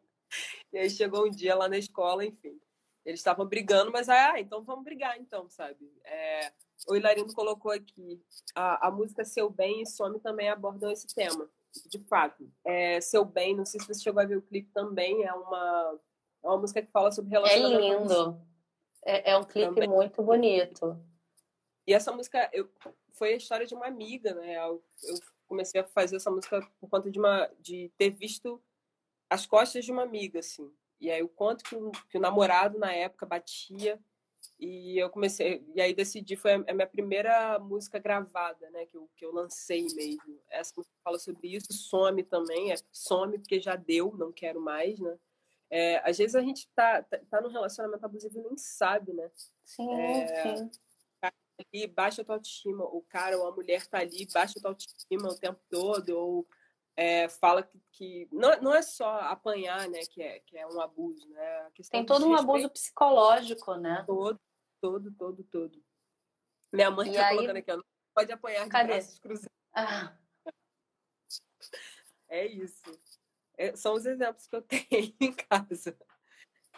e 0.74 0.78
aí 0.78 0.90
chegou 0.90 1.26
um 1.26 1.30
dia 1.30 1.56
lá 1.56 1.70
na 1.70 1.78
escola, 1.78 2.26
enfim, 2.26 2.60
eles 3.06 3.20
estavam 3.20 3.46
brigando, 3.46 3.92
mas 3.92 4.10
ah, 4.10 4.40
então 4.40 4.64
vamos 4.64 4.84
brigar, 4.84 5.18
então, 5.20 5.50
sabe? 5.50 5.92
É, 6.04 6.52
o 6.88 6.96
Hilarindo 6.96 7.34
colocou 7.34 7.72
aqui, 7.72 8.22
a, 8.54 8.88
a 8.88 8.92
música 8.92 9.24
Seu 9.24 9.50
Bem 9.50 9.82
e 9.82 9.86
Some 9.86 10.20
também 10.20 10.50
abordam 10.50 10.92
esse 10.92 11.08
tema 11.08 11.50
de 11.88 12.00
fato. 12.08 12.50
É, 12.64 13.02
Seu 13.02 13.26
Bem, 13.26 13.56
não 13.56 13.66
sei 13.66 13.80
se 13.80 13.88
você 13.88 14.02
chegou 14.02 14.22
a 14.22 14.26
ver 14.26 14.38
o 14.38 14.42
clipe 14.42 14.70
também, 14.74 15.24
é 15.24 15.34
uma, 15.34 16.00
é 16.44 16.48
uma 16.48 16.58
música 16.58 16.82
que 16.82 16.92
fala 16.92 17.12
sobre 17.12 17.32
relacionamento. 17.32 17.84
É 17.84 17.98
lindo. 18.00 18.42
É, 19.06 19.32
é 19.32 19.38
um 19.38 19.44
clipe 19.44 19.76
também. 19.76 19.90
muito 19.90 20.22
bonito. 20.24 21.00
E 21.88 21.94
essa 21.94 22.12
música 22.12 22.50
eu, 22.52 22.70
foi 23.14 23.34
a 23.34 23.38
história 23.38 23.66
de 23.66 23.76
uma 23.76 23.88
amiga, 23.88 24.34
né? 24.34 24.56
Eu, 24.58 24.84
eu, 25.04 25.20
comecei 25.48 25.80
a 25.80 25.84
fazer 25.84 26.16
essa 26.16 26.32
música 26.32 26.60
por 26.80 26.90
conta 26.90 27.12
de, 27.12 27.20
uma, 27.20 27.50
de 27.60 27.92
ter 27.98 28.10
visto 28.10 28.62
as 29.30 29.46
costas 29.46 29.86
de 29.86 29.92
uma 29.92 30.02
amiga, 30.02 30.40
assim. 30.40 30.72
E 31.00 31.12
aí 31.12 31.22
o 31.22 31.30
quanto 31.30 31.64
que 31.64 31.76
o, 31.76 31.92
que 32.10 32.18
o 32.18 32.22
namorado 32.22 32.80
na 32.80 32.92
época 32.92 33.26
batia 33.26 34.00
e 34.60 34.98
eu 34.98 35.10
comecei, 35.10 35.66
e 35.76 35.82
aí 35.82 35.94
decidi, 35.94 36.36
foi 36.36 36.54
a 36.54 36.74
minha 36.74 36.88
primeira 36.88 37.60
música 37.60 38.00
gravada, 38.00 38.70
né, 38.70 38.86
que 38.86 38.96
eu, 38.96 39.10
que 39.16 39.26
eu 39.26 39.34
lancei 39.34 39.86
mesmo. 39.94 40.40
Essa 40.50 40.74
música 40.78 40.96
fala 41.04 41.20
sobre 41.20 41.56
isso, 41.56 41.74
some 41.74 42.24
também, 42.24 42.72
é 42.72 42.76
some 42.92 43.38
porque 43.38 43.60
já 43.60 43.76
deu, 43.76 44.16
não 44.16 44.32
quero 44.32 44.62
mais, 44.62 45.00
né. 45.00 45.18
É, 45.70 45.98
às 46.10 46.18
vezes 46.18 46.36
a 46.36 46.42
gente 46.42 46.70
tá, 46.70 47.02
tá, 47.04 47.20
tá 47.30 47.42
num 47.42 47.50
relacionamento 47.50 48.06
abusivo 48.06 48.40
e 48.40 48.44
nem 48.44 48.58
sabe, 48.58 49.14
né. 49.14 49.30
Sim, 49.64 49.94
é, 49.94 50.58
sim. 50.58 50.72
Ali, 51.58 51.88
baixa 51.88 52.22
a 52.22 52.26
tua 52.26 52.36
autoestima, 52.36 52.84
o 52.84 53.02
cara 53.04 53.38
ou 53.38 53.48
a 53.48 53.52
mulher 53.56 53.88
tá 53.88 54.00
ali, 54.00 54.28
baixa 54.34 54.60
a 54.60 54.62
tua 54.62 54.72
autoestima 54.72 55.30
o 55.30 55.40
tempo 55.40 55.60
todo, 55.70 56.10
ou 56.10 56.48
é, 56.98 57.28
fala 57.30 57.64
que, 57.64 57.80
que, 57.92 58.28
não, 58.32 58.62
não 58.62 58.74
é 58.74 58.82
só 58.82 59.20
apanhar, 59.22 59.88
né, 59.90 60.00
que 60.10 60.22
é, 60.22 60.40
que 60.40 60.58
é 60.58 60.66
um 60.68 60.80
abuso, 60.82 61.28
né? 61.30 61.72
Tem 61.90 62.06
todo 62.06 62.28
um 62.28 62.36
abuso 62.36 62.70
psicológico, 62.70 63.76
né? 63.76 64.04
Todo, 64.06 64.40
todo, 64.82 65.12
todo, 65.12 65.44
todo. 65.44 65.84
Minha 66.72 66.92
mãe 66.92 67.10
está 67.10 67.28
aí... 67.28 67.36
colocando 67.36 67.58
aqui, 67.58 67.72
ó, 67.72 67.78
não 67.78 67.84
pode 68.14 68.32
apanhar 68.32 68.68
Cadê? 68.68 68.88
de 68.88 68.94
braços 68.94 69.20
cruzados. 69.20 69.58
Ah. 69.74 70.18
É 72.28 72.46
isso. 72.46 72.82
É, 73.58 73.76
são 73.76 73.94
os 73.94 74.06
exemplos 74.06 74.48
que 74.48 74.56
eu 74.56 74.62
tenho 74.64 75.16
em 75.20 75.34
casa 75.34 75.98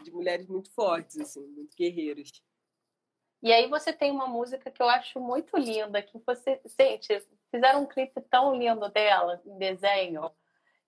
de 0.04 0.12
mulheres 0.12 0.48
muito 0.48 0.72
fortes, 0.72 1.18
assim, 1.20 1.46
muito 1.48 1.76
guerreiras. 1.76 2.30
E 3.42 3.54
aí 3.54 3.68
você 3.68 3.94
tem 3.94 4.12
uma 4.12 4.28
música 4.28 4.72
que 4.72 4.82
eu 4.82 4.90
acho 4.90 5.20
muito 5.20 5.56
linda, 5.58 6.02
que 6.02 6.18
você, 6.26 6.60
gente, 6.80 7.24
fizeram 7.52 7.82
um 7.82 7.86
clipe 7.86 8.20
tão 8.22 8.56
lindo 8.56 8.90
dela, 8.90 9.42
em 9.46 9.58
desenho, 9.58 10.32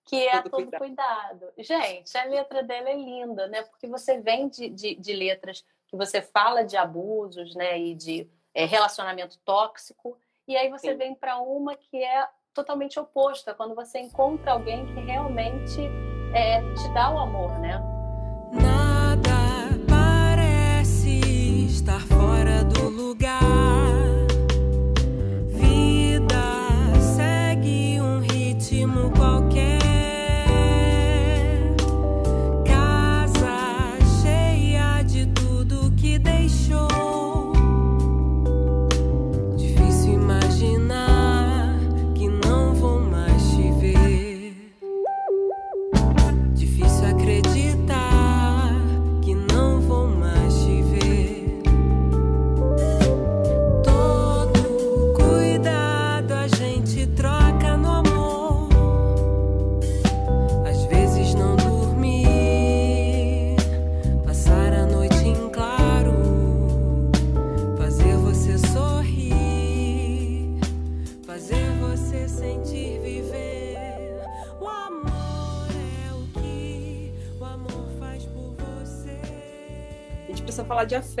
que 0.04 0.26
é 0.26 0.42
Todo, 0.42 0.50
Todo 0.50 0.62
cuidado. 0.62 0.80
cuidado. 0.80 1.52
Gente, 1.58 2.16
a 2.18 2.24
letra 2.24 2.62
dela 2.62 2.90
é 2.90 2.96
linda, 2.96 3.46
né? 3.46 3.62
Porque 3.62 3.86
você 3.86 4.20
vem 4.20 4.48
de, 4.48 4.68
de, 4.68 4.94
de 4.96 5.12
letras 5.12 5.64
que 5.86 5.96
você 5.96 6.20
fala 6.20 6.64
de 6.64 6.76
abusos, 6.76 7.54
né? 7.54 7.78
E 7.78 7.94
de 7.94 8.28
é, 8.52 8.64
relacionamento 8.64 9.38
tóxico, 9.44 10.18
e 10.46 10.56
aí 10.56 10.68
você 10.68 10.92
Sim. 10.92 10.96
vem 10.96 11.14
para 11.14 11.38
uma 11.38 11.76
que 11.76 12.02
é 12.02 12.28
totalmente 12.52 12.98
oposta, 12.98 13.54
quando 13.54 13.74
você 13.74 14.00
encontra 14.00 14.52
alguém 14.52 14.84
que 14.86 15.00
realmente 15.00 15.80
é, 16.34 16.60
te 16.74 16.92
dá 16.92 17.10
o 17.14 17.18
amor, 17.18 17.56
né? 17.60 17.89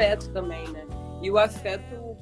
Afeto 0.00 0.32
também, 0.32 0.66
né? 0.70 0.86
E 1.22 1.30
o 1.30 1.36
afeto 1.36 2.16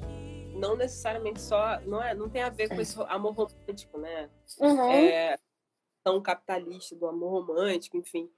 não 0.53 0.75
necessariamente 0.75 1.39
só 1.39 1.79
não 1.81 2.03
é 2.03 2.13
não 2.13 2.29
tem 2.29 2.41
a 2.41 2.49
ver 2.49 2.67
com 2.67 2.81
esse 2.81 3.01
amor 3.03 3.31
romântico, 3.31 3.97
né? 3.97 4.29
Uhum. 4.59 4.91
É, 4.91 5.39
tão 6.03 6.21
capitalista 6.21 6.93
do 6.93 7.07
amor 7.07 7.31
romântico, 7.31 7.95
enfim. 7.95 8.29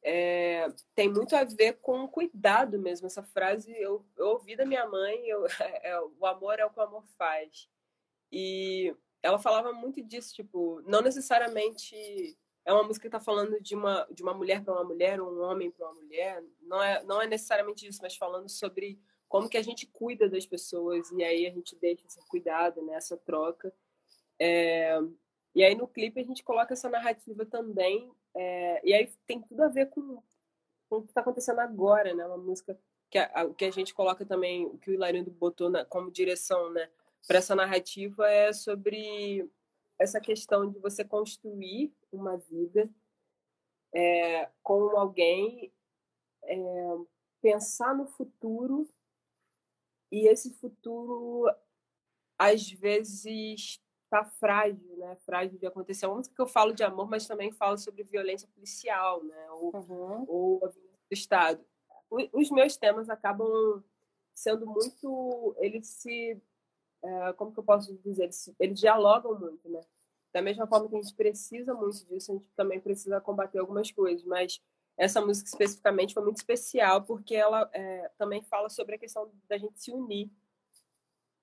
é, 0.00 0.68
tem 0.94 1.08
muito 1.08 1.34
a 1.34 1.42
ver 1.42 1.80
com 1.80 2.06
cuidado 2.06 2.78
mesmo. 2.78 3.08
Essa 3.08 3.24
frase 3.24 3.72
eu, 3.72 4.06
eu 4.16 4.28
ouvi 4.28 4.54
da 4.54 4.64
minha 4.64 4.86
mãe: 4.86 5.26
eu, 5.26 5.44
é, 5.82 6.00
o 6.20 6.24
amor 6.24 6.60
é 6.60 6.64
o 6.64 6.70
que 6.70 6.78
o 6.78 6.82
amor 6.82 7.04
faz. 7.18 7.68
E 8.30 8.94
ela 9.20 9.40
falava 9.40 9.72
muito 9.72 10.00
disso, 10.02 10.32
tipo, 10.34 10.80
não 10.86 11.02
necessariamente 11.02 12.38
é 12.64 12.72
uma 12.72 12.82
música 12.82 13.02
que 13.02 13.14
está 13.14 13.20
falando 13.20 13.60
de 13.60 13.74
uma, 13.74 14.06
de 14.10 14.22
uma 14.22 14.32
mulher 14.32 14.62
para 14.64 14.74
uma 14.74 14.84
mulher, 14.84 15.20
um 15.20 15.42
homem 15.42 15.70
para 15.70 15.86
uma 15.86 16.00
mulher. 16.00 16.42
Não 16.62 16.82
é, 16.82 17.04
não 17.04 17.20
é 17.20 17.26
necessariamente 17.26 17.86
isso, 17.86 18.00
mas 18.02 18.16
falando 18.16 18.48
sobre 18.48 18.98
como 19.28 19.48
que 19.48 19.58
a 19.58 19.62
gente 19.62 19.86
cuida 19.86 20.28
das 20.28 20.46
pessoas 20.46 21.10
e 21.10 21.22
aí 21.22 21.46
a 21.46 21.50
gente 21.50 21.76
deixa 21.76 22.06
esse 22.06 22.20
cuidado, 22.28 22.82
né, 22.82 22.94
essa 22.94 23.16
troca. 23.16 23.72
É, 24.38 24.98
e 25.54 25.62
aí 25.62 25.74
no 25.74 25.86
clipe 25.86 26.20
a 26.20 26.24
gente 26.24 26.42
coloca 26.42 26.72
essa 26.72 26.88
narrativa 26.88 27.44
também, 27.44 28.10
é, 28.34 28.80
e 28.84 28.92
aí 28.92 29.08
tem 29.26 29.40
tudo 29.42 29.62
a 29.62 29.68
ver 29.68 29.90
com, 29.90 30.22
com 30.88 30.96
o 30.96 31.02
que 31.02 31.10
está 31.10 31.20
acontecendo 31.20 31.60
agora, 31.60 32.14
né? 32.14 32.26
Uma 32.26 32.36
música 32.36 32.78
que 33.10 33.18
a, 33.18 33.50
que 33.54 33.64
a 33.64 33.70
gente 33.70 33.94
coloca 33.94 34.26
também, 34.26 34.66
o 34.66 34.78
que 34.78 34.90
o 34.90 34.94
Hilarindo 34.94 35.30
botou 35.30 35.70
na, 35.70 35.84
como 35.84 36.10
direção, 36.10 36.72
né? 36.72 36.88
Para 37.26 37.38
essa 37.38 37.54
narrativa 37.54 38.28
é 38.28 38.52
sobre 38.52 39.48
essa 39.98 40.20
questão 40.20 40.70
de 40.70 40.78
você 40.78 41.04
construir 41.04 41.94
uma 42.12 42.36
vida 42.36 42.90
é, 43.94 44.50
com 44.62 44.96
alguém, 44.96 45.72
é, 46.44 46.56
pensar 47.40 47.94
no 47.94 48.06
futuro 48.06 48.88
e 50.10 50.26
esse 50.28 50.52
futuro 50.54 51.50
às 52.38 52.70
vezes 52.70 53.78
está 54.04 54.24
frágil, 54.24 54.96
né? 54.96 55.16
Frágil 55.24 55.58
de 55.58 55.66
acontecer. 55.66 56.06
É 56.06 56.08
uma 56.08 56.22
que 56.22 56.40
eu 56.40 56.46
falo 56.46 56.72
de 56.72 56.82
amor, 56.82 57.08
mas 57.08 57.26
também 57.26 57.52
falo 57.52 57.78
sobre 57.78 58.02
violência 58.04 58.48
policial, 58.54 59.22
né? 59.24 59.50
Ou, 59.52 59.74
uhum. 59.74 60.24
ou 60.28 60.64
a 60.64 60.68
violência 60.68 61.04
do 61.10 61.12
Estado. 61.12 61.64
Os 62.32 62.50
meus 62.50 62.76
temas 62.76 63.08
acabam 63.08 63.82
sendo 64.32 64.66
muito, 64.66 65.54
eles 65.58 65.86
se, 65.86 66.40
como 67.36 67.52
que 67.52 67.58
eu 67.58 67.64
posso 67.64 67.94
dizer, 67.98 68.24
eles, 68.24 68.54
eles 68.58 68.80
dialogam 68.80 69.38
muito, 69.38 69.68
né? 69.68 69.80
Da 70.32 70.42
mesma 70.42 70.66
forma 70.66 70.88
que 70.88 70.96
a 70.96 71.02
gente 71.02 71.14
precisa 71.14 71.74
muito 71.74 72.04
disso, 72.06 72.32
a 72.32 72.34
gente 72.34 72.50
também 72.56 72.80
precisa 72.80 73.20
combater 73.20 73.58
algumas 73.58 73.90
coisas, 73.90 74.24
mas 74.24 74.60
essa 74.96 75.20
música 75.20 75.48
especificamente 75.48 76.14
foi 76.14 76.22
muito 76.22 76.38
especial 76.38 77.02
porque 77.02 77.34
ela 77.34 77.68
é, 77.72 78.10
também 78.16 78.42
fala 78.42 78.68
sobre 78.68 78.94
a 78.94 78.98
questão 78.98 79.30
da 79.48 79.58
gente 79.58 79.80
se 79.80 79.92
unir 79.92 80.30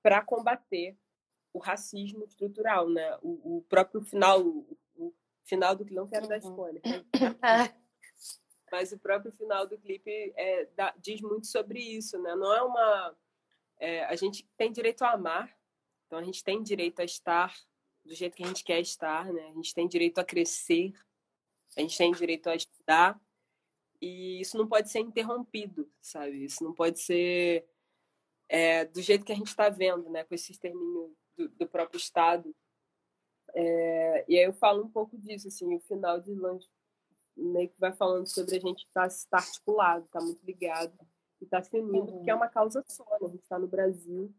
para 0.02 0.22
combater 0.22 0.98
o 1.54 1.60
racismo 1.60 2.24
estrutural, 2.24 2.90
né? 2.90 3.18
O, 3.22 3.58
o 3.58 3.66
próprio 3.70 4.02
final, 4.02 4.42
o, 4.42 4.78
o, 4.96 5.14
final 5.44 5.76
do 5.76 5.86
que 5.86 5.94
não 5.94 6.08
quero 6.08 6.28
dar 6.28 6.38
spoiler, 6.38 6.82
né? 6.86 7.06
mas 8.72 8.94
o 8.94 9.00
próprio 9.00 9.32
final 9.34 9.68
do 9.68 9.78
clipe 9.78 10.34
é, 10.36 10.66
dá, 10.76 10.94
diz 10.98 11.22
muito 11.22 11.48
sobre 11.48 11.80
isso, 11.80 12.18
né? 12.22 12.36
Não 12.36 12.54
é 12.54 12.62
uma 12.62 13.16
é, 13.82 14.06
a 14.06 14.16
gente 14.16 14.48
tem 14.56 14.72
direito 14.72 15.02
a 15.02 15.14
amar, 15.14 15.52
então 16.06 16.20
a 16.20 16.24
gente 16.24 16.44
tem 16.44 16.62
direito 16.62 17.00
a 17.00 17.04
estar 17.04 17.52
do 18.06 18.14
jeito 18.14 18.36
que 18.36 18.44
a 18.44 18.48
gente 18.48 18.64
quer 18.64 18.80
estar, 18.80 19.34
né? 19.34 19.50
A 19.50 19.54
gente 19.54 19.74
tem 19.74 19.88
direito 19.88 20.20
a 20.20 20.24
crescer, 20.24 20.94
a 21.76 21.82
gente 21.82 21.98
tem 21.98 22.12
direito 22.12 22.48
a 22.48 22.56
estudar 22.56 23.20
e 24.00 24.40
isso 24.40 24.56
não 24.56 24.68
pode 24.68 24.92
ser 24.92 25.00
interrompido, 25.00 25.92
sabe? 26.00 26.46
Isso 26.46 26.64
não 26.64 26.74
pode 26.74 27.00
ser 27.00 27.68
é, 28.48 28.86
do 28.86 29.02
jeito 29.02 29.26
que 29.26 29.32
a 29.32 29.36
gente 29.36 29.48
está 29.48 29.68
vendo, 29.70 30.10
né? 30.12 30.24
Com 30.24 30.36
esse 30.36 30.52
extermínio 30.52 31.16
do, 31.36 31.50
do 31.50 31.68
próprio 31.68 31.98
Estado. 31.98 32.56
É, 33.56 34.26
e 34.28 34.38
aí 34.38 34.46
eu 34.46 34.54
falo 34.54 34.84
um 34.84 34.92
pouco 34.92 35.18
disso, 35.18 35.48
assim, 35.48 35.74
o 35.74 35.80
final 35.80 36.20
de 36.20 36.34
Lange 36.34 36.70
meio 37.36 37.70
que 37.70 37.80
vai 37.80 37.92
falando 37.94 38.28
sobre 38.28 38.58
a 38.58 38.60
gente 38.60 38.86
estar 38.86 39.10
tá, 39.10 39.16
tá 39.32 39.38
articulado, 39.38 40.06
estar 40.06 40.20
tá 40.20 40.26
muito 40.26 40.46
ligado 40.46 40.94
e 41.42 41.44
estar 41.44 41.58
tá 41.58 41.64
se 41.64 41.76
unindo, 41.78 42.06
uhum. 42.06 42.18
porque 42.18 42.30
é 42.30 42.36
uma 42.36 42.48
causa 42.48 42.84
só, 42.88 43.04
né? 43.04 43.18
A 43.28 43.28
gente 43.28 43.44
está 43.44 43.58
no 43.58 43.68
Brasil 43.68 44.32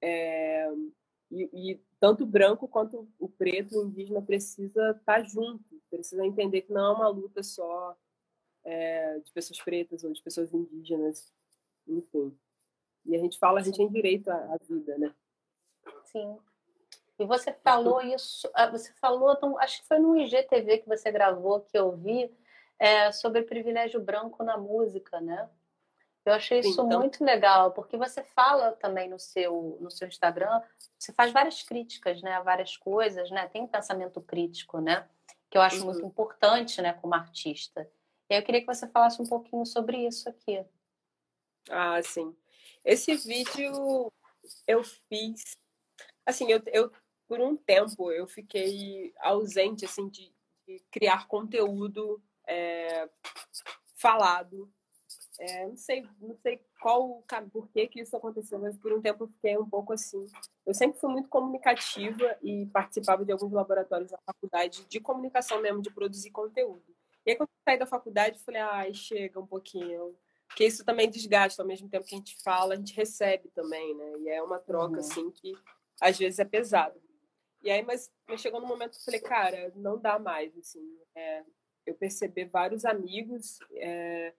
é, 0.00 0.70
e, 1.30 1.72
e, 1.72 1.80
tanto 1.98 2.24
o 2.24 2.26
branco 2.26 2.68
quanto 2.68 3.08
o 3.18 3.26
preto, 3.26 3.78
o 3.78 3.86
indígena, 3.86 4.20
precisa 4.20 4.90
estar 4.90 5.22
tá 5.22 5.22
junto, 5.22 5.64
precisa 5.90 6.24
entender 6.26 6.62
que 6.62 6.72
não 6.72 6.92
é 6.92 6.96
uma 6.96 7.08
luta 7.08 7.42
só 7.42 7.96
é, 8.62 9.18
de 9.20 9.32
pessoas 9.32 9.60
pretas 9.62 10.04
ou 10.04 10.12
de 10.12 10.22
pessoas 10.22 10.52
indígenas, 10.52 11.32
enfim. 11.88 12.36
E 13.06 13.16
a 13.16 13.18
gente 13.18 13.38
fala, 13.38 13.60
a 13.60 13.62
gente 13.62 13.78
tem 13.78 13.88
direito 13.88 14.28
à, 14.28 14.36
à 14.36 14.58
vida, 14.68 14.98
né? 14.98 15.14
Sim. 16.04 16.38
E 17.18 17.24
você 17.24 17.52
falou 17.52 18.02
isso, 18.02 18.50
ah, 18.54 18.68
você 18.68 18.92
falou, 18.94 19.38
acho 19.58 19.80
que 19.80 19.88
foi 19.88 19.98
no 19.98 20.18
IGTV 20.18 20.78
que 20.78 20.88
você 20.88 21.10
gravou, 21.10 21.60
que 21.60 21.78
eu 21.78 21.96
vi, 21.96 22.30
é, 22.78 23.10
sobre 23.12 23.42
privilégio 23.42 24.00
branco 24.00 24.42
na 24.42 24.58
música, 24.58 25.20
né? 25.20 25.48
Eu 26.24 26.32
achei 26.32 26.60
isso 26.60 26.70
então... 26.70 26.86
muito 26.86 27.22
legal, 27.22 27.72
porque 27.72 27.96
você 27.96 28.22
fala 28.22 28.72
também 28.72 29.08
no 29.08 29.18
seu, 29.18 29.76
no 29.80 29.90
seu 29.90 30.08
Instagram, 30.08 30.62
você 30.98 31.12
faz 31.12 31.32
várias 31.32 31.62
críticas, 31.62 32.22
né, 32.22 32.32
a 32.32 32.42
várias 32.42 32.76
coisas, 32.76 33.30
né? 33.30 33.46
Tem 33.48 33.62
um 33.62 33.68
pensamento 33.68 34.20
crítico, 34.22 34.80
né? 34.80 35.06
Que 35.50 35.58
eu 35.58 35.62
acho 35.62 35.80
uhum. 35.80 35.92
muito 35.92 36.06
importante, 36.06 36.80
né, 36.80 36.94
como 36.94 37.14
artista. 37.14 37.88
E 38.30 38.34
eu 38.34 38.42
queria 38.42 38.60
que 38.60 38.66
você 38.66 38.88
falasse 38.88 39.20
um 39.20 39.26
pouquinho 39.26 39.66
sobre 39.66 39.98
isso 40.06 40.28
aqui. 40.28 40.64
Ah, 41.68 42.02
sim. 42.02 42.34
Esse 42.82 43.14
vídeo 43.16 44.10
eu 44.66 44.82
fiz 44.82 45.56
assim, 46.26 46.50
eu, 46.50 46.62
eu 46.66 46.90
por 47.26 47.40
um 47.40 47.56
tempo 47.56 48.10
eu 48.12 48.26
fiquei 48.26 49.14
ausente 49.20 49.84
assim 49.84 50.08
de, 50.08 50.32
de 50.66 50.80
criar 50.90 51.26
conteúdo 51.26 52.22
é, 52.46 53.08
falado. 53.96 54.72
É, 55.38 55.66
não 55.66 55.76
sei, 55.76 56.06
não 56.20 56.36
sei 56.36 56.60
qual 56.80 57.24
por 57.52 57.68
que 57.68 57.88
que 57.88 58.00
isso 58.00 58.16
aconteceu, 58.16 58.58
mas 58.58 58.78
por 58.78 58.92
um 58.92 59.00
tempo 59.00 59.24
eu 59.24 59.28
fiquei 59.28 59.58
um 59.58 59.68
pouco 59.68 59.92
assim. 59.92 60.24
Eu 60.64 60.74
sempre 60.74 60.98
fui 61.00 61.10
muito 61.10 61.28
comunicativa 61.28 62.36
e 62.42 62.66
participava 62.66 63.24
de 63.24 63.32
alguns 63.32 63.52
laboratórios 63.52 64.10
da 64.10 64.18
faculdade 64.18 64.84
de 64.84 65.00
comunicação 65.00 65.60
mesmo, 65.60 65.82
de 65.82 65.90
produzir 65.90 66.30
conteúdo. 66.30 66.84
E 67.26 67.30
aí 67.30 67.36
quando 67.36 67.48
eu 67.48 67.64
saí 67.64 67.78
da 67.78 67.86
faculdade, 67.86 68.36
eu 68.36 68.44
falei, 68.44 68.60
ai, 68.60 68.94
chega 68.94 69.40
um 69.40 69.46
pouquinho. 69.46 70.16
Porque 70.46 70.66
isso 70.66 70.84
também 70.84 71.10
desgasta, 71.10 71.62
ao 71.62 71.66
mesmo 71.66 71.88
tempo 71.88 72.06
que 72.06 72.14
a 72.14 72.18
gente 72.18 72.40
fala, 72.42 72.74
a 72.74 72.76
gente 72.76 72.94
recebe 72.94 73.48
também, 73.48 73.94
né? 73.96 74.18
E 74.20 74.28
é 74.28 74.42
uma 74.42 74.58
troca, 74.58 74.94
uhum. 74.94 75.00
assim, 75.00 75.30
que 75.30 75.52
às 76.00 76.16
vezes 76.16 76.38
é 76.38 76.44
pesado. 76.44 77.00
E 77.62 77.70
aí, 77.70 77.82
mas, 77.82 78.12
mas 78.28 78.40
chegou 78.40 78.60
no 78.60 78.66
momento 78.66 78.92
que 78.92 78.98
eu 78.98 79.04
falei, 79.04 79.20
cara, 79.20 79.72
não 79.74 79.98
dá 79.98 80.18
mais, 80.18 80.56
assim. 80.56 80.86
É, 81.14 81.42
eu 81.86 81.94
percebi 81.94 82.44
vários 82.44 82.84
amigos 82.84 83.58
é, 83.72 84.34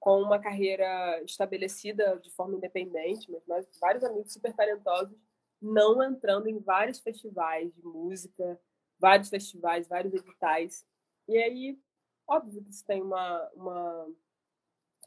com 0.00 0.20
uma 0.20 0.38
carreira 0.38 1.22
estabelecida 1.22 2.18
de 2.18 2.30
forma 2.30 2.56
independente, 2.56 3.30
mas, 3.30 3.42
mas 3.46 3.78
vários 3.78 4.02
amigos 4.02 4.32
super 4.32 4.52
talentosos 4.52 5.16
não 5.60 6.02
entrando 6.02 6.48
em 6.48 6.58
vários 6.58 7.00
festivais 7.00 7.72
de 7.74 7.82
música, 7.82 8.58
vários 8.98 9.28
festivais, 9.28 9.86
vários 9.86 10.14
editais. 10.14 10.86
E 11.28 11.36
aí, 11.36 11.78
óbvio 12.26 12.64
que 12.64 12.70
isso 12.70 12.84
tem 12.86 13.02
uma, 13.02 13.50
uma 13.54 14.08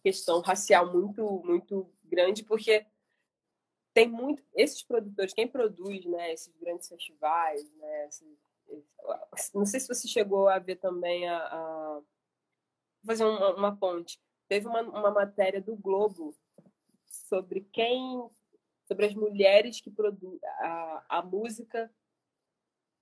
questão 0.04 0.42
racial 0.42 0.94
muito, 0.94 1.42
muito 1.44 1.92
grande, 2.04 2.44
porque 2.44 2.86
tem 3.94 4.08
muito 4.08 4.44
esses 4.54 4.84
produtores, 4.84 5.34
quem 5.34 5.48
produz, 5.48 6.06
né, 6.06 6.34
esses 6.34 6.56
grandes 6.58 6.88
festivais, 6.88 7.68
né, 7.76 8.08
esses, 8.08 8.28
não 9.54 9.66
sei 9.66 9.80
se 9.80 9.88
você 9.88 10.08
chegou 10.08 10.48
a 10.48 10.58
ver 10.60 10.78
também 10.78 11.28
a, 11.28 11.38
a 11.38 12.02
fazer 13.06 13.26
uma, 13.26 13.56
uma, 13.56 13.76
ponte. 13.76 14.20
Teve 14.48 14.68
uma, 14.68 14.82
uma 14.82 15.12
matéria 15.12 15.62
do 15.62 15.76
Globo 15.76 16.36
sobre 17.06 17.62
quem, 17.72 18.24
sobre 18.88 19.06
as 19.06 19.14
mulheres 19.14 19.80
que 19.82 19.90
produzem 19.90 20.40
a, 20.60 21.06
a 21.10 21.22
música 21.22 21.92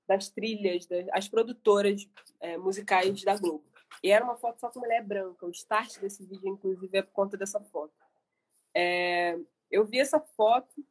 das 0.07 0.29
trilhas, 0.29 0.85
das, 0.85 1.07
as 1.11 1.27
produtoras 1.27 2.07
é, 2.39 2.57
musicais 2.57 3.23
da 3.23 3.37
Globo. 3.37 3.63
E 4.03 4.09
era 4.09 4.23
uma 4.23 4.35
foto 4.35 4.59
só 4.59 4.69
com 4.69 4.79
mulher 4.79 5.03
branca. 5.03 5.45
O 5.45 5.51
start 5.51 5.99
desse 5.99 6.25
vídeo, 6.25 6.49
inclusive, 6.49 6.97
é 6.97 7.01
por 7.01 7.11
conta 7.11 7.37
dessa 7.37 7.59
foto. 7.59 7.93
É, 8.73 9.37
eu 9.69 9.85
vi 9.85 9.99
essa 9.99 10.19
foto 10.19 10.85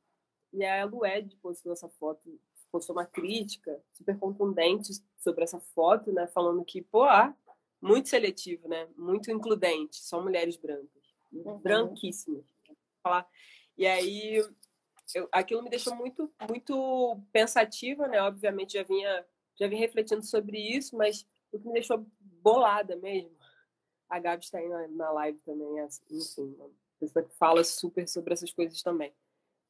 e 0.53 0.65
a 0.65 0.85
Lued 0.85 1.37
postou 1.37 1.73
essa 1.73 1.89
foto, 1.89 2.41
postou 2.71 2.95
uma 2.95 3.07
crítica 3.07 3.81
super 3.93 4.19
contundente 4.19 4.93
sobre 5.19 5.45
essa 5.45 5.61
foto, 5.61 6.13
né? 6.13 6.27
Falando 6.27 6.65
que, 6.65 6.83
pô, 6.83 7.05
ah, 7.05 7.35
muito 7.81 8.09
seletivo, 8.09 8.69
né? 8.69 8.89
Muito 8.97 9.31
includente, 9.31 9.97
só 9.97 10.23
mulheres 10.23 10.57
brancas, 10.57 11.15
uhum. 11.33 11.59
branquíssimas. 11.59 12.45
Falar. 13.03 13.27
E 13.77 13.87
aí, 13.87 14.37
eu, 15.15 15.29
aquilo 15.33 15.63
me 15.63 15.71
deixou 15.71 15.95
muito, 15.95 16.33
muito 16.49 17.21
pensativa, 17.33 18.07
né? 18.07 18.21
Obviamente 18.23 18.75
já 18.75 18.83
vinha, 18.83 19.27
já 19.59 19.67
vinha 19.67 19.81
refletindo 19.81 20.23
sobre 20.23 20.59
isso, 20.59 20.97
mas 20.97 21.27
o 21.53 21.59
que 21.59 21.67
me 21.67 21.75
deixou 21.75 22.07
bolada 22.21 22.97
mesmo. 22.97 23.35
A 24.09 24.19
Gabi 24.19 24.45
está 24.45 24.59
aí 24.59 24.69
na, 24.69 24.89
na 24.89 25.11
live 25.13 25.39
também, 25.41 25.69
enfim, 26.11 26.57
pessoa 26.99 27.25
que 27.25 27.35
fala 27.37 27.65
super 27.65 28.07
sobre 28.07 28.35
essas 28.35 28.53
coisas 28.53 28.83
também. 28.83 29.13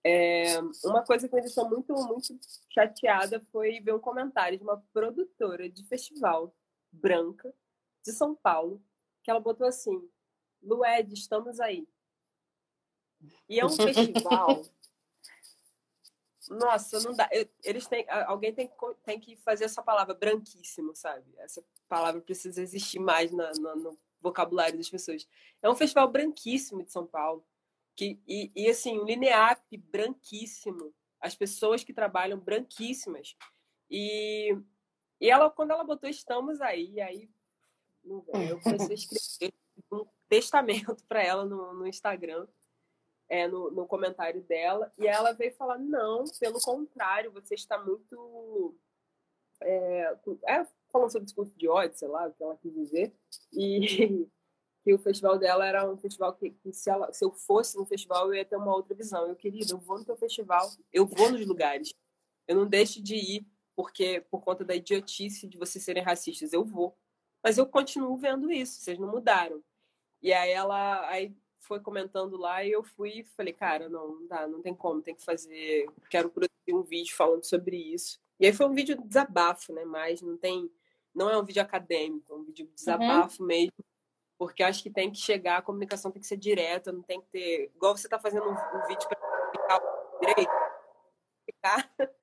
É, 0.03 0.59
uma 0.85 1.05
coisa 1.05 1.29
que 1.29 1.35
me 1.35 1.43
deixou 1.43 1.69
muito, 1.69 1.93
muito 1.93 2.35
chateada 2.71 3.39
foi 3.53 3.81
ver 3.81 3.95
um 3.95 4.01
comentário 4.01 4.57
de 4.57 4.65
uma 4.65 4.83
produtora 4.93 5.69
de 5.69 5.85
festival 5.85 6.55
branca 6.91 7.55
de 8.05 8.13
São 8.13 8.35
Paulo 8.35 8.83
que 9.23 9.31
ela 9.31 9.41
botou 9.41 9.67
assim: 9.67 10.09
Lued, 10.63 11.13
estamos 11.15 11.61
aí. 11.61 11.89
E 13.49 13.61
é 13.61 13.65
um 13.65 13.71
festival. 13.71 14.63
Nossa, 16.49 17.01
não 17.01 17.15
dá. 17.15 17.29
Eles 17.63 17.87
têm, 17.87 18.05
alguém 18.27 18.53
tem, 18.53 18.71
tem 19.05 19.21
que 19.21 19.37
fazer 19.37 19.65
essa 19.65 19.83
palavra 19.83 20.15
branquíssimo, 20.15 20.95
sabe? 20.97 21.33
Essa 21.39 21.65
palavra 21.89 22.21
precisa 22.21 22.61
existir 22.61 22.99
mais 22.99 23.31
na, 23.31 23.53
na, 23.61 23.77
no 23.77 23.99
vocabulário 24.21 24.77
das 24.77 24.91
pessoas. 24.91 25.29
É 25.63 25.71
um 25.71 25.77
festival 25.77 26.11
branquíssimo 26.11 26.83
de 26.83 26.91
São 26.91 27.07
Paulo. 27.07 27.47
Que, 27.95 28.21
e, 28.27 28.51
e 28.57 28.69
assim, 28.69 28.99
o 28.99 29.05
Lineap 29.05 29.63
branquíssimo. 29.79 30.93
As 31.21 31.37
pessoas 31.37 31.85
que 31.85 31.93
trabalham 31.93 32.39
branquíssimas. 32.39 33.37
E, 33.89 34.57
e 35.21 35.31
ela, 35.31 35.51
quando 35.51 35.71
ela 35.71 35.85
botou 35.85 36.09
estamos 36.09 36.61
aí, 36.61 37.01
aí 37.01 37.31
eu 38.05 38.61
comecei 38.61 38.91
a 38.91 38.95
escrever 38.95 39.55
um 39.93 40.07
testamento 40.29 41.05
para 41.07 41.23
ela 41.23 41.45
no, 41.45 41.75
no 41.75 41.87
Instagram, 41.87 42.47
é, 43.29 43.47
no, 43.47 43.71
no, 43.71 43.87
comentário 43.87 44.43
dela, 44.43 44.93
e 44.99 45.07
ela 45.07 45.33
veio 45.33 45.55
falar: 45.55 45.79
não, 45.79 46.25
pelo 46.39 46.61
contrário, 46.61 47.33
você 47.33 47.55
está 47.55 47.79
muito. 47.83 48.75
É, 49.63 50.17
é, 50.47 50.67
falando 50.91 51.13
sobre 51.13 51.27
discurso 51.27 51.53
de 51.57 51.69
ódio, 51.69 51.99
sei 51.99 52.09
lá 52.09 52.27
o 52.27 52.33
que 52.33 52.43
ela 52.43 52.57
quis 52.57 52.73
dizer, 52.73 53.15
e 53.53 54.27
que 54.83 54.95
o 54.95 54.99
festival 54.99 55.39
dela 55.39 55.67
era 55.67 55.89
um 55.89 55.99
festival 55.99 56.35
que, 56.35 56.51
que 56.51 56.73
se, 56.73 56.89
ela, 56.89 57.13
se 57.13 57.25
eu 57.25 57.31
fosse 57.31 57.77
no 57.77 57.85
festival 57.85 58.29
eu 58.29 58.35
ia 58.35 58.45
ter 58.45 58.57
uma 58.57 58.75
outra 58.75 58.95
visão. 58.95 59.27
Eu, 59.29 59.37
querida, 59.37 59.73
eu 59.73 59.79
vou 59.79 59.99
no 59.99 60.05
teu 60.05 60.17
festival, 60.17 60.69
eu 60.93 61.07
vou 61.07 61.31
nos 61.31 61.47
lugares, 61.47 61.93
eu 62.49 62.57
não 62.57 62.67
deixo 62.67 63.03
de 63.03 63.15
ir 63.15 63.47
porque 63.77 64.21
por 64.31 64.43
conta 64.43 64.65
da 64.65 64.75
idiotice 64.75 65.47
de 65.47 65.57
vocês 65.57 65.83
serem 65.83 66.03
racistas, 66.03 66.53
eu 66.53 66.65
vou. 66.65 66.97
Mas 67.43 67.59
eu 67.59 67.67
continuo 67.67 68.17
vendo 68.17 68.51
isso, 68.51 68.81
vocês 68.81 68.99
não 68.99 69.09
mudaram. 69.09 69.63
E 70.23 70.33
aí 70.33 70.51
ela 70.51 71.09
aí 71.09 71.35
foi 71.61 71.81
comentando 71.81 72.37
lá 72.37 72.65
e 72.65 72.73
eu 72.73 72.83
fui 72.83 73.21
e 73.21 73.25
falei, 73.25 73.53
cara, 73.53 73.89
não, 73.89 74.21
não 74.21 74.27
dá, 74.27 74.47
não 74.47 74.61
tem 74.61 74.75
como, 74.75 75.03
tem 75.03 75.15
que 75.15 75.25
fazer, 75.25 75.89
quero 76.11 76.29
produzir 76.29 76.51
um 76.75 76.83
vídeo 76.83 77.15
falando 77.15 77.45
sobre 77.45 77.77
isso. 77.77 78.19
E 78.39 78.47
aí 78.47 78.53
foi 78.53 78.67
um 78.67 78.75
vídeo 78.75 78.97
de 78.97 79.07
desabafo, 79.07 79.73
né? 79.73 79.85
Mas 79.85 80.21
não 80.21 80.37
tem, 80.37 80.71
não 81.15 81.31
é 81.31 81.39
um 81.39 81.45
vídeo 81.45 81.63
acadêmico, 81.63 82.33
é 82.33 82.37
um 82.37 82.43
vídeo 82.43 82.67
de 82.67 82.75
desabafo 82.75 83.43
uhum. 83.43 83.47
mesmo, 83.47 83.85
porque 84.39 84.63
acho 84.63 84.83
que 84.83 84.91
tem 84.91 85.11
que 85.11 85.19
chegar, 85.19 85.59
a 85.59 85.63
comunicação 85.63 86.11
tem 86.11 86.21
que 86.21 86.27
ser 86.27 86.37
direta, 86.37 86.91
não 86.91 87.03
tem 87.03 87.21
que 87.21 87.29
ter, 87.29 87.71
igual 87.75 87.97
você 87.97 88.07
está 88.07 88.19
fazendo 88.19 88.47
um, 88.47 88.53
um 88.53 88.87
vídeo 88.89 89.09
para 89.09 89.19
explicar 89.45 89.81
o 89.81 90.21
direito, 90.21 90.53
explicar 91.39 91.95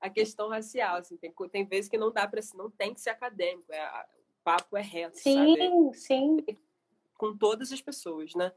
a 0.00 0.08
questão 0.08 0.48
racial, 0.48 0.96
assim, 0.96 1.16
tem, 1.16 1.34
tem 1.50 1.66
vezes 1.66 1.90
que 1.90 1.98
não 1.98 2.12
dá 2.12 2.26
para, 2.26 2.40
não 2.54 2.70
tem 2.70 2.94
que 2.94 3.00
ser 3.00 3.10
acadêmico, 3.10 3.72
é, 3.72 4.06
papo 4.46 4.76
é 4.76 4.80
reto, 4.80 5.18
sim, 5.18 5.34
sabe? 5.34 5.98
Sim, 5.98 6.36
Com 7.18 7.36
todas 7.36 7.72
as 7.72 7.80
pessoas, 7.80 8.32
né? 8.36 8.52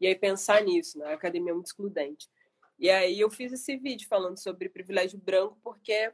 E 0.00 0.06
aí 0.08 0.16
pensar 0.16 0.64
nisso, 0.64 0.98
né? 0.98 1.12
A 1.12 1.14
academia 1.14 1.52
é 1.52 1.54
muito 1.54 1.66
excludente. 1.66 2.28
E 2.76 2.90
aí 2.90 3.20
eu 3.20 3.30
fiz 3.30 3.52
esse 3.52 3.76
vídeo 3.76 4.08
falando 4.08 4.36
sobre 4.36 4.68
privilégio 4.68 5.16
branco 5.16 5.56
porque 5.62 6.12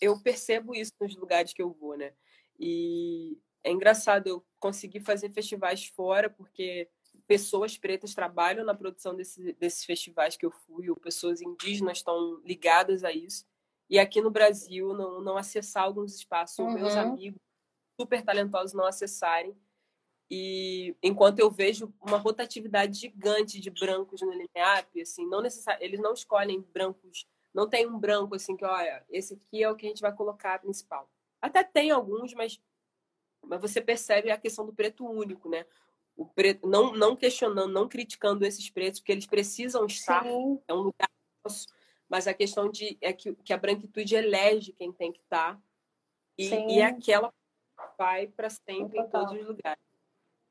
eu 0.00 0.20
percebo 0.22 0.72
isso 0.72 0.92
nos 1.00 1.16
lugares 1.16 1.52
que 1.52 1.60
eu 1.60 1.72
vou, 1.72 1.96
né? 1.96 2.12
E 2.60 3.36
é 3.64 3.72
engraçado 3.72 4.28
eu 4.28 4.46
conseguir 4.60 5.00
fazer 5.00 5.30
festivais 5.30 5.86
fora 5.86 6.30
porque 6.30 6.88
pessoas 7.26 7.76
pretas 7.76 8.14
trabalham 8.14 8.64
na 8.64 8.74
produção 8.74 9.16
desse, 9.16 9.52
desses 9.54 9.84
festivais 9.84 10.36
que 10.36 10.46
eu 10.46 10.52
fui, 10.52 10.88
ou 10.88 10.96
pessoas 10.96 11.42
indígenas 11.42 11.98
estão 11.98 12.40
ligadas 12.44 13.02
a 13.02 13.10
isso. 13.10 13.44
E 13.90 13.98
aqui 13.98 14.20
no 14.20 14.30
Brasil, 14.30 14.94
não, 14.94 15.20
não 15.20 15.36
acessar 15.36 15.82
alguns 15.82 16.14
espaços, 16.14 16.58
uhum. 16.58 16.74
meus 16.74 16.94
amigos 16.94 17.47
super 17.98 18.22
talentosos 18.22 18.72
não 18.72 18.86
acessarem. 18.86 19.56
E 20.30 20.94
enquanto 21.02 21.38
eu 21.38 21.50
vejo 21.50 21.92
uma 22.00 22.18
rotatividade 22.18 22.98
gigante 22.98 23.58
de 23.58 23.70
brancos 23.70 24.20
no 24.20 24.30
LineApp, 24.30 25.00
assim, 25.00 25.26
não 25.26 25.40
necessari 25.40 25.82
eles 25.82 26.00
não 26.00 26.12
escolhem 26.12 26.60
brancos, 26.60 27.26
não 27.52 27.68
tem 27.68 27.86
um 27.86 27.98
branco 27.98 28.34
assim 28.34 28.54
que, 28.54 28.64
olha, 28.64 29.04
esse 29.08 29.34
aqui 29.34 29.62
é 29.62 29.70
o 29.70 29.74
que 29.74 29.86
a 29.86 29.88
gente 29.88 30.02
vai 30.02 30.14
colocar 30.14 30.58
principal. 30.60 31.10
Até 31.40 31.64
tem 31.64 31.90
alguns, 31.90 32.34
mas, 32.34 32.60
mas 33.42 33.60
você 33.60 33.80
percebe 33.80 34.30
a 34.30 34.36
questão 34.36 34.66
do 34.66 34.72
preto 34.72 35.06
único, 35.06 35.48
né? 35.48 35.64
O 36.14 36.26
preto, 36.26 36.68
não, 36.68 36.92
não 36.92 37.16
questionando, 37.16 37.72
não 37.72 37.88
criticando 37.88 38.44
esses 38.44 38.68
pretos, 38.68 39.00
porque 39.00 39.12
eles 39.12 39.26
precisam 39.26 39.86
estar, 39.86 40.24
Sim. 40.24 40.60
é 40.68 40.74
um 40.74 40.80
lugar 40.80 41.08
nosso, 41.42 41.66
mas 42.06 42.26
a 42.26 42.34
questão 42.34 42.70
de 42.70 42.98
é 43.00 43.12
que, 43.14 43.34
que 43.36 43.52
a 43.52 43.56
branquitude 43.56 44.14
elege 44.14 44.72
quem 44.72 44.92
tem 44.92 45.10
que 45.12 45.20
estar 45.20 45.58
e, 46.36 46.48
e 46.48 46.78
é 46.80 46.84
aquela 46.84 47.32
vai 47.96 48.26
para 48.26 48.50
sempre 48.50 48.98
em 48.98 49.08
todos 49.08 49.32
os 49.32 49.46
lugares. 49.46 49.82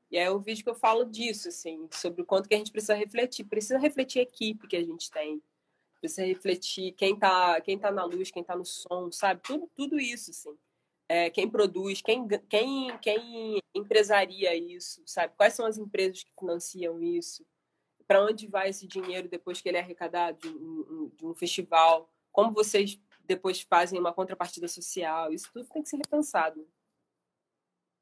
E 0.09 0.17
é 0.17 0.31
o 0.31 0.39
vídeo 0.39 0.63
que 0.63 0.69
eu 0.69 0.75
falo 0.75 1.03
disso, 1.03 1.49
assim, 1.49 1.87
sobre 1.91 2.21
o 2.21 2.25
quanto 2.25 2.47
que 2.47 2.55
a 2.55 2.57
gente 2.57 2.71
precisa 2.71 2.93
refletir. 2.93 3.45
Precisa 3.45 3.77
refletir 3.77 4.19
a 4.19 4.23
equipe 4.23 4.67
que 4.67 4.77
a 4.77 4.83
gente 4.83 5.11
tem. 5.11 5.41
Precisa 5.99 6.25
refletir 6.25 6.93
quem 6.93 7.17
tá, 7.17 7.59
quem 7.61 7.77
tá 7.77 7.91
na 7.91 8.05
luz, 8.05 8.31
quem 8.31 8.43
tá 8.43 8.55
no 8.55 8.63
som, 8.63 9.11
sabe? 9.11 9.41
Tudo, 9.41 9.69
tudo 9.75 9.99
isso, 9.99 10.31
assim. 10.31 10.57
É, 11.09 11.29
quem 11.29 11.49
produz, 11.49 12.01
quem, 12.01 12.27
quem, 12.49 12.97
quem 12.99 13.59
empresaria 13.73 14.55
isso, 14.55 15.01
sabe? 15.05 15.33
Quais 15.35 15.53
são 15.53 15.65
as 15.65 15.77
empresas 15.77 16.23
que 16.23 16.31
financiam 16.37 17.01
isso? 17.01 17.45
Para 18.05 18.23
onde 18.23 18.47
vai 18.47 18.69
esse 18.69 18.87
dinheiro 18.87 19.27
depois 19.27 19.59
que 19.59 19.67
ele 19.67 19.77
é 19.77 19.81
arrecadado 19.81 20.37
de 20.39 20.47
um, 20.49 21.11
de 21.15 21.25
um 21.25 21.33
festival? 21.33 22.09
Como 22.31 22.53
vocês 22.53 22.99
depois 23.25 23.61
fazem 23.61 23.99
uma 23.99 24.13
contrapartida 24.13 24.67
social? 24.67 25.33
Isso 25.33 25.49
tudo 25.51 25.67
tem 25.67 25.81
que 25.81 25.89
ser 25.89 25.97
repensado. 25.97 26.65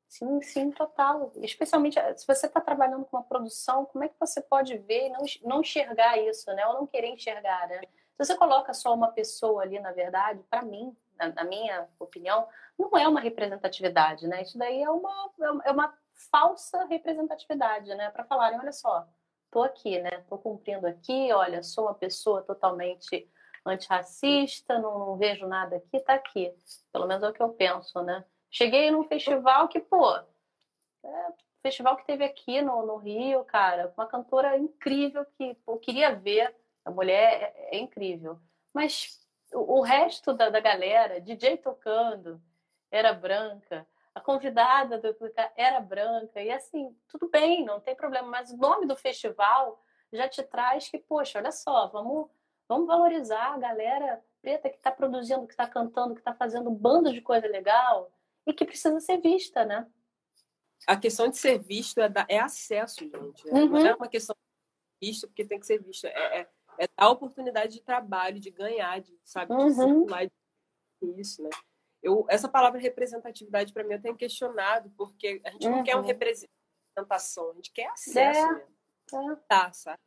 Sim, 0.07 0.41
sim, 0.41 0.71
total. 0.71 1.31
Especialmente 1.37 1.99
eh, 1.99 2.15
se 2.15 2.25
você 2.25 2.45
está 2.47 2.61
trabalhando 2.61 3.05
com 3.05 3.17
uma 3.17 3.23
produção, 3.23 3.85
como 3.85 4.03
é 4.03 4.09
que 4.09 4.19
você 4.19 4.41
pode 4.41 4.77
ver 4.77 5.07
e 5.07 5.09
não, 5.09 5.21
não 5.43 5.61
enxergar 5.61 6.17
isso, 6.17 6.51
né? 6.53 6.65
Ou 6.67 6.75
não 6.75 6.87
querer 6.87 7.09
enxergar, 7.09 7.67
né? 7.67 7.81
Se 7.81 8.25
você 8.25 8.35
coloca 8.37 8.73
só 8.73 8.93
uma 8.93 9.11
pessoa 9.11 9.63
ali, 9.63 9.79
na 9.79 9.91
verdade, 9.91 10.41
para 10.49 10.61
mim, 10.61 10.95
na, 11.17 11.29
na, 11.29 11.43
minha 11.43 11.89
opinião, 11.99 12.47
não 12.77 12.97
é 12.97 13.07
uma 13.07 13.19
representatividade, 13.19 14.27
né? 14.27 14.41
Isso 14.43 14.57
daí 14.57 14.81
é 14.81 14.89
uma, 14.89 15.31
é 15.65 15.71
uma 15.71 15.85
é 15.85 16.05
falsa 16.31 16.85
representatividade, 16.85 17.93
né? 17.95 18.09
Para 18.11 18.23
falarem, 18.25 18.59
olha 18.59 18.71
só, 18.71 19.05
tô 19.51 19.63
aqui, 19.63 19.99
né? 19.99 20.23
Tô 20.29 20.37
cumprindo 20.37 20.87
aqui, 20.87 21.31
olha, 21.33 21.61
sou 21.61 21.85
uma 21.85 21.93
pessoa 21.93 22.41
totalmente 22.41 23.29
antirracista, 23.65 24.79
não, 24.79 24.99
não 24.99 25.17
vejo 25.17 25.47
nada 25.47 25.77
aqui, 25.77 25.99
tá 25.99 26.13
aqui. 26.13 26.53
Pelo 26.93 27.07
menos 27.07 27.23
é 27.23 27.29
o 27.29 27.33
que 27.33 27.41
eu 27.43 27.49
penso, 27.49 28.01
né? 28.01 28.23
Cheguei 28.55 28.89
num 28.89 29.03
festival 29.03 29.67
que, 29.67 29.81
pô, 29.81 30.15
é, 30.15 31.33
festival 31.61 31.97
que 31.97 32.05
teve 32.05 32.23
aqui 32.23 32.61
no, 32.61 32.85
no 32.85 32.95
Rio, 32.95 33.43
cara, 33.43 33.93
uma 33.97 34.07
cantora 34.07 34.57
incrível 34.57 35.25
que 35.37 35.57
eu 35.67 35.77
queria 35.77 36.15
ver. 36.15 36.55
A 36.85 36.89
mulher 36.89 37.53
é, 37.53 37.75
é 37.75 37.77
incrível. 37.77 38.39
Mas 38.73 39.19
o, 39.53 39.79
o 39.79 39.81
resto 39.81 40.31
da, 40.31 40.49
da 40.49 40.61
galera, 40.61 41.19
DJ 41.19 41.57
tocando, 41.57 42.41
era 42.89 43.11
branca. 43.11 43.85
A 44.13 44.21
convidada 44.21 44.99
do, 44.99 45.13
era 45.57 45.81
branca. 45.81 46.41
E 46.41 46.49
assim, 46.49 46.97
tudo 47.09 47.29
bem, 47.29 47.65
não 47.65 47.81
tem 47.81 47.93
problema. 47.93 48.29
Mas 48.29 48.51
o 48.51 48.57
nome 48.57 48.85
do 48.85 48.95
festival 48.95 49.83
já 50.13 50.29
te 50.29 50.41
traz 50.43 50.87
que, 50.87 50.97
poxa, 50.97 51.39
olha 51.39 51.51
só, 51.51 51.87
vamos, 51.87 52.29
vamos 52.69 52.87
valorizar 52.87 53.53
a 53.53 53.57
galera 53.57 54.23
preta 54.41 54.69
que 54.69 54.77
está 54.77 54.91
produzindo, 54.91 55.45
que 55.45 55.51
está 55.51 55.67
cantando, 55.67 56.13
que 56.13 56.21
está 56.21 56.33
fazendo 56.33 56.69
um 56.69 56.73
bando 56.73 57.11
de 57.11 57.19
coisa 57.19 57.47
legal 57.47 58.09
e 58.45 58.53
que 58.53 58.65
precisa 58.65 58.99
ser 58.99 59.19
vista, 59.19 59.65
né? 59.65 59.87
A 60.87 60.95
questão 60.95 61.29
de 61.29 61.37
ser 61.37 61.57
visto 61.59 61.99
é, 61.99 62.11
é 62.29 62.39
acesso, 62.39 62.99
gente. 62.99 63.45
Né? 63.45 63.61
Uhum. 63.61 63.69
Não 63.69 63.85
é 63.85 63.95
uma 63.95 64.07
questão 64.07 64.35
de 64.35 65.07
visto 65.07 65.27
porque 65.27 65.45
tem 65.45 65.59
que 65.59 65.65
ser 65.65 65.81
visto. 65.81 66.05
É, 66.05 66.41
é, 66.41 66.49
é 66.79 66.87
dar 66.95 67.09
oportunidade 67.09 67.73
de 67.73 67.81
trabalho, 67.81 68.39
de 68.39 68.51
ganhar, 68.51 68.99
de, 69.01 69.17
sabe, 69.23 69.55
de 69.55 69.61
uhum. 69.61 69.73
circular 69.73 70.29
isso, 71.17 71.43
né? 71.43 71.49
Eu, 72.01 72.25
essa 72.29 72.47
palavra 72.47 72.79
representatividade, 72.79 73.73
para 73.73 73.83
mim, 73.83 73.93
eu 73.93 74.01
tenho 74.01 74.15
questionado, 74.15 74.91
porque 74.95 75.41
a 75.43 75.49
gente 75.49 75.65
uhum. 75.67 75.77
não 75.77 75.83
quer 75.83 75.95
uma 75.95 76.01
uhum. 76.01 76.07
representação, 76.07 77.49
a 77.49 77.53
gente 77.55 77.71
quer 77.71 77.87
acesso 77.87 78.39
é. 78.39 78.53
mesmo. 78.53 79.31
É. 79.31 79.35
Tá, 79.47 79.71
sabe? 79.73 79.99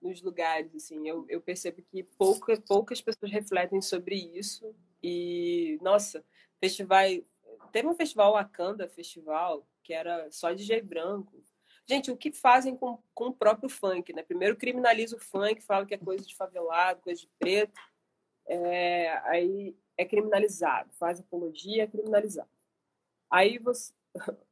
Nos 0.00 0.22
lugares, 0.22 0.74
assim. 0.74 1.08
Eu, 1.08 1.26
eu 1.28 1.40
percebo 1.40 1.82
que 1.82 2.04
pouca, 2.04 2.60
poucas 2.60 3.00
pessoas 3.00 3.32
refletem 3.32 3.80
sobre 3.82 4.14
isso. 4.14 4.74
E, 5.02 5.78
nossa, 5.82 6.24
festivais, 6.60 7.22
Teve 7.74 7.88
um 7.88 7.94
festival 7.96 8.34
Wakanda 8.34 8.88
Festival, 8.88 9.66
que 9.82 9.92
era 9.92 10.30
só 10.30 10.52
DJ 10.52 10.80
branco. 10.80 11.42
Gente, 11.84 12.08
o 12.08 12.16
que 12.16 12.30
fazem 12.30 12.76
com, 12.76 13.02
com 13.12 13.26
o 13.26 13.34
próprio 13.34 13.68
funk, 13.68 14.12
né? 14.12 14.22
Primeiro 14.22 14.56
criminaliza 14.56 15.16
o 15.16 15.18
funk, 15.18 15.60
fala 15.60 15.84
que 15.84 15.92
é 15.92 15.98
coisa 15.98 16.24
de 16.24 16.36
favelado, 16.36 17.02
coisa 17.02 17.20
de 17.20 17.28
preto. 17.36 17.80
É, 18.46 19.10
aí 19.24 19.76
é 19.98 20.04
criminalizado, 20.04 20.88
faz 20.92 21.18
apologia, 21.18 21.82
é 21.82 21.86
criminalizado. 21.88 22.48
Aí 23.28 23.58
você. 23.58 23.92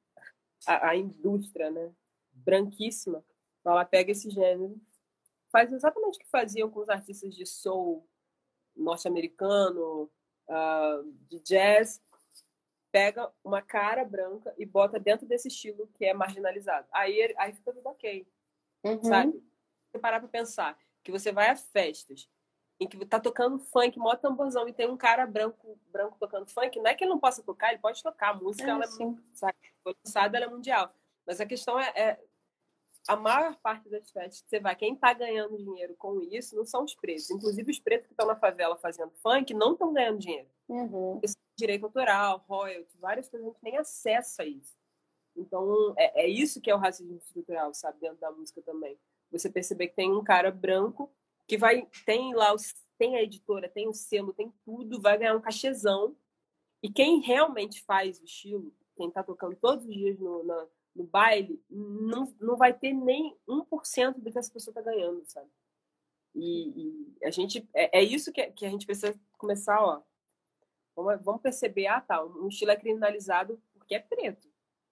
A, 0.64 0.90
a 0.90 0.96
indústria, 0.96 1.72
né? 1.72 1.92
Branquíssima, 2.32 3.24
ela 3.64 3.84
pega 3.84 4.12
esse 4.12 4.30
gênero, 4.30 4.80
faz 5.50 5.72
exatamente 5.72 6.18
o 6.18 6.20
que 6.20 6.28
faziam 6.28 6.70
com 6.70 6.78
os 6.78 6.88
artistas 6.88 7.34
de 7.34 7.44
soul 7.44 8.08
norte-americano, 8.76 10.08
uh, 10.48 11.12
de 11.28 11.40
jazz, 11.40 12.00
pega 12.92 13.32
uma 13.42 13.62
cara 13.62 14.04
branca 14.04 14.54
e 14.58 14.66
bota 14.66 15.00
dentro 15.00 15.26
desse 15.26 15.48
estilo 15.48 15.88
que 15.94 16.04
é 16.04 16.12
marginalizado. 16.12 16.86
Aí, 16.92 17.34
aí 17.38 17.52
fica 17.54 17.72
tudo 17.72 17.88
ok. 17.88 18.28
Uhum. 18.84 19.02
Sabe? 19.02 19.42
Você 19.90 19.98
parar 19.98 20.20
pra 20.20 20.28
pensar 20.28 20.78
que 21.02 21.10
você 21.10 21.32
vai 21.32 21.48
a 21.48 21.56
festas 21.56 22.28
em 22.78 22.86
que 22.86 23.04
tá 23.06 23.18
tocando 23.18 23.58
funk, 23.58 23.98
mó 23.98 24.14
tamborzão, 24.16 24.68
e 24.68 24.72
tem 24.72 24.88
um 24.88 24.96
cara 24.96 25.26
branco, 25.26 25.78
branco 25.90 26.16
tocando 26.18 26.50
funk, 26.50 26.78
não 26.78 26.86
é 26.88 26.94
que 26.94 27.04
ele 27.04 27.10
não 27.10 27.18
possa 27.18 27.42
tocar, 27.42 27.70
ele 27.70 27.80
pode 27.80 28.02
tocar. 28.02 28.30
A 28.30 28.34
música, 28.34 28.68
é, 28.68 28.70
ela 28.70 28.84
é, 28.84 28.88
sabe, 29.34 29.56
lançada, 29.84 30.36
ela 30.36 30.46
é 30.46 30.48
mundial. 30.48 30.92
Mas 31.24 31.40
a 31.40 31.46
questão 31.46 31.78
é, 31.78 31.92
é, 31.94 32.20
a 33.06 33.16
maior 33.16 33.56
parte 33.56 33.88
das 33.88 34.10
festas 34.10 34.42
que 34.42 34.48
você 34.48 34.60
vai, 34.60 34.74
quem 34.74 34.96
tá 34.96 35.12
ganhando 35.12 35.56
dinheiro 35.56 35.94
com 35.96 36.20
isso 36.22 36.56
não 36.56 36.64
são 36.64 36.84
os 36.84 36.94
pretos. 36.94 37.30
Inclusive, 37.30 37.70
os 37.70 37.78
pretos 37.78 38.06
que 38.08 38.12
estão 38.12 38.26
na 38.26 38.36
favela 38.36 38.76
fazendo 38.76 39.12
funk 39.22 39.54
não 39.54 39.72
estão 39.72 39.92
ganhando 39.92 40.18
dinheiro. 40.18 40.48
Uhum. 40.68 41.20
Isso 41.22 41.36
é 41.36 41.41
direito 41.56 41.84
autoral, 41.84 42.44
royalty, 42.48 42.96
várias 42.98 43.28
coisas, 43.28 43.46
a 43.46 43.50
gente 43.50 43.62
nem 43.62 43.76
acessa 43.76 44.44
isso. 44.44 44.76
Então, 45.36 45.94
é, 45.96 46.24
é 46.24 46.28
isso 46.28 46.60
que 46.60 46.70
é 46.70 46.74
o 46.74 46.78
racismo 46.78 47.16
estrutural, 47.16 47.72
sabe, 47.74 48.00
dentro 48.00 48.18
da 48.18 48.30
música 48.30 48.60
também. 48.62 48.98
Você 49.30 49.48
perceber 49.50 49.88
que 49.88 49.96
tem 49.96 50.12
um 50.12 50.22
cara 50.22 50.50
branco 50.50 51.10
que 51.46 51.56
vai 51.56 51.86
tem 52.04 52.34
lá 52.34 52.54
os, 52.54 52.74
tem 52.98 53.16
a 53.16 53.22
editora, 53.22 53.68
tem 53.68 53.88
o 53.88 53.94
selo, 53.94 54.32
tem 54.32 54.52
tudo, 54.64 55.00
vai 55.00 55.18
ganhar 55.18 55.36
um 55.36 55.40
cachezão. 55.40 56.16
E 56.82 56.90
quem 56.90 57.20
realmente 57.20 57.82
faz 57.82 58.20
o 58.20 58.24
estilo, 58.24 58.72
quem 58.96 59.08
está 59.08 59.22
tocando 59.22 59.56
todos 59.56 59.86
os 59.86 59.94
dias 59.94 60.18
no, 60.18 60.44
na, 60.44 60.66
no 60.94 61.04
baile, 61.04 61.62
não, 61.70 62.32
não 62.40 62.56
vai 62.56 62.72
ter 62.72 62.92
nem 62.92 63.36
1% 63.48 64.18
do 64.18 64.30
que 64.30 64.38
essa 64.38 64.52
pessoa 64.52 64.72
está 64.72 64.82
ganhando, 64.82 65.24
sabe? 65.26 65.48
E, 66.34 66.68
e, 66.68 67.24
a 67.24 67.30
gente 67.30 67.68
é, 67.74 67.98
é 67.98 68.02
isso 68.02 68.32
que, 68.32 68.44
que 68.52 68.64
a 68.64 68.70
gente 68.70 68.86
precisa 68.86 69.18
começar, 69.36 69.82
ó. 69.82 70.02
Vamos, 70.94 71.22
vamos 71.22 71.42
perceber, 71.42 71.86
ah, 71.86 72.00
tá, 72.00 72.22
um 72.24 72.48
estilo 72.48 72.70
é 72.70 72.76
criminalizado 72.76 73.60
porque 73.74 73.94
é 73.94 73.98
preto. 73.98 74.48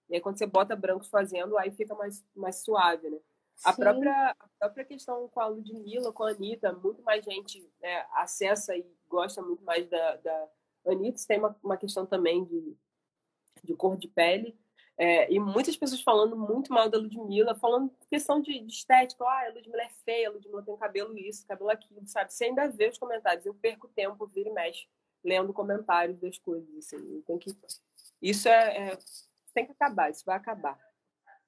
E 0.09 0.15
aí 0.15 0.21
quando 0.21 0.37
você 0.37 0.45
bota 0.45 0.75
brancos 0.75 1.07
fazendo, 1.07 1.57
aí 1.57 1.71
fica 1.71 1.95
mais, 1.95 2.25
mais 2.35 2.63
suave, 2.63 3.09
né? 3.09 3.19
A 3.63 3.73
própria, 3.73 4.35
a 4.39 4.47
própria 4.59 4.85
questão 4.85 5.27
com 5.27 5.39
a 5.39 5.47
Ludmilla, 5.47 6.11
com 6.11 6.23
a 6.23 6.31
Anitta, 6.31 6.73
muito 6.73 7.03
mais 7.03 7.23
gente 7.23 7.61
né, 7.79 8.05
acessa 8.13 8.75
e 8.75 8.85
gosta 9.07 9.41
muito 9.41 9.63
mais 9.63 9.87
da, 9.87 10.15
da 10.15 10.47
Anitta. 10.87 11.21
Tem 11.27 11.37
uma, 11.37 11.55
uma 11.63 11.77
questão 11.77 12.05
também 12.05 12.43
de, 12.43 12.75
de 13.63 13.75
cor 13.75 13.97
de 13.97 14.07
pele. 14.07 14.57
É, 14.97 15.31
e 15.31 15.39
muitas 15.39 15.77
pessoas 15.77 16.01
falando 16.01 16.35
muito 16.35 16.73
mal 16.73 16.89
da 16.89 16.97
Ludmilla, 16.97 17.55
falando 17.55 17.91
questão 18.09 18.41
de, 18.41 18.59
de 18.59 18.73
estética. 18.73 19.23
Ah, 19.23 19.47
a 19.47 19.53
Ludmilla 19.53 19.83
é 19.83 19.89
feia, 20.03 20.29
a 20.29 20.31
Ludmilla 20.31 20.63
tem 20.63 20.77
cabelo 20.77 21.17
isso, 21.17 21.47
cabelo 21.47 21.69
aquilo, 21.69 22.05
sabe? 22.07 22.33
Você 22.33 22.45
ainda 22.45 22.67
vê 22.67 22.89
os 22.89 22.97
comentários. 22.97 23.45
Eu 23.45 23.53
perco 23.53 23.87
tempo, 23.89 24.27
vira 24.27 24.49
e 24.49 24.53
mexe, 24.53 24.87
lendo 25.23 25.53
comentários 25.53 26.19
das 26.19 26.37
coisas. 26.37 26.69
Assim. 26.77 27.21
Tem 27.21 27.37
que... 27.37 27.55
Isso 28.21 28.47
é, 28.47 28.89
é... 28.89 28.97
tem 29.53 29.65
que 29.65 29.71
acabar, 29.71 30.09
isso 30.09 30.23
vai 30.25 30.37
acabar. 30.37 30.79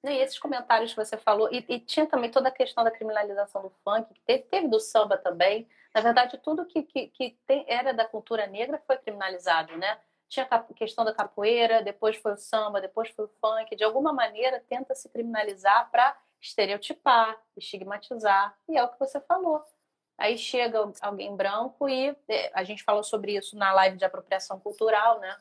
E 0.04 0.18
esses 0.18 0.38
comentários 0.38 0.92
que 0.92 1.02
você 1.02 1.16
falou, 1.16 1.48
e, 1.50 1.64
e, 1.66 1.80
tinha 1.80 2.06
também 2.06 2.30
toda 2.30 2.48
a 2.48 2.52
questão 2.52 2.84
da 2.84 2.90
criminalização 2.90 3.62
do 3.62 3.70
funk, 3.82 4.12
que 4.12 4.20
teve, 4.20 4.42
teve 4.44 4.68
do 4.68 4.78
samba 4.78 5.16
também. 5.16 5.66
Na 5.94 6.02
verdade, 6.02 6.36
tudo 6.38 6.66
que, 6.66 6.82
que, 6.82 7.06
que 7.08 7.38
tem, 7.46 7.64
era 7.66 7.94
da 7.94 8.04
cultura 8.04 8.46
negra 8.46 8.82
foi 8.86 8.98
criminalizado, 8.98 9.74
né? 9.78 9.98
Tinha 10.28 10.46
a 10.50 10.58
questão 10.74 11.04
da 11.04 11.14
capoeira, 11.14 11.82
depois 11.82 12.16
foi 12.16 12.32
o 12.32 12.36
samba, 12.36 12.82
depois 12.82 13.08
foi 13.10 13.24
o 13.24 13.30
funk. 13.40 13.74
De 13.74 13.84
alguma 13.84 14.12
maneira, 14.12 14.62
tenta 14.68 14.94
se 14.94 15.08
criminalizar 15.08 15.90
para 15.90 16.14
estereotipar, 16.40 17.40
estigmatizar. 17.56 18.54
E 18.68 18.76
é 18.76 18.84
o 18.84 18.88
que 18.88 18.98
você 18.98 19.20
falou. 19.20 19.64
Aí 20.16 20.38
chega 20.38 20.92
alguém 21.00 21.34
branco 21.34 21.88
e 21.88 22.16
é, 22.28 22.50
a 22.54 22.62
gente 22.62 22.84
falou 22.84 23.02
sobre 23.02 23.36
isso 23.36 23.56
na 23.56 23.72
live 23.72 23.96
de 23.96 24.04
apropriação 24.04 24.60
cultural, 24.60 25.18
né? 25.18 25.36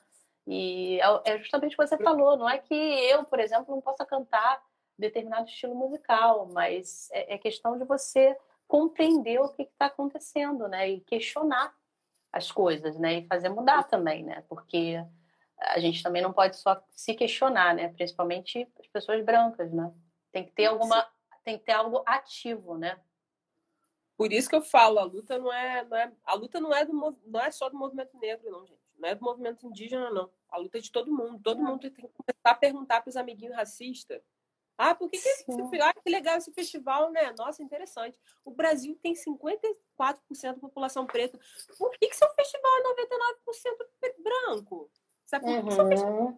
E 0.48 1.00
é, 1.00 1.34
é 1.36 1.38
justamente 1.40 1.74
o 1.74 1.78
que 1.78 1.88
você 1.88 1.98
falou, 1.98 2.36
não 2.36 2.50
é 2.50 2.58
que 2.58 2.74
eu, 2.74 3.24
por 3.24 3.40
exemplo, 3.40 3.74
não 3.74 3.82
possa 3.82 4.06
cantar 4.06 4.62
determinado 4.98 5.48
estilo 5.48 5.76
musical, 5.76 6.50
mas 6.52 7.10
é, 7.12 7.36
é 7.36 7.38
questão 7.38 7.78
de 7.78 7.86
você 7.86 8.36
compreender 8.68 9.40
o 9.40 9.50
que 9.50 9.64
está 9.64 9.86
acontecendo, 9.86 10.68
né? 10.68 10.90
E 10.90 11.02
questionar 11.02 11.74
as 12.32 12.52
coisas, 12.52 12.98
né? 12.98 13.20
E 13.20 13.28
fazer 13.28 13.50
mudar 13.50 13.84
também, 13.84 14.24
né? 14.24 14.44
Porque 14.50 14.98
a 15.60 15.80
gente 15.80 16.02
também 16.02 16.22
não 16.22 16.34
pode 16.34 16.58
só 16.58 16.82
se 16.90 17.14
questionar, 17.14 17.76
né? 17.76 17.90
Principalmente 17.90 18.68
as 18.80 18.88
pessoas 18.88 19.24
brancas, 19.24 19.72
né? 19.72 19.92
Tem 20.32 20.44
que 20.44 20.52
ter 20.52 20.66
alguma, 20.66 21.08
tem 21.44 21.58
que 21.58 21.66
ter 21.66 21.74
algo 21.74 22.02
ativo, 22.06 22.78
né? 22.78 23.00
Por 24.18 24.32
isso 24.32 24.50
que 24.50 24.56
eu 24.56 24.62
falo, 24.62 25.00
a 25.00 25.04
luta 25.04 25.38
não 25.38 25.52
é, 25.52 25.84
não 25.86 25.98
é 25.98 26.12
a 26.24 26.34
luta 26.36 26.60
não 26.60 26.74
é 26.74 26.86
do 26.86 27.18
não 27.26 27.40
é 27.40 27.52
só 27.52 27.70
do 27.70 27.78
movimento 27.78 28.18
negro, 28.20 28.52
não, 28.52 28.66
gente. 28.66 28.82
Não 28.98 29.10
é 29.10 29.16
do 29.16 29.24
movimento 29.24 29.66
indígena, 29.66 30.10
não. 30.12 30.30
A 30.50 30.58
luta 30.58 30.78
é 30.78 30.82
de 30.82 30.92
todo 30.92 31.12
mundo. 31.12 31.42
Todo 31.42 31.62
mundo 31.62 31.80
tem 31.80 31.92
que 31.92 32.02
começar 32.02 32.52
a 32.52 32.56
perguntar 32.56 33.02
para 33.02 33.10
os 33.10 33.18
amiguinhos 33.18 33.56
racistas. 33.56 34.22
Ah, 34.78 34.96
por 34.96 35.10
que, 35.10 35.20
que, 35.20 35.28
esse, 35.28 35.82
ah, 35.82 35.94
que 35.94 36.10
legal 36.10 36.38
esse 36.38 36.52
festival, 36.52 37.12
né? 37.12 37.34
Nossa, 37.38 37.62
interessante. 37.62 38.18
O 38.44 38.52
Brasil 38.52 38.98
tem 39.02 39.14
54% 39.14 39.76
da 40.42 40.54
população 40.56 41.06
preta. 41.06 41.40
Por 41.78 41.92
que, 41.92 42.08
que 42.08 42.16
seu 42.16 42.30
festival 42.34 42.72
é 42.78 42.84
99% 42.84 44.24
branco? 44.24 44.90
Sabe 45.26 45.46
por 45.46 45.52
que, 45.52 45.60
uhum. 45.60 45.68
que 45.68 45.74
seu 45.74 45.88
festival 45.88 46.30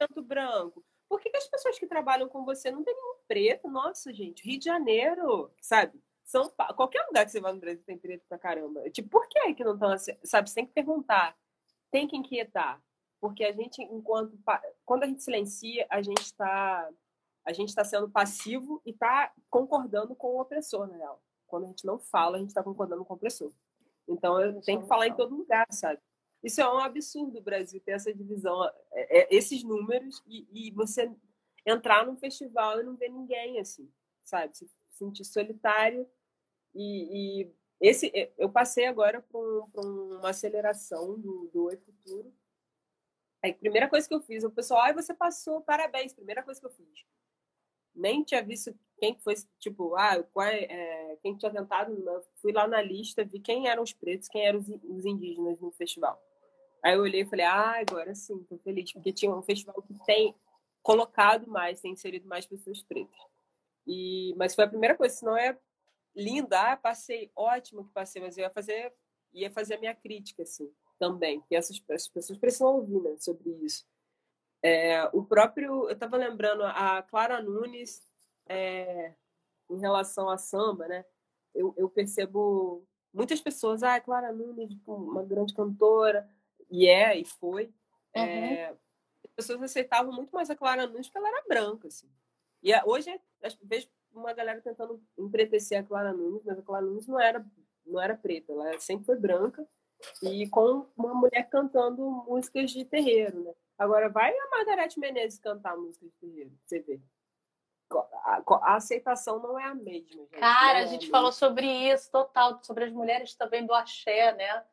é 0.00 0.06
tanto 0.06 0.22
branco? 0.22 0.84
Por 1.08 1.20
que, 1.20 1.30
que 1.30 1.36
as 1.36 1.46
pessoas 1.46 1.78
que 1.78 1.86
trabalham 1.86 2.28
com 2.28 2.44
você 2.44 2.70
não 2.70 2.82
tem 2.82 2.94
nenhum 2.94 3.14
preto? 3.26 3.68
Nossa, 3.68 4.12
gente, 4.12 4.44
Rio 4.44 4.58
de 4.58 4.64
Janeiro, 4.64 5.50
sabe? 5.60 6.02
São 6.28 6.48
Paulo, 6.50 6.74
qualquer 6.74 7.04
lugar 7.06 7.24
que 7.24 7.32
você 7.32 7.40
vai 7.40 7.52
no 7.52 7.60
Brasil 7.60 7.82
tem 7.84 7.98
preto 7.98 8.24
pra 8.28 8.38
caramba. 8.38 8.88
Tipo, 8.90 9.08
por 9.08 9.26
que 9.28 9.54
que 9.54 9.64
não 9.64 9.74
estão 9.74 9.90
assim? 9.90 10.12
Sabe, 10.22 10.48
você 10.48 10.54
tem 10.54 10.66
que 10.66 10.72
perguntar 10.72 11.36
tem 11.90 12.06
que 12.06 12.16
inquietar, 12.16 12.82
porque 13.20 13.44
a 13.44 13.52
gente, 13.52 13.82
enquanto 13.82 14.38
quando 14.84 15.04
a 15.04 15.06
gente 15.06 15.22
silencia, 15.22 15.86
a 15.90 16.02
gente 16.02 16.20
está 16.20 16.88
a 17.44 17.52
gente 17.52 17.70
está 17.70 17.82
sendo 17.82 18.10
passivo 18.10 18.82
e 18.84 18.90
está 18.90 19.32
concordando 19.48 20.14
com 20.14 20.34
o 20.34 20.40
opressor, 20.40 20.86
na 20.86 20.98
real. 20.98 21.22
Quando 21.46 21.64
a 21.64 21.68
gente 21.68 21.86
não 21.86 21.98
fala, 21.98 22.36
a 22.36 22.40
gente 22.40 22.50
está 22.50 22.62
concordando 22.62 23.02
com 23.06 23.14
o 23.14 23.16
opressor. 23.16 23.50
Então, 24.06 24.38
eu 24.38 24.60
tenho 24.60 24.82
que 24.82 24.86
falar 24.86 25.06
em 25.06 25.16
todo 25.16 25.34
lugar, 25.34 25.66
sabe? 25.70 25.98
Isso 26.42 26.60
é 26.60 26.70
um 26.70 26.78
absurdo 26.78 27.38
o 27.38 27.42
Brasil 27.42 27.80
ter 27.80 27.92
essa 27.92 28.12
divisão, 28.12 28.62
é, 28.92 29.20
é, 29.20 29.34
esses 29.34 29.64
números, 29.64 30.22
e, 30.26 30.46
e, 30.52 30.70
você 30.72 31.10
entrar 31.64 32.04
num 32.04 32.18
festival 32.18 32.80
e 32.80 32.84
não 32.84 32.96
ver 32.96 33.08
ninguém, 33.08 33.58
assim, 33.58 33.90
sabe? 34.22 34.54
Se 34.54 34.70
sentir 34.90 35.24
solitário 35.24 36.06
e, 36.78 37.42
e 37.42 37.52
esse, 37.80 38.12
eu 38.38 38.48
passei 38.48 38.86
agora 38.86 39.20
por 39.20 39.68
uma 39.74 40.30
aceleração 40.30 41.18
do, 41.18 41.50
do 41.52 41.64
Oi 41.64 41.76
Futuro. 41.76 42.32
Aí, 43.42 43.52
primeira 43.52 43.88
coisa 43.88 44.06
que 44.06 44.14
eu 44.14 44.20
fiz, 44.20 44.44
o 44.44 44.50
pessoal, 44.50 44.80
ai, 44.82 44.94
você 44.94 45.12
passou, 45.12 45.60
parabéns. 45.60 46.12
Primeira 46.12 46.42
coisa 46.42 46.60
que 46.60 46.66
eu 46.66 46.70
fiz. 46.70 47.04
Nem 47.94 48.22
tinha 48.22 48.42
visto 48.42 48.72
quem 48.98 49.16
foi, 49.18 49.34
tipo, 49.58 49.94
ah, 49.96 50.22
qual 50.32 50.46
é, 50.46 50.64
é 50.64 51.16
quem 51.22 51.36
tinha 51.36 51.52
tentado. 51.52 51.96
Fui 52.40 52.52
lá 52.52 52.66
na 52.66 52.80
lista, 52.80 53.24
vi 53.24 53.40
quem 53.40 53.68
eram 53.68 53.82
os 53.82 53.92
pretos, 53.92 54.28
quem 54.28 54.46
eram 54.46 54.58
os, 54.58 54.68
os 54.68 55.04
indígenas 55.04 55.60
no 55.60 55.70
festival. 55.72 56.20
Aí 56.82 56.94
eu 56.94 57.02
olhei 57.02 57.22
e 57.22 57.26
falei, 57.26 57.44
ah, 57.44 57.80
agora 57.80 58.14
sim, 58.14 58.42
tô 58.44 58.56
feliz, 58.58 58.92
porque 58.92 59.12
tinha 59.12 59.34
um 59.34 59.42
festival 59.42 59.82
que 59.82 59.94
tem 60.04 60.34
colocado 60.82 61.48
mais, 61.48 61.80
tem 61.80 61.92
inserido 61.92 62.28
mais 62.28 62.46
pessoas 62.46 62.82
pretas. 62.82 63.18
E, 63.86 64.34
mas 64.36 64.54
foi 64.54 64.64
a 64.64 64.68
primeira 64.68 64.96
coisa, 64.96 65.14
senão 65.14 65.36
é 65.36 65.58
linda, 66.18 66.72
ah, 66.72 66.76
passei, 66.76 67.30
ótimo 67.36 67.84
que 67.84 67.92
passei, 67.92 68.20
mas 68.20 68.36
eu 68.36 68.42
ia 68.42 68.50
fazer, 68.50 68.92
ia 69.32 69.50
fazer 69.50 69.74
a 69.74 69.78
minha 69.78 69.94
crítica, 69.94 70.42
assim, 70.42 70.70
também, 70.98 71.40
que 71.42 71.54
essas, 71.54 71.80
essas 71.88 72.08
pessoas 72.08 72.38
precisam 72.38 72.74
ouvir, 72.74 73.00
né, 73.00 73.16
sobre 73.18 73.50
isso. 73.64 73.86
É, 74.60 75.04
o 75.12 75.24
próprio, 75.24 75.88
eu 75.88 75.92
estava 75.92 76.16
lembrando, 76.16 76.64
a 76.64 77.00
Clara 77.02 77.40
Nunes, 77.40 78.02
é, 78.48 79.14
em 79.70 79.78
relação 79.78 80.28
a 80.28 80.36
samba, 80.36 80.88
né, 80.88 81.04
eu, 81.54 81.72
eu 81.76 81.88
percebo 81.88 82.84
muitas 83.14 83.40
pessoas, 83.40 83.84
ah, 83.84 84.00
Clara 84.00 84.32
Nunes, 84.32 84.70
tipo, 84.70 84.92
uma 84.94 85.22
grande 85.22 85.54
cantora, 85.54 86.28
e 86.68 86.88
é, 86.88 87.16
e 87.16 87.24
foi, 87.24 87.66
uhum. 88.16 88.22
é, 88.22 88.76
as 89.24 89.30
pessoas 89.36 89.62
aceitavam 89.62 90.12
muito 90.12 90.32
mais 90.32 90.50
a 90.50 90.56
Clara 90.56 90.86
Nunes 90.86 91.06
porque 91.06 91.18
ela 91.18 91.28
era 91.28 91.44
branca, 91.46 91.86
assim. 91.86 92.10
E 92.60 92.72
hoje, 92.84 93.08
vejo 93.62 93.88
uma 94.18 94.32
galera 94.32 94.60
tentando 94.60 95.02
empretecer 95.16 95.80
a 95.80 95.82
Clara 95.82 96.12
Nunes, 96.12 96.42
mas 96.44 96.58
a 96.58 96.62
Clara 96.62 96.84
Nunes 96.84 97.06
não 97.06 97.20
era, 97.20 97.44
não 97.86 98.00
era 98.00 98.16
preta, 98.16 98.52
ela 98.52 98.78
sempre 98.78 99.06
foi 99.06 99.16
branca 99.16 99.66
e 100.22 100.48
com 100.48 100.86
uma 100.96 101.14
mulher 101.14 101.48
cantando 101.48 102.02
músicas 102.26 102.70
de 102.70 102.84
terreiro, 102.84 103.42
né? 103.42 103.52
Agora, 103.76 104.08
vai 104.08 104.32
a 104.36 104.50
Margarete 104.50 104.98
Menezes 104.98 105.38
cantar 105.38 105.76
músicas 105.76 106.10
de 106.10 106.16
terreiro, 106.18 106.52
você 106.64 106.80
vê. 106.80 107.00
A, 107.90 108.42
a, 108.46 108.76
aceitação 108.76 109.38
não 109.40 109.58
é 109.58 109.64
a 109.64 109.74
mesma, 109.74 110.22
gente. 110.24 110.38
Cara, 110.38 110.80
é 110.80 110.82
a 110.82 110.86
gente 110.86 111.08
falou 111.08 111.32
sobre 111.32 111.66
isso, 111.66 112.10
total, 112.10 112.62
sobre 112.62 112.84
as 112.84 112.92
mulheres 112.92 113.34
também 113.34 113.64
do 113.64 113.72
axé, 113.72 114.34
né? 114.34 114.64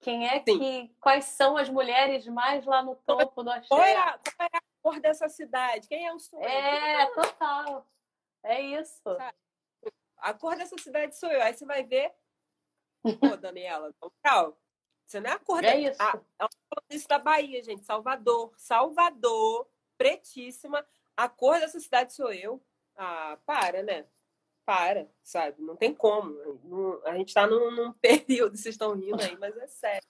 Quem 0.00 0.26
é 0.26 0.42
Sim. 0.42 0.58
que. 0.58 0.96
Quais 1.00 1.26
são 1.26 1.56
as 1.56 1.68
mulheres 1.68 2.26
mais 2.26 2.64
lá 2.64 2.82
no 2.82 2.96
topo 2.96 3.42
do 3.42 3.50
axé? 3.50 3.68
Qual 3.68 3.82
é 3.82 3.96
a, 3.96 4.18
qual 4.18 4.48
é 4.52 4.56
a 4.56 4.62
cor 4.82 5.00
dessa 5.00 5.28
cidade? 5.28 5.86
Quem 5.86 6.06
é 6.06 6.14
o 6.14 6.18
sonho? 6.18 6.44
É, 6.44 7.06
total. 7.14 7.86
É 8.44 8.60
isso. 8.60 9.02
Sabe? 9.02 9.36
A 10.18 10.34
cor 10.34 10.56
dessa 10.56 10.76
cidade 10.78 11.16
sou 11.16 11.30
eu. 11.30 11.42
Aí 11.42 11.54
você 11.54 11.64
vai 11.64 11.82
ver. 11.82 12.12
Pô, 13.02 13.36
Daniela, 13.36 13.92
tchau. 14.24 14.58
Você 15.06 15.20
não 15.20 15.30
é 15.30 15.34
a 15.34 15.38
cor 15.38 15.64
é 15.64 15.72
da... 15.72 15.76
isso. 15.76 16.02
A, 16.02 16.20
a, 16.38 16.48
isso 16.90 17.08
da 17.08 17.18
Bahia, 17.18 17.62
gente. 17.62 17.84
Salvador. 17.84 18.52
Salvador, 18.56 19.68
pretíssima. 19.98 20.86
A 21.16 21.28
cor 21.28 21.58
dessa 21.60 21.78
cidade 21.80 22.14
sou 22.14 22.32
eu. 22.32 22.62
Ah, 22.96 23.38
para, 23.44 23.82
né? 23.82 24.06
Para, 24.64 25.10
sabe? 25.22 25.60
Não 25.60 25.76
tem 25.76 25.92
como. 25.92 26.34
a 27.04 27.16
gente 27.16 27.28
está 27.28 27.46
num, 27.46 27.70
num, 27.70 27.92
período, 28.00 28.56
vocês 28.56 28.74
estão 28.74 28.94
rindo 28.94 29.20
aí, 29.20 29.36
mas 29.36 29.56
é 29.56 29.66
sério. 29.66 30.08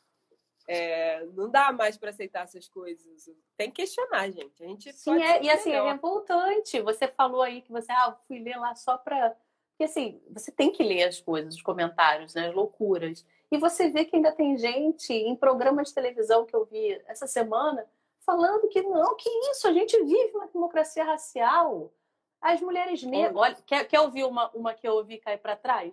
É, 0.67 1.25
não 1.35 1.51
dá 1.51 1.73
mais 1.73 1.97
para 1.97 2.11
aceitar 2.11 2.45
essas 2.45 2.69
coisas. 2.69 3.29
Tem 3.57 3.71
que 3.71 3.83
questionar, 3.83 4.31
gente. 4.31 4.63
A 4.63 4.67
gente 4.67 4.93
Sim, 4.93 5.23
é, 5.23 5.43
e 5.43 5.51
assim, 5.51 5.73
é 5.73 5.83
revoltante. 5.83 6.81
Você 6.81 7.09
falou 7.09 7.43
aí 7.43 7.63
que 7.63 7.73
você, 7.73 7.91
ah, 7.93 8.17
fui 8.27 8.39
ler 8.39 8.57
lá 8.57 8.75
só 8.75 8.97
para. 8.97 9.37
Porque 9.71 9.85
assim, 9.85 10.23
você 10.31 10.53
tem 10.53 10.71
que 10.71 10.83
ler 10.83 11.05
as 11.05 11.21
coisas, 11.21 11.55
os 11.55 11.63
comentários, 11.63 12.35
né, 12.35 12.49
as 12.49 12.55
loucuras. 12.55 13.27
E 13.51 13.59
você 13.59 13.91
vê 13.91 14.05
que 14.05 14.17
ainda 14.17 14.33
tem 14.33 14.57
gente 14.57 15.13
em 15.13 15.35
programas 15.35 15.89
de 15.89 15.95
televisão 15.95 16.47
que 16.47 16.55
eu 16.55 16.65
vi 16.65 17.01
essa 17.07 17.27
semana 17.27 17.87
falando 18.25 18.69
que 18.69 18.83
não, 18.83 19.17
que 19.17 19.29
isso, 19.51 19.67
a 19.67 19.73
gente 19.73 19.97
vive 20.05 20.33
uma 20.35 20.47
democracia 20.47 21.05
racial. 21.05 21.93
As 22.41 22.61
mulheres 22.61 23.03
negras. 23.03 23.37
Olha, 23.37 23.57
quer, 23.65 23.85
quer 23.87 24.01
ouvir 24.01 24.25
uma, 24.25 24.51
uma 24.51 24.75
que 24.75 24.87
eu 24.87 24.95
ouvi 24.95 25.19
cair 25.19 25.39
para 25.39 25.55
trás? 25.55 25.93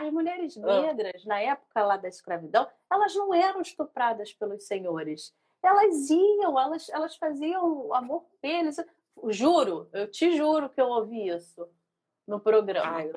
As 0.00 0.10
mulheres 0.12 0.56
ah. 0.56 0.80
negras, 0.80 1.24
na 1.24 1.40
época 1.40 1.82
lá 1.82 1.96
da 1.96 2.08
escravidão, 2.08 2.66
elas 2.90 3.14
não 3.14 3.34
eram 3.34 3.60
estupradas 3.60 4.32
pelos 4.32 4.64
senhores. 4.64 5.34
Elas 5.62 6.08
iam, 6.08 6.58
elas, 6.58 6.88
elas 6.88 7.16
faziam 7.16 7.92
amor 7.92 8.24
deles. 8.42 8.76
Juro, 9.28 9.90
eu 9.92 10.10
te 10.10 10.34
juro 10.34 10.70
que 10.70 10.80
eu 10.80 10.88
ouvi 10.88 11.28
isso 11.28 11.68
no 12.26 12.40
programa. 12.40 12.96
Ai. 12.96 13.12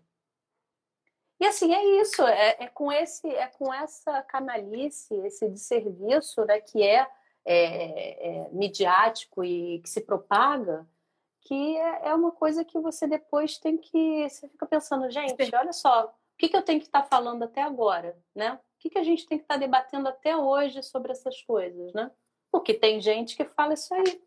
E 1.40 1.46
assim, 1.46 1.74
é 1.74 2.02
isso, 2.02 2.22
é, 2.24 2.58
é, 2.60 2.68
com 2.68 2.92
esse, 2.92 3.28
é 3.28 3.48
com 3.48 3.74
essa 3.74 4.22
canalice, 4.24 5.14
esse 5.26 5.50
desserviço 5.50 6.46
né, 6.46 6.60
que 6.60 6.82
é, 6.82 7.08
é, 7.46 8.46
é 8.46 8.50
midiático 8.52 9.44
e 9.44 9.80
que 9.80 9.90
se 9.90 10.02
propaga, 10.02 10.88
que 11.42 11.78
é, 11.78 12.10
é, 12.10 12.14
uma 12.14 12.32
coisa 12.32 12.64
que 12.64 12.80
você 12.80 13.08
depois 13.08 13.58
tem 13.58 13.78
que. 13.78 14.30
Você 14.30 14.48
fica 14.48 14.66
pensando, 14.66 15.10
gente, 15.10 15.56
olha 15.56 15.74
só, 15.74 16.14
que, 16.44 16.50
que 16.50 16.58
eu 16.58 16.62
tenho 16.62 16.80
que 16.80 16.88
estar 16.88 17.04
tá 17.04 17.08
falando 17.08 17.44
até 17.44 17.62
agora, 17.62 18.18
né? 18.36 18.54
O 18.54 18.60
que, 18.80 18.90
que 18.90 18.98
a 18.98 19.04
gente 19.04 19.26
tem 19.26 19.38
que 19.38 19.46
estar 19.46 19.54
tá 19.54 19.60
debatendo 19.60 20.10
até 20.10 20.36
hoje 20.36 20.84
sobre 20.84 21.14
essas 21.14 21.42
coisas, 21.42 21.94
né? 21.94 22.12
Porque 22.52 22.74
tem 22.74 23.00
gente 23.00 23.38
que 23.38 23.46
fala 23.46 23.74
isso 23.74 23.94
aí. 23.94 24.22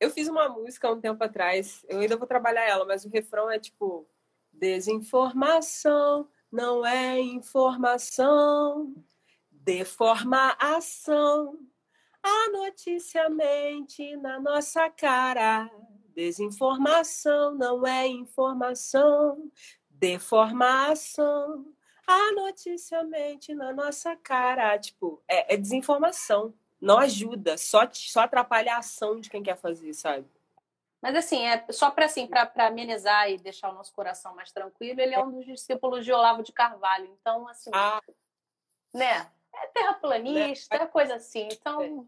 Eu 0.00 0.10
fiz 0.10 0.26
uma 0.26 0.48
música 0.48 0.88
há 0.88 0.92
um 0.92 1.00
tempo 1.00 1.22
atrás, 1.22 1.84
eu 1.88 1.98
ainda 1.98 2.16
vou 2.16 2.26
trabalhar 2.26 2.62
ela, 2.62 2.86
mas 2.86 3.04
o 3.04 3.10
refrão 3.10 3.50
é 3.50 3.58
tipo: 3.58 4.08
desinformação 4.50 6.28
não 6.50 6.86
é 6.86 7.20
informação, 7.20 8.94
deforma 9.50 10.56
ação. 10.58 11.58
A 12.22 12.50
notícia 12.50 13.28
mente 13.28 14.16
na 14.16 14.40
nossa 14.40 14.88
cara. 14.88 15.70
Desinformação 16.14 17.54
não 17.54 17.86
é 17.86 18.06
informação, 18.06 19.52
deformação. 19.98 21.66
A 22.06 22.32
notícia 22.32 23.02
mente 23.04 23.54
na 23.54 23.72
nossa 23.72 24.16
cara. 24.16 24.78
Tipo, 24.78 25.22
é, 25.28 25.54
é 25.54 25.56
desinformação. 25.56 26.54
Não 26.80 26.98
ajuda, 26.98 27.58
só, 27.58 27.88
só 27.92 28.20
atrapalha 28.20 28.74
a 28.74 28.78
ação 28.78 29.18
de 29.18 29.28
quem 29.28 29.42
quer 29.42 29.56
fazer, 29.56 29.92
sabe? 29.94 30.26
Mas 31.02 31.16
assim, 31.16 31.44
é 31.44 31.64
só 31.70 31.90
para 31.90 32.06
assim, 32.06 32.28
amenizar 32.56 33.30
e 33.30 33.36
deixar 33.36 33.70
o 33.70 33.74
nosso 33.74 33.92
coração 33.92 34.34
mais 34.34 34.52
tranquilo, 34.52 35.00
ele 35.00 35.14
é 35.14 35.22
um 35.22 35.30
dos 35.30 35.44
discípulos 35.44 36.04
de 36.04 36.12
Olavo 36.12 36.42
de 36.42 36.52
Carvalho. 36.52 37.06
Então, 37.20 37.48
assim, 37.48 37.70
ah. 37.72 38.00
né? 38.94 39.28
É 39.52 39.66
terraplanista, 39.68 40.78
né? 40.78 40.84
é 40.84 40.86
coisa 40.86 41.16
assim. 41.16 41.48
Então, 41.50 42.06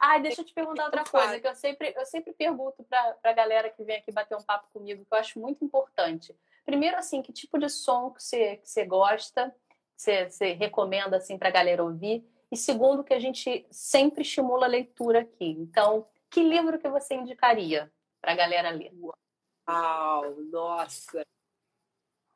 Ai, 0.00 0.20
deixa 0.20 0.40
eu 0.40 0.44
te 0.44 0.52
perguntar 0.52 0.86
outra 0.86 1.04
coisa, 1.04 1.38
que 1.40 1.46
eu 1.46 1.54
sempre, 1.54 1.94
eu 1.96 2.04
sempre 2.04 2.32
pergunto 2.32 2.82
para 2.84 3.16
a 3.22 3.32
galera 3.32 3.70
que 3.70 3.84
vem 3.84 3.96
aqui 3.96 4.10
bater 4.10 4.36
um 4.36 4.42
papo 4.42 4.68
comigo, 4.72 5.04
que 5.04 5.14
eu 5.14 5.18
acho 5.18 5.38
muito 5.38 5.64
importante. 5.64 6.34
Primeiro, 6.68 6.98
assim, 6.98 7.22
que 7.22 7.32
tipo 7.32 7.58
de 7.58 7.70
som 7.70 8.10
que 8.10 8.22
você, 8.22 8.56
que 8.58 8.68
você 8.68 8.84
gosta, 8.84 9.56
que 9.96 10.02
você, 10.02 10.28
você 10.28 10.52
recomenda 10.52 11.16
assim, 11.16 11.38
para 11.38 11.48
a 11.48 11.50
galera 11.50 11.82
ouvir? 11.82 12.22
E 12.52 12.58
segundo, 12.58 13.02
que 13.02 13.14
a 13.14 13.18
gente 13.18 13.66
sempre 13.70 14.20
estimula 14.20 14.66
a 14.66 14.68
leitura 14.68 15.20
aqui. 15.20 15.46
Então, 15.46 16.06
que 16.28 16.42
livro 16.42 16.78
que 16.78 16.86
você 16.90 17.14
indicaria 17.14 17.90
para 18.20 18.32
a 18.32 18.36
galera 18.36 18.68
ler? 18.68 18.92
Uau, 19.00 20.40
nossa! 20.50 21.24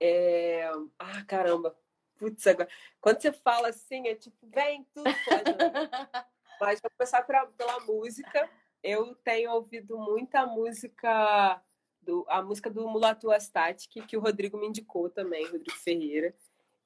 É... 0.01 0.67
Ah, 0.99 1.23
caramba! 1.27 1.79
Putz, 2.17 2.47
agora... 2.47 2.71
quando 3.03 3.21
você 3.21 3.35
fala 3.35 3.69
assim, 3.69 4.09
é 4.09 4.15
tipo, 4.15 4.47
vem 4.47 4.83
tudo 4.95 5.11
pode. 5.27 5.45
Mas 6.59 6.81
vou 6.81 6.91
começar 6.97 7.21
pra, 7.25 7.45
pela 7.49 7.81
música. 7.81 8.49
Eu 8.83 9.15
tenho 9.17 9.53
ouvido 9.53 9.99
muita 9.99 10.47
música, 10.47 11.63
do, 12.03 12.25
a 12.29 12.43
música 12.43 12.71
do 12.71 12.89
Mulatu 12.89 13.31
Astatic, 13.31 14.07
que 14.07 14.17
o 14.17 14.21
Rodrigo 14.21 14.59
me 14.59 14.67
indicou 14.67 15.09
também, 15.09 15.45
Rodrigo 15.45 15.73
Ferreira. 15.73 16.35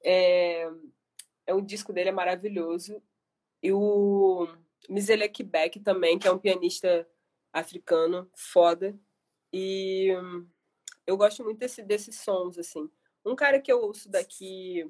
É, 0.03 0.69
é 1.45 1.53
um 1.53 1.63
disco 1.63 1.91
dele 1.91 2.09
é 2.09 2.13
maravilhoso. 2.13 3.01
E 3.61 3.71
o 3.71 4.47
Miselek 4.89 5.43
Beck 5.43 5.79
também, 5.79 6.19
que 6.19 6.27
é 6.27 6.31
um 6.31 6.37
pianista 6.37 7.07
africano 7.51 8.29
foda. 8.33 8.97
E 9.51 10.09
eu 11.05 11.17
gosto 11.17 11.43
muito 11.43 11.57
desse, 11.57 11.81
desses 11.81 12.19
sons, 12.19 12.57
assim. 12.57 12.89
Um 13.25 13.35
cara 13.35 13.59
que 13.59 13.71
eu 13.71 13.81
ouço 13.81 14.09
daqui 14.09 14.89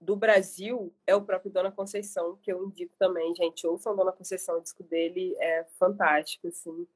do 0.00 0.16
Brasil 0.16 0.94
é 1.06 1.14
o 1.14 1.22
próprio 1.22 1.52
Dona 1.52 1.70
Conceição, 1.70 2.38
que 2.42 2.50
eu 2.50 2.64
indico 2.64 2.94
também, 2.98 3.34
gente. 3.34 3.66
Ouçam 3.66 3.94
Dona 3.94 4.12
Conceição, 4.12 4.58
o 4.58 4.62
disco 4.62 4.82
dele 4.82 5.36
é 5.38 5.64
fantástico, 5.78 6.48
assim. 6.48 6.86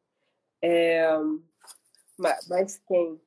É... 0.62 1.07
Mas 2.19 2.81
quem? 2.87 3.21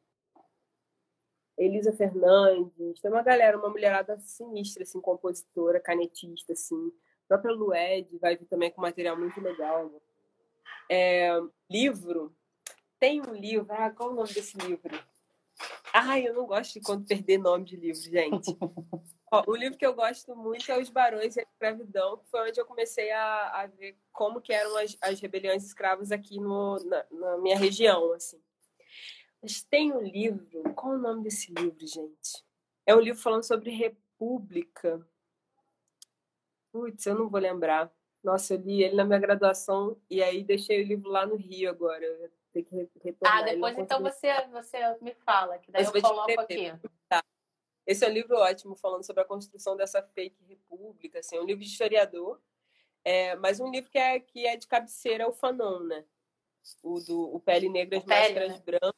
Elisa 1.57 1.91
Fernandes, 1.91 3.01
tem 3.01 3.09
uma 3.09 3.23
galera, 3.23 3.57
uma 3.57 3.69
mulherada 3.69 4.19
sinistra, 4.19 4.83
assim, 4.83 5.01
compositora, 5.01 5.79
canetista, 5.79 6.53
assim. 6.53 6.75
O 6.75 7.27
próprio 7.27 7.55
Lued 7.55 8.17
vai 8.19 8.37
vir 8.37 8.45
também 8.45 8.71
com 8.71 8.81
material 8.81 9.17
muito 9.17 9.41
legal. 9.41 9.89
Né? 9.89 9.99
É... 10.89 11.41
livro, 11.69 12.35
tem 12.99 13.21
um 13.21 13.33
livro, 13.33 13.67
ah, 13.71 13.89
qual 13.89 14.09
é 14.09 14.13
o 14.13 14.15
nome 14.15 14.33
desse 14.33 14.57
livro? 14.57 14.97
Ai, 15.93 16.27
eu 16.27 16.33
não 16.33 16.45
gosto 16.45 16.73
de 16.73 16.81
quando 16.81 17.07
perder 17.07 17.39
nome 17.39 17.65
de 17.65 17.75
livro, 17.75 17.99
gente. 17.99 18.55
Ó, 19.31 19.43
um 19.47 19.55
livro 19.55 19.77
que 19.77 19.85
eu 19.85 19.93
gosto 19.93 20.35
muito 20.35 20.71
é 20.71 20.79
Os 20.79 20.89
Barões 20.89 21.35
e 21.35 21.39
a 21.39 21.43
Escravidão, 21.43 22.17
que 22.17 22.29
foi 22.29 22.49
onde 22.49 22.61
eu 22.61 22.65
comecei 22.65 23.11
a, 23.11 23.61
a 23.61 23.67
ver 23.67 23.97
como 24.13 24.39
que 24.39 24.53
eram 24.53 24.77
as, 24.77 24.95
as 25.01 25.19
rebeliões 25.19 25.65
escravas 25.65 26.11
aqui 26.11 26.39
no, 26.39 26.77
na, 26.85 27.05
na, 27.11 27.37
minha 27.39 27.57
região, 27.57 28.13
assim. 28.13 28.39
Mas 29.41 29.63
tem 29.63 29.93
um 29.93 30.01
livro, 30.01 30.63
qual 30.73 30.93
é 30.93 30.95
o 30.97 30.99
nome 30.99 31.23
desse 31.23 31.53
livro, 31.53 31.85
gente? 31.85 32.43
É 32.85 32.95
um 32.95 32.99
livro 32.99 33.21
falando 33.21 33.43
sobre 33.43 33.69
república. 33.71 35.05
Putz, 36.71 37.05
eu 37.05 37.15
não 37.15 37.29
vou 37.29 37.39
lembrar. 37.39 37.91
Nossa, 38.23 38.55
eu 38.55 38.61
li 38.61 38.83
ele 38.83 38.95
na 38.95 39.05
minha 39.05 39.19
graduação 39.19 39.99
e 40.09 40.21
aí 40.21 40.43
deixei 40.43 40.83
o 40.83 40.87
livro 40.87 41.09
lá 41.09 41.25
no 41.25 41.35
Rio 41.35 41.69
agora. 41.69 42.03
Eu 42.03 42.31
ter 42.63 42.63
que 42.63 42.75
retornar. 43.03 43.39
Ah, 43.39 43.41
depois 43.43 43.77
então 43.77 44.01
você, 44.01 44.29
você 44.47 44.77
me 45.01 45.13
fala, 45.15 45.57
que 45.57 45.71
daí 45.71 45.83
Mas 45.83 45.93
eu 45.93 46.01
coloco 46.01 46.39
aqui. 46.39 46.71
Tá. 47.07 47.23
Esse 47.85 48.05
é 48.05 48.09
um 48.09 48.13
livro 48.13 48.37
ótimo, 48.37 48.75
falando 48.75 49.05
sobre 49.05 49.21
a 49.21 49.25
construção 49.25 49.75
dessa 49.75 50.01
fake 50.01 50.43
república. 50.43 51.19
Assim, 51.19 51.37
é 51.37 51.41
um 51.41 51.45
livro 51.45 51.63
de 51.63 51.69
historiador, 51.69 52.41
é, 53.03 53.35
mas 53.35 53.59
um 53.59 53.69
livro 53.69 53.89
que 53.89 53.97
é, 53.97 54.19
que 54.19 54.45
é 54.45 54.57
de 54.57 54.67
cabeceira 54.67 55.23
é 55.23 55.27
o 55.27 55.31
Fanon, 55.31 55.81
né? 55.81 56.05
O 56.83 56.99
do 56.99 57.35
o 57.35 57.39
Pele 57.39 57.69
Negra, 57.69 57.99
as 57.99 58.05
Máscaras 58.05 58.51
né? 58.51 58.63
Brancas. 58.65 58.96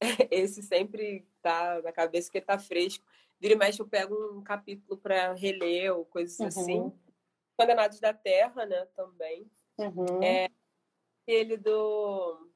Esse 0.30 0.62
sempre 0.62 1.26
tá 1.42 1.80
na 1.82 1.92
cabeça 1.92 2.30
que 2.30 2.40
tá 2.40 2.58
fresco. 2.58 3.04
Vira 3.40 3.54
e 3.54 3.56
mexe, 3.56 3.80
eu 3.80 3.86
pego 3.86 4.14
um 4.32 4.42
capítulo 4.42 4.98
para 4.98 5.32
reler 5.32 5.94
ou 5.94 6.04
coisas 6.04 6.40
assim. 6.40 6.80
uhum. 6.80 6.86
assim. 6.88 6.98
Condenados 7.56 8.00
da 8.00 8.12
Terra, 8.12 8.66
né? 8.66 8.86
Também. 8.96 9.50
Uhum. 9.78 10.22
É, 10.22 10.48
ele 11.26 11.56
do. 11.56 12.48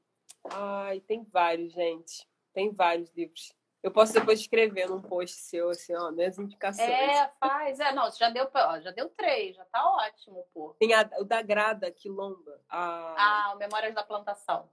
Ai, 0.44 1.00
tem 1.00 1.24
vários, 1.24 1.72
gente. 1.72 2.28
Tem 2.52 2.72
vários 2.72 3.10
livros. 3.12 3.52
Eu 3.82 3.90
posso 3.90 4.12
depois 4.12 4.38
escrever 4.38 4.88
num 4.88 5.02
post 5.02 5.36
seu, 5.36 5.70
assim, 5.70 5.92
ó, 5.96 6.12
minhas 6.12 6.38
indicações. 6.38 6.88
É, 6.88 7.28
faz. 7.40 7.80
É, 7.80 7.92
não, 7.92 8.08
já 8.12 8.30
deu, 8.30 8.48
ó, 8.54 8.80
já 8.80 8.92
deu 8.92 9.08
três, 9.08 9.56
já 9.56 9.64
tá 9.64 9.84
ótimo, 9.84 10.46
pô. 10.54 10.76
Tem 10.78 10.94
a, 10.94 11.08
o 11.18 11.24
da 11.24 11.42
Grada 11.42 11.90
Quilomba. 11.90 12.60
A... 12.68 13.14
Ah, 13.18 13.54
o 13.54 13.58
Memórias 13.58 13.92
da 13.92 14.04
Plantação. 14.04 14.70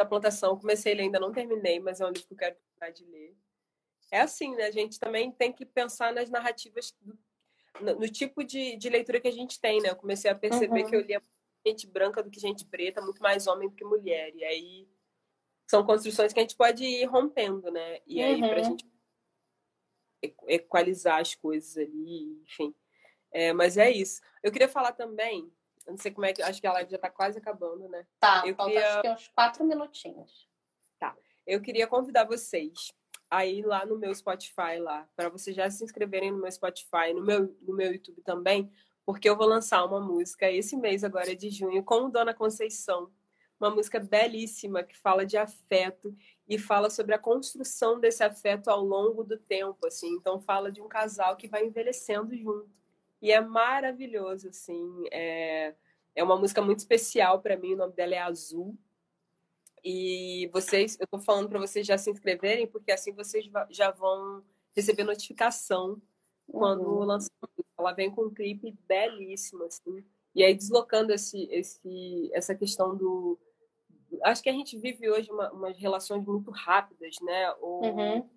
Da 0.00 0.06
Plantação. 0.06 0.58
Comecei 0.58 0.92
ele 0.92 1.02
ainda, 1.02 1.20
não 1.20 1.30
terminei, 1.30 1.78
mas 1.78 2.00
é 2.00 2.06
um 2.06 2.08
livro 2.08 2.26
que 2.26 2.32
eu 2.32 2.38
quero 2.38 2.56
terminar 2.56 2.90
de 2.90 3.04
ler. 3.04 3.36
É 4.10 4.22
assim, 4.22 4.56
né? 4.56 4.64
A 4.64 4.70
gente 4.70 4.98
também 4.98 5.30
tem 5.30 5.52
que 5.52 5.66
pensar 5.66 6.10
nas 6.10 6.30
narrativas, 6.30 6.96
no, 7.78 7.96
no, 7.96 8.08
tipo 8.08 8.42
de, 8.42 8.78
de 8.78 8.88
leitura 8.88 9.20
que 9.20 9.28
a 9.28 9.32
gente 9.32 9.60
tem, 9.60 9.78
né? 9.82 9.90
Eu 9.90 9.96
comecei 9.96 10.30
a 10.30 10.34
perceber 10.34 10.84
uhum. 10.84 10.88
que 10.88 10.96
eu 10.96 11.02
lia 11.02 11.22
gente 11.66 11.86
branca 11.86 12.22
do 12.22 12.30
que 12.30 12.40
gente 12.40 12.64
preta, 12.64 13.02
muito 13.02 13.20
mais 13.20 13.46
homem 13.46 13.68
do 13.68 13.74
que 13.74 13.84
mulher. 13.84 14.34
E 14.34 14.42
aí 14.42 14.88
são 15.68 15.84
construções 15.84 16.32
que 16.32 16.40
a 16.40 16.42
gente 16.42 16.56
pode 16.56 16.82
ir 16.82 17.04
rompendo, 17.04 17.70
né? 17.70 18.00
E 18.06 18.22
aí, 18.22 18.40
uhum. 18.40 18.48
para 18.48 18.60
a 18.60 18.64
gente 18.64 18.90
equalizar 20.48 21.20
as 21.20 21.34
coisas 21.34 21.76
ali, 21.76 22.40
enfim. 22.42 22.74
É, 23.30 23.52
mas 23.52 23.76
é 23.76 23.90
isso. 23.90 24.22
Eu 24.42 24.50
queria 24.50 24.66
falar 24.66 24.92
também, 24.92 25.52
não 25.86 25.96
sei 25.96 26.10
como 26.10 26.26
é 26.26 26.32
que. 26.32 26.42
Acho 26.42 26.60
que 26.60 26.66
a 26.66 26.72
live 26.72 26.90
já 26.90 26.96
está 26.96 27.10
quase 27.10 27.38
acabando, 27.38 27.88
né? 27.88 28.06
Tá, 28.18 28.42
eu 28.46 28.54
falta 28.54 28.72
queria... 28.72 28.88
acho 28.88 29.02
que 29.02 29.08
uns 29.10 29.28
quatro 29.28 29.64
minutinhos. 29.64 30.48
Tá. 30.98 31.16
Eu 31.46 31.60
queria 31.60 31.86
convidar 31.86 32.24
vocês 32.24 32.92
aí 33.30 33.62
lá 33.62 33.86
no 33.86 33.96
meu 33.96 34.14
Spotify 34.14 34.78
lá, 34.78 35.08
para 35.14 35.28
vocês 35.28 35.54
já 35.54 35.70
se 35.70 35.84
inscreverem 35.84 36.32
no 36.32 36.38
meu 36.38 36.50
Spotify, 36.50 37.14
no 37.14 37.22
meu, 37.22 37.56
no 37.62 37.74
meu 37.74 37.92
YouTube 37.92 38.20
também, 38.22 38.70
porque 39.06 39.28
eu 39.28 39.36
vou 39.36 39.46
lançar 39.46 39.84
uma 39.84 40.00
música 40.00 40.50
esse 40.50 40.76
mês 40.76 41.04
agora 41.04 41.34
de 41.34 41.48
junho 41.48 41.84
com 41.84 42.10
Dona 42.10 42.34
Conceição, 42.34 43.10
uma 43.58 43.70
música 43.70 44.00
belíssima 44.00 44.82
que 44.82 44.96
fala 44.96 45.24
de 45.24 45.36
afeto 45.36 46.16
e 46.48 46.58
fala 46.58 46.90
sobre 46.90 47.14
a 47.14 47.18
construção 47.18 48.00
desse 48.00 48.24
afeto 48.24 48.68
ao 48.68 48.82
longo 48.82 49.22
do 49.22 49.38
tempo, 49.38 49.86
assim. 49.86 50.08
Então 50.14 50.40
fala 50.40 50.72
de 50.72 50.80
um 50.80 50.88
casal 50.88 51.36
que 51.36 51.46
vai 51.46 51.64
envelhecendo 51.64 52.34
junto. 52.36 52.79
E 53.20 53.30
é 53.30 53.40
maravilhoso, 53.40 54.48
assim. 54.48 55.04
É, 55.10 55.74
é 56.14 56.24
uma 56.24 56.38
música 56.38 56.62
muito 56.62 56.78
especial 56.78 57.40
para 57.40 57.56
mim, 57.56 57.74
o 57.74 57.76
nome 57.76 57.92
dela 57.92 58.14
é 58.14 58.18
Azul. 58.18 58.76
E 59.84 60.48
vocês, 60.52 60.98
eu 61.00 61.04
estou 61.04 61.20
falando 61.20 61.48
para 61.48 61.58
vocês 61.58 61.86
já 61.86 61.96
se 61.96 62.10
inscreverem, 62.10 62.66
porque 62.66 62.92
assim 62.92 63.12
vocês 63.12 63.48
já 63.70 63.90
vão 63.90 64.44
receber 64.74 65.04
notificação 65.04 66.00
quando 66.50 66.82
uhum. 66.82 67.04
lançar. 67.04 67.30
Ela 67.78 67.92
vem 67.92 68.10
com 68.10 68.26
um 68.26 68.34
clipe 68.34 68.76
belíssimo, 68.86 69.64
assim. 69.64 70.04
E 70.34 70.44
aí 70.44 70.54
deslocando 70.54 71.12
esse, 71.12 71.44
esse, 71.50 72.30
essa 72.32 72.54
questão 72.54 72.94
do. 72.96 73.38
Acho 74.22 74.42
que 74.42 74.50
a 74.50 74.52
gente 74.52 74.76
vive 74.76 75.08
hoje 75.08 75.30
uma, 75.30 75.50
umas 75.50 75.76
relações 75.78 76.24
muito 76.24 76.50
rápidas, 76.50 77.16
né? 77.22 77.52
Ou, 77.60 77.84
uhum. 77.84 78.30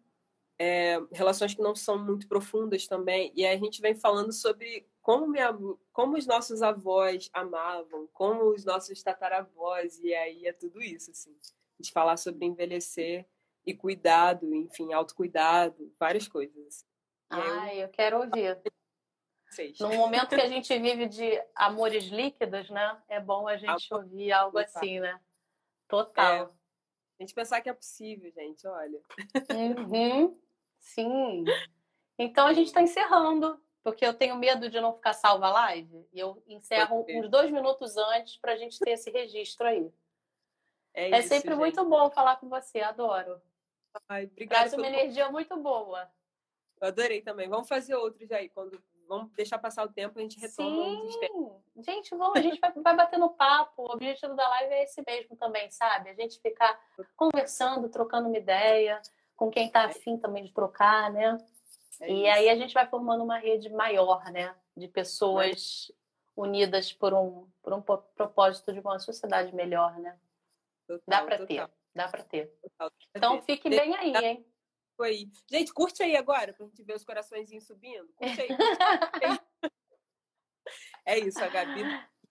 É, 0.63 0.97
relações 1.11 1.53
que 1.53 1.61
não 1.61 1.75
são 1.75 1.97
muito 1.97 2.25
profundas 2.25 2.87
também. 2.87 3.33
E 3.35 3.45
aí 3.45 3.53
a 3.53 3.59
gente 3.59 3.81
vem 3.81 3.93
falando 3.93 4.31
sobre 4.31 4.87
como, 5.01 5.27
minha, 5.27 5.53
como 5.91 6.15
os 6.15 6.25
nossos 6.25 6.61
avós 6.61 7.29
amavam, 7.33 8.07
como 8.13 8.45
os 8.45 8.63
nossos 8.63 9.03
tataravós, 9.03 9.99
e 9.99 10.13
aí 10.13 10.47
é 10.47 10.53
tudo 10.53 10.81
isso, 10.81 11.11
assim. 11.11 11.37
De 11.77 11.91
falar 11.91 12.15
sobre 12.15 12.45
envelhecer 12.45 13.27
e 13.65 13.73
cuidado, 13.73 14.55
enfim, 14.55 14.93
autocuidado, 14.93 15.93
várias 15.99 16.29
coisas. 16.29 16.85
Ah, 17.29 17.73
eu... 17.75 17.81
eu 17.81 17.89
quero 17.89 18.19
ouvir. 18.19 18.57
No 19.81 19.93
momento 19.93 20.29
que 20.29 20.41
a 20.41 20.47
gente 20.47 20.79
vive 20.79 21.07
de 21.07 21.43
amores 21.53 22.05
líquidos, 22.05 22.69
né? 22.69 23.03
É 23.09 23.19
bom 23.19 23.47
a 23.47 23.57
gente 23.57 23.93
ouvir 23.93 24.31
algo 24.31 24.57
assim, 24.57 25.01
né? 25.01 25.19
Total. 25.89 26.33
É. 26.33 26.63
A 27.19 27.23
gente 27.23 27.33
pensar 27.35 27.61
que 27.61 27.69
é 27.69 27.73
possível, 27.73 28.31
gente, 28.31 28.65
olha. 28.65 28.99
Uhum. 29.51 30.42
Sim. 30.83 31.45
Então 32.19 32.45
a 32.45 32.53
gente 32.53 32.67
está 32.67 32.81
encerrando 32.81 33.59
porque 33.83 34.05
eu 34.05 34.13
tenho 34.13 34.35
medo 34.37 34.69
de 34.69 34.79
não 34.79 34.93
ficar 34.93 35.13
salva 35.13 35.47
a 35.47 35.51
live. 35.51 36.07
E 36.13 36.19
eu 36.19 36.41
encerro 36.47 37.05
uns 37.09 37.29
dois 37.29 37.51
minutos 37.51 37.97
antes 37.97 38.37
para 38.37 38.53
a 38.53 38.55
gente 38.55 38.79
ter 38.79 38.91
esse 38.91 39.09
registro 39.09 39.67
aí. 39.67 39.91
É, 40.93 41.09
é 41.09 41.19
isso, 41.19 41.29
sempre 41.29 41.49
gente. 41.49 41.59
muito 41.59 41.83
bom 41.85 42.09
falar 42.11 42.37
com 42.37 42.47
você, 42.47 42.81
adoro. 42.81 43.41
Ai, 44.07 44.25
obrigada. 44.25 44.69
Traz 44.69 44.73
uma 44.73 44.87
energia 44.87 45.29
muito 45.29 45.57
boa. 45.57 46.09
Eu 46.79 46.87
adorei 46.87 47.21
também. 47.21 47.49
Vamos 47.49 47.67
fazer 47.67 47.95
outros 47.95 48.31
aí, 48.31 48.49
quando 48.49 48.81
vamos 49.07 49.31
deixar 49.33 49.57
passar 49.57 49.83
o 49.83 49.91
tempo, 49.91 50.17
a 50.17 50.21
gente 50.21 50.39
retoma 50.39 51.09
Sim. 51.19 51.61
Gente, 51.77 52.15
vamos, 52.15 52.37
a 52.37 52.41
gente 52.41 52.59
vai, 52.59 52.71
vai 52.71 52.95
batendo 52.95 53.29
papo. 53.31 53.83
O 53.83 53.93
objetivo 53.93 54.35
da 54.35 54.47
live 54.47 54.73
é 54.73 54.83
esse 54.83 55.03
mesmo 55.05 55.35
também, 55.35 55.69
sabe? 55.71 56.09
A 56.09 56.13
gente 56.13 56.39
ficar 56.39 56.79
conversando, 57.15 57.89
trocando 57.89 58.29
uma 58.29 58.37
ideia, 58.37 59.01
com 59.35 59.49
quem 59.49 59.67
está 59.67 59.85
afim 59.85 60.17
também 60.17 60.43
de 60.43 60.53
trocar, 60.53 61.11
né? 61.11 61.37
É 62.01 62.11
e 62.11 62.27
aí 62.27 62.49
a 62.49 62.55
gente 62.55 62.73
vai 62.73 62.87
formando 62.87 63.23
uma 63.23 63.37
rede 63.37 63.69
maior, 63.69 64.23
né? 64.31 64.55
De 64.75 64.87
pessoas 64.87 65.91
unidas 66.35 66.91
por 66.91 67.13
um, 67.13 67.49
por 67.61 67.73
um 67.73 67.81
propósito 67.81 68.73
de 68.73 68.79
uma 68.79 68.99
sociedade 68.99 69.53
melhor, 69.53 69.97
né? 69.99 70.19
Total, 70.87 71.03
dá 71.07 71.23
para 71.23 71.45
ter, 71.45 71.69
dá 71.95 72.07
para 72.07 72.23
ter. 72.23 72.47
Total, 72.61 72.91
então 73.15 73.41
fique 73.43 73.69
bem 73.69 73.95
aí, 73.95 74.15
hein? 74.15 74.45
Foi. 74.97 75.29
Gente, 75.49 75.73
curte 75.73 76.03
aí 76.03 76.15
agora, 76.15 76.53
pra 76.53 76.65
gente 76.65 76.83
ver 76.83 76.95
os 76.95 77.03
coraçõezinhos 77.03 77.65
subindo. 77.65 78.07
Curte 78.15 78.41
aí. 78.41 78.47
é 81.05 81.19
isso, 81.19 81.43
a 81.43 81.47
Gabi 81.47 81.83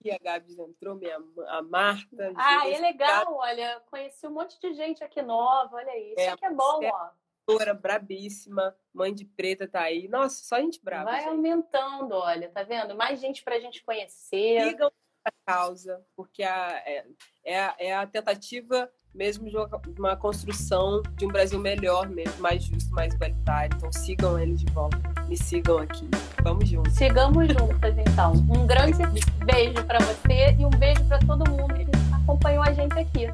e 0.03 0.11
a 0.11 0.17
Gabi 0.17 0.59
entrou, 0.59 0.95
minha, 0.95 1.17
a 1.47 1.61
Marta. 1.61 2.33
Ah, 2.35 2.69
é 2.69 2.79
legal, 2.79 3.33
olha, 3.35 3.81
conheci 3.89 4.27
um 4.27 4.31
monte 4.31 4.59
de 4.59 4.73
gente 4.73 5.03
aqui 5.03 5.21
nova, 5.21 5.75
olha 5.75 5.97
isso, 5.97 6.19
é, 6.19 6.25
isso 6.25 6.33
aqui 6.33 6.45
é 6.45 6.51
bom, 6.51 6.83
é, 6.83 6.89
ó 6.89 7.09
cantora 7.45 7.73
brabíssima, 7.73 8.75
mãe 8.93 9.13
de 9.13 9.25
preta 9.25 9.67
tá 9.67 9.81
aí. 9.81 10.07
Nossa, 10.07 10.43
só 10.43 10.57
gente 10.59 10.81
brava. 10.83 11.11
Vai 11.11 11.19
gente. 11.19 11.29
aumentando, 11.29 12.15
olha, 12.15 12.49
tá 12.49 12.63
vendo? 12.63 12.95
Mais 12.95 13.19
gente 13.19 13.43
pra 13.43 13.59
gente 13.59 13.83
conhecer. 13.83 14.69
Sigam 14.69 14.91
a 15.25 15.31
causa, 15.45 16.05
porque 16.15 16.43
a, 16.43 16.81
é, 16.85 17.05
é, 17.45 17.59
a, 17.59 17.75
é 17.79 17.93
a 17.93 18.07
tentativa 18.07 18.91
mesmo 19.13 19.49
de 19.49 19.55
uma, 19.55 19.81
uma, 19.97 20.17
construção 20.17 21.01
de 21.15 21.25
um 21.25 21.29
Brasil 21.29 21.59
melhor 21.59 22.09
mesmo, 22.09 22.41
mais 22.41 22.63
justo, 22.63 22.91
mais 22.93 23.13
igualitário. 23.13 23.75
Então 23.77 23.91
sigam 23.91 24.39
eles 24.39 24.59
de 24.59 24.71
volta. 24.73 25.12
Me 25.27 25.37
sigam 25.37 25.79
aqui. 25.79 26.07
Vamos 26.43 26.67
juntos. 26.69 26.93
Sigamos 26.93 27.47
juntas, 27.47 27.95
então. 27.97 28.33
Um 28.49 28.65
grande 28.67 29.03
beijo 29.45 29.83
para 29.85 29.99
você 29.99 30.55
e 30.57 30.65
um 30.65 30.69
beijo 30.69 31.03
para 31.05 31.19
todo 31.19 31.49
mundo 31.49 31.73
que 31.73 31.85
acompanhou 32.13 32.63
a 32.63 32.71
gente 32.73 32.93
aqui. 32.97 33.29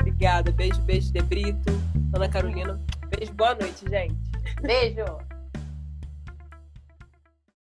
Obrigada. 0.00 0.50
Beijo, 0.52 0.80
beijo, 0.82 1.12
De 1.12 1.22
Brito, 1.22 1.72
Ana 2.14 2.28
Carolina. 2.28 2.80
Beijo, 3.08 3.32
boa 3.34 3.54
noite, 3.54 3.88
gente. 3.88 4.16
Beijo. 4.62 5.29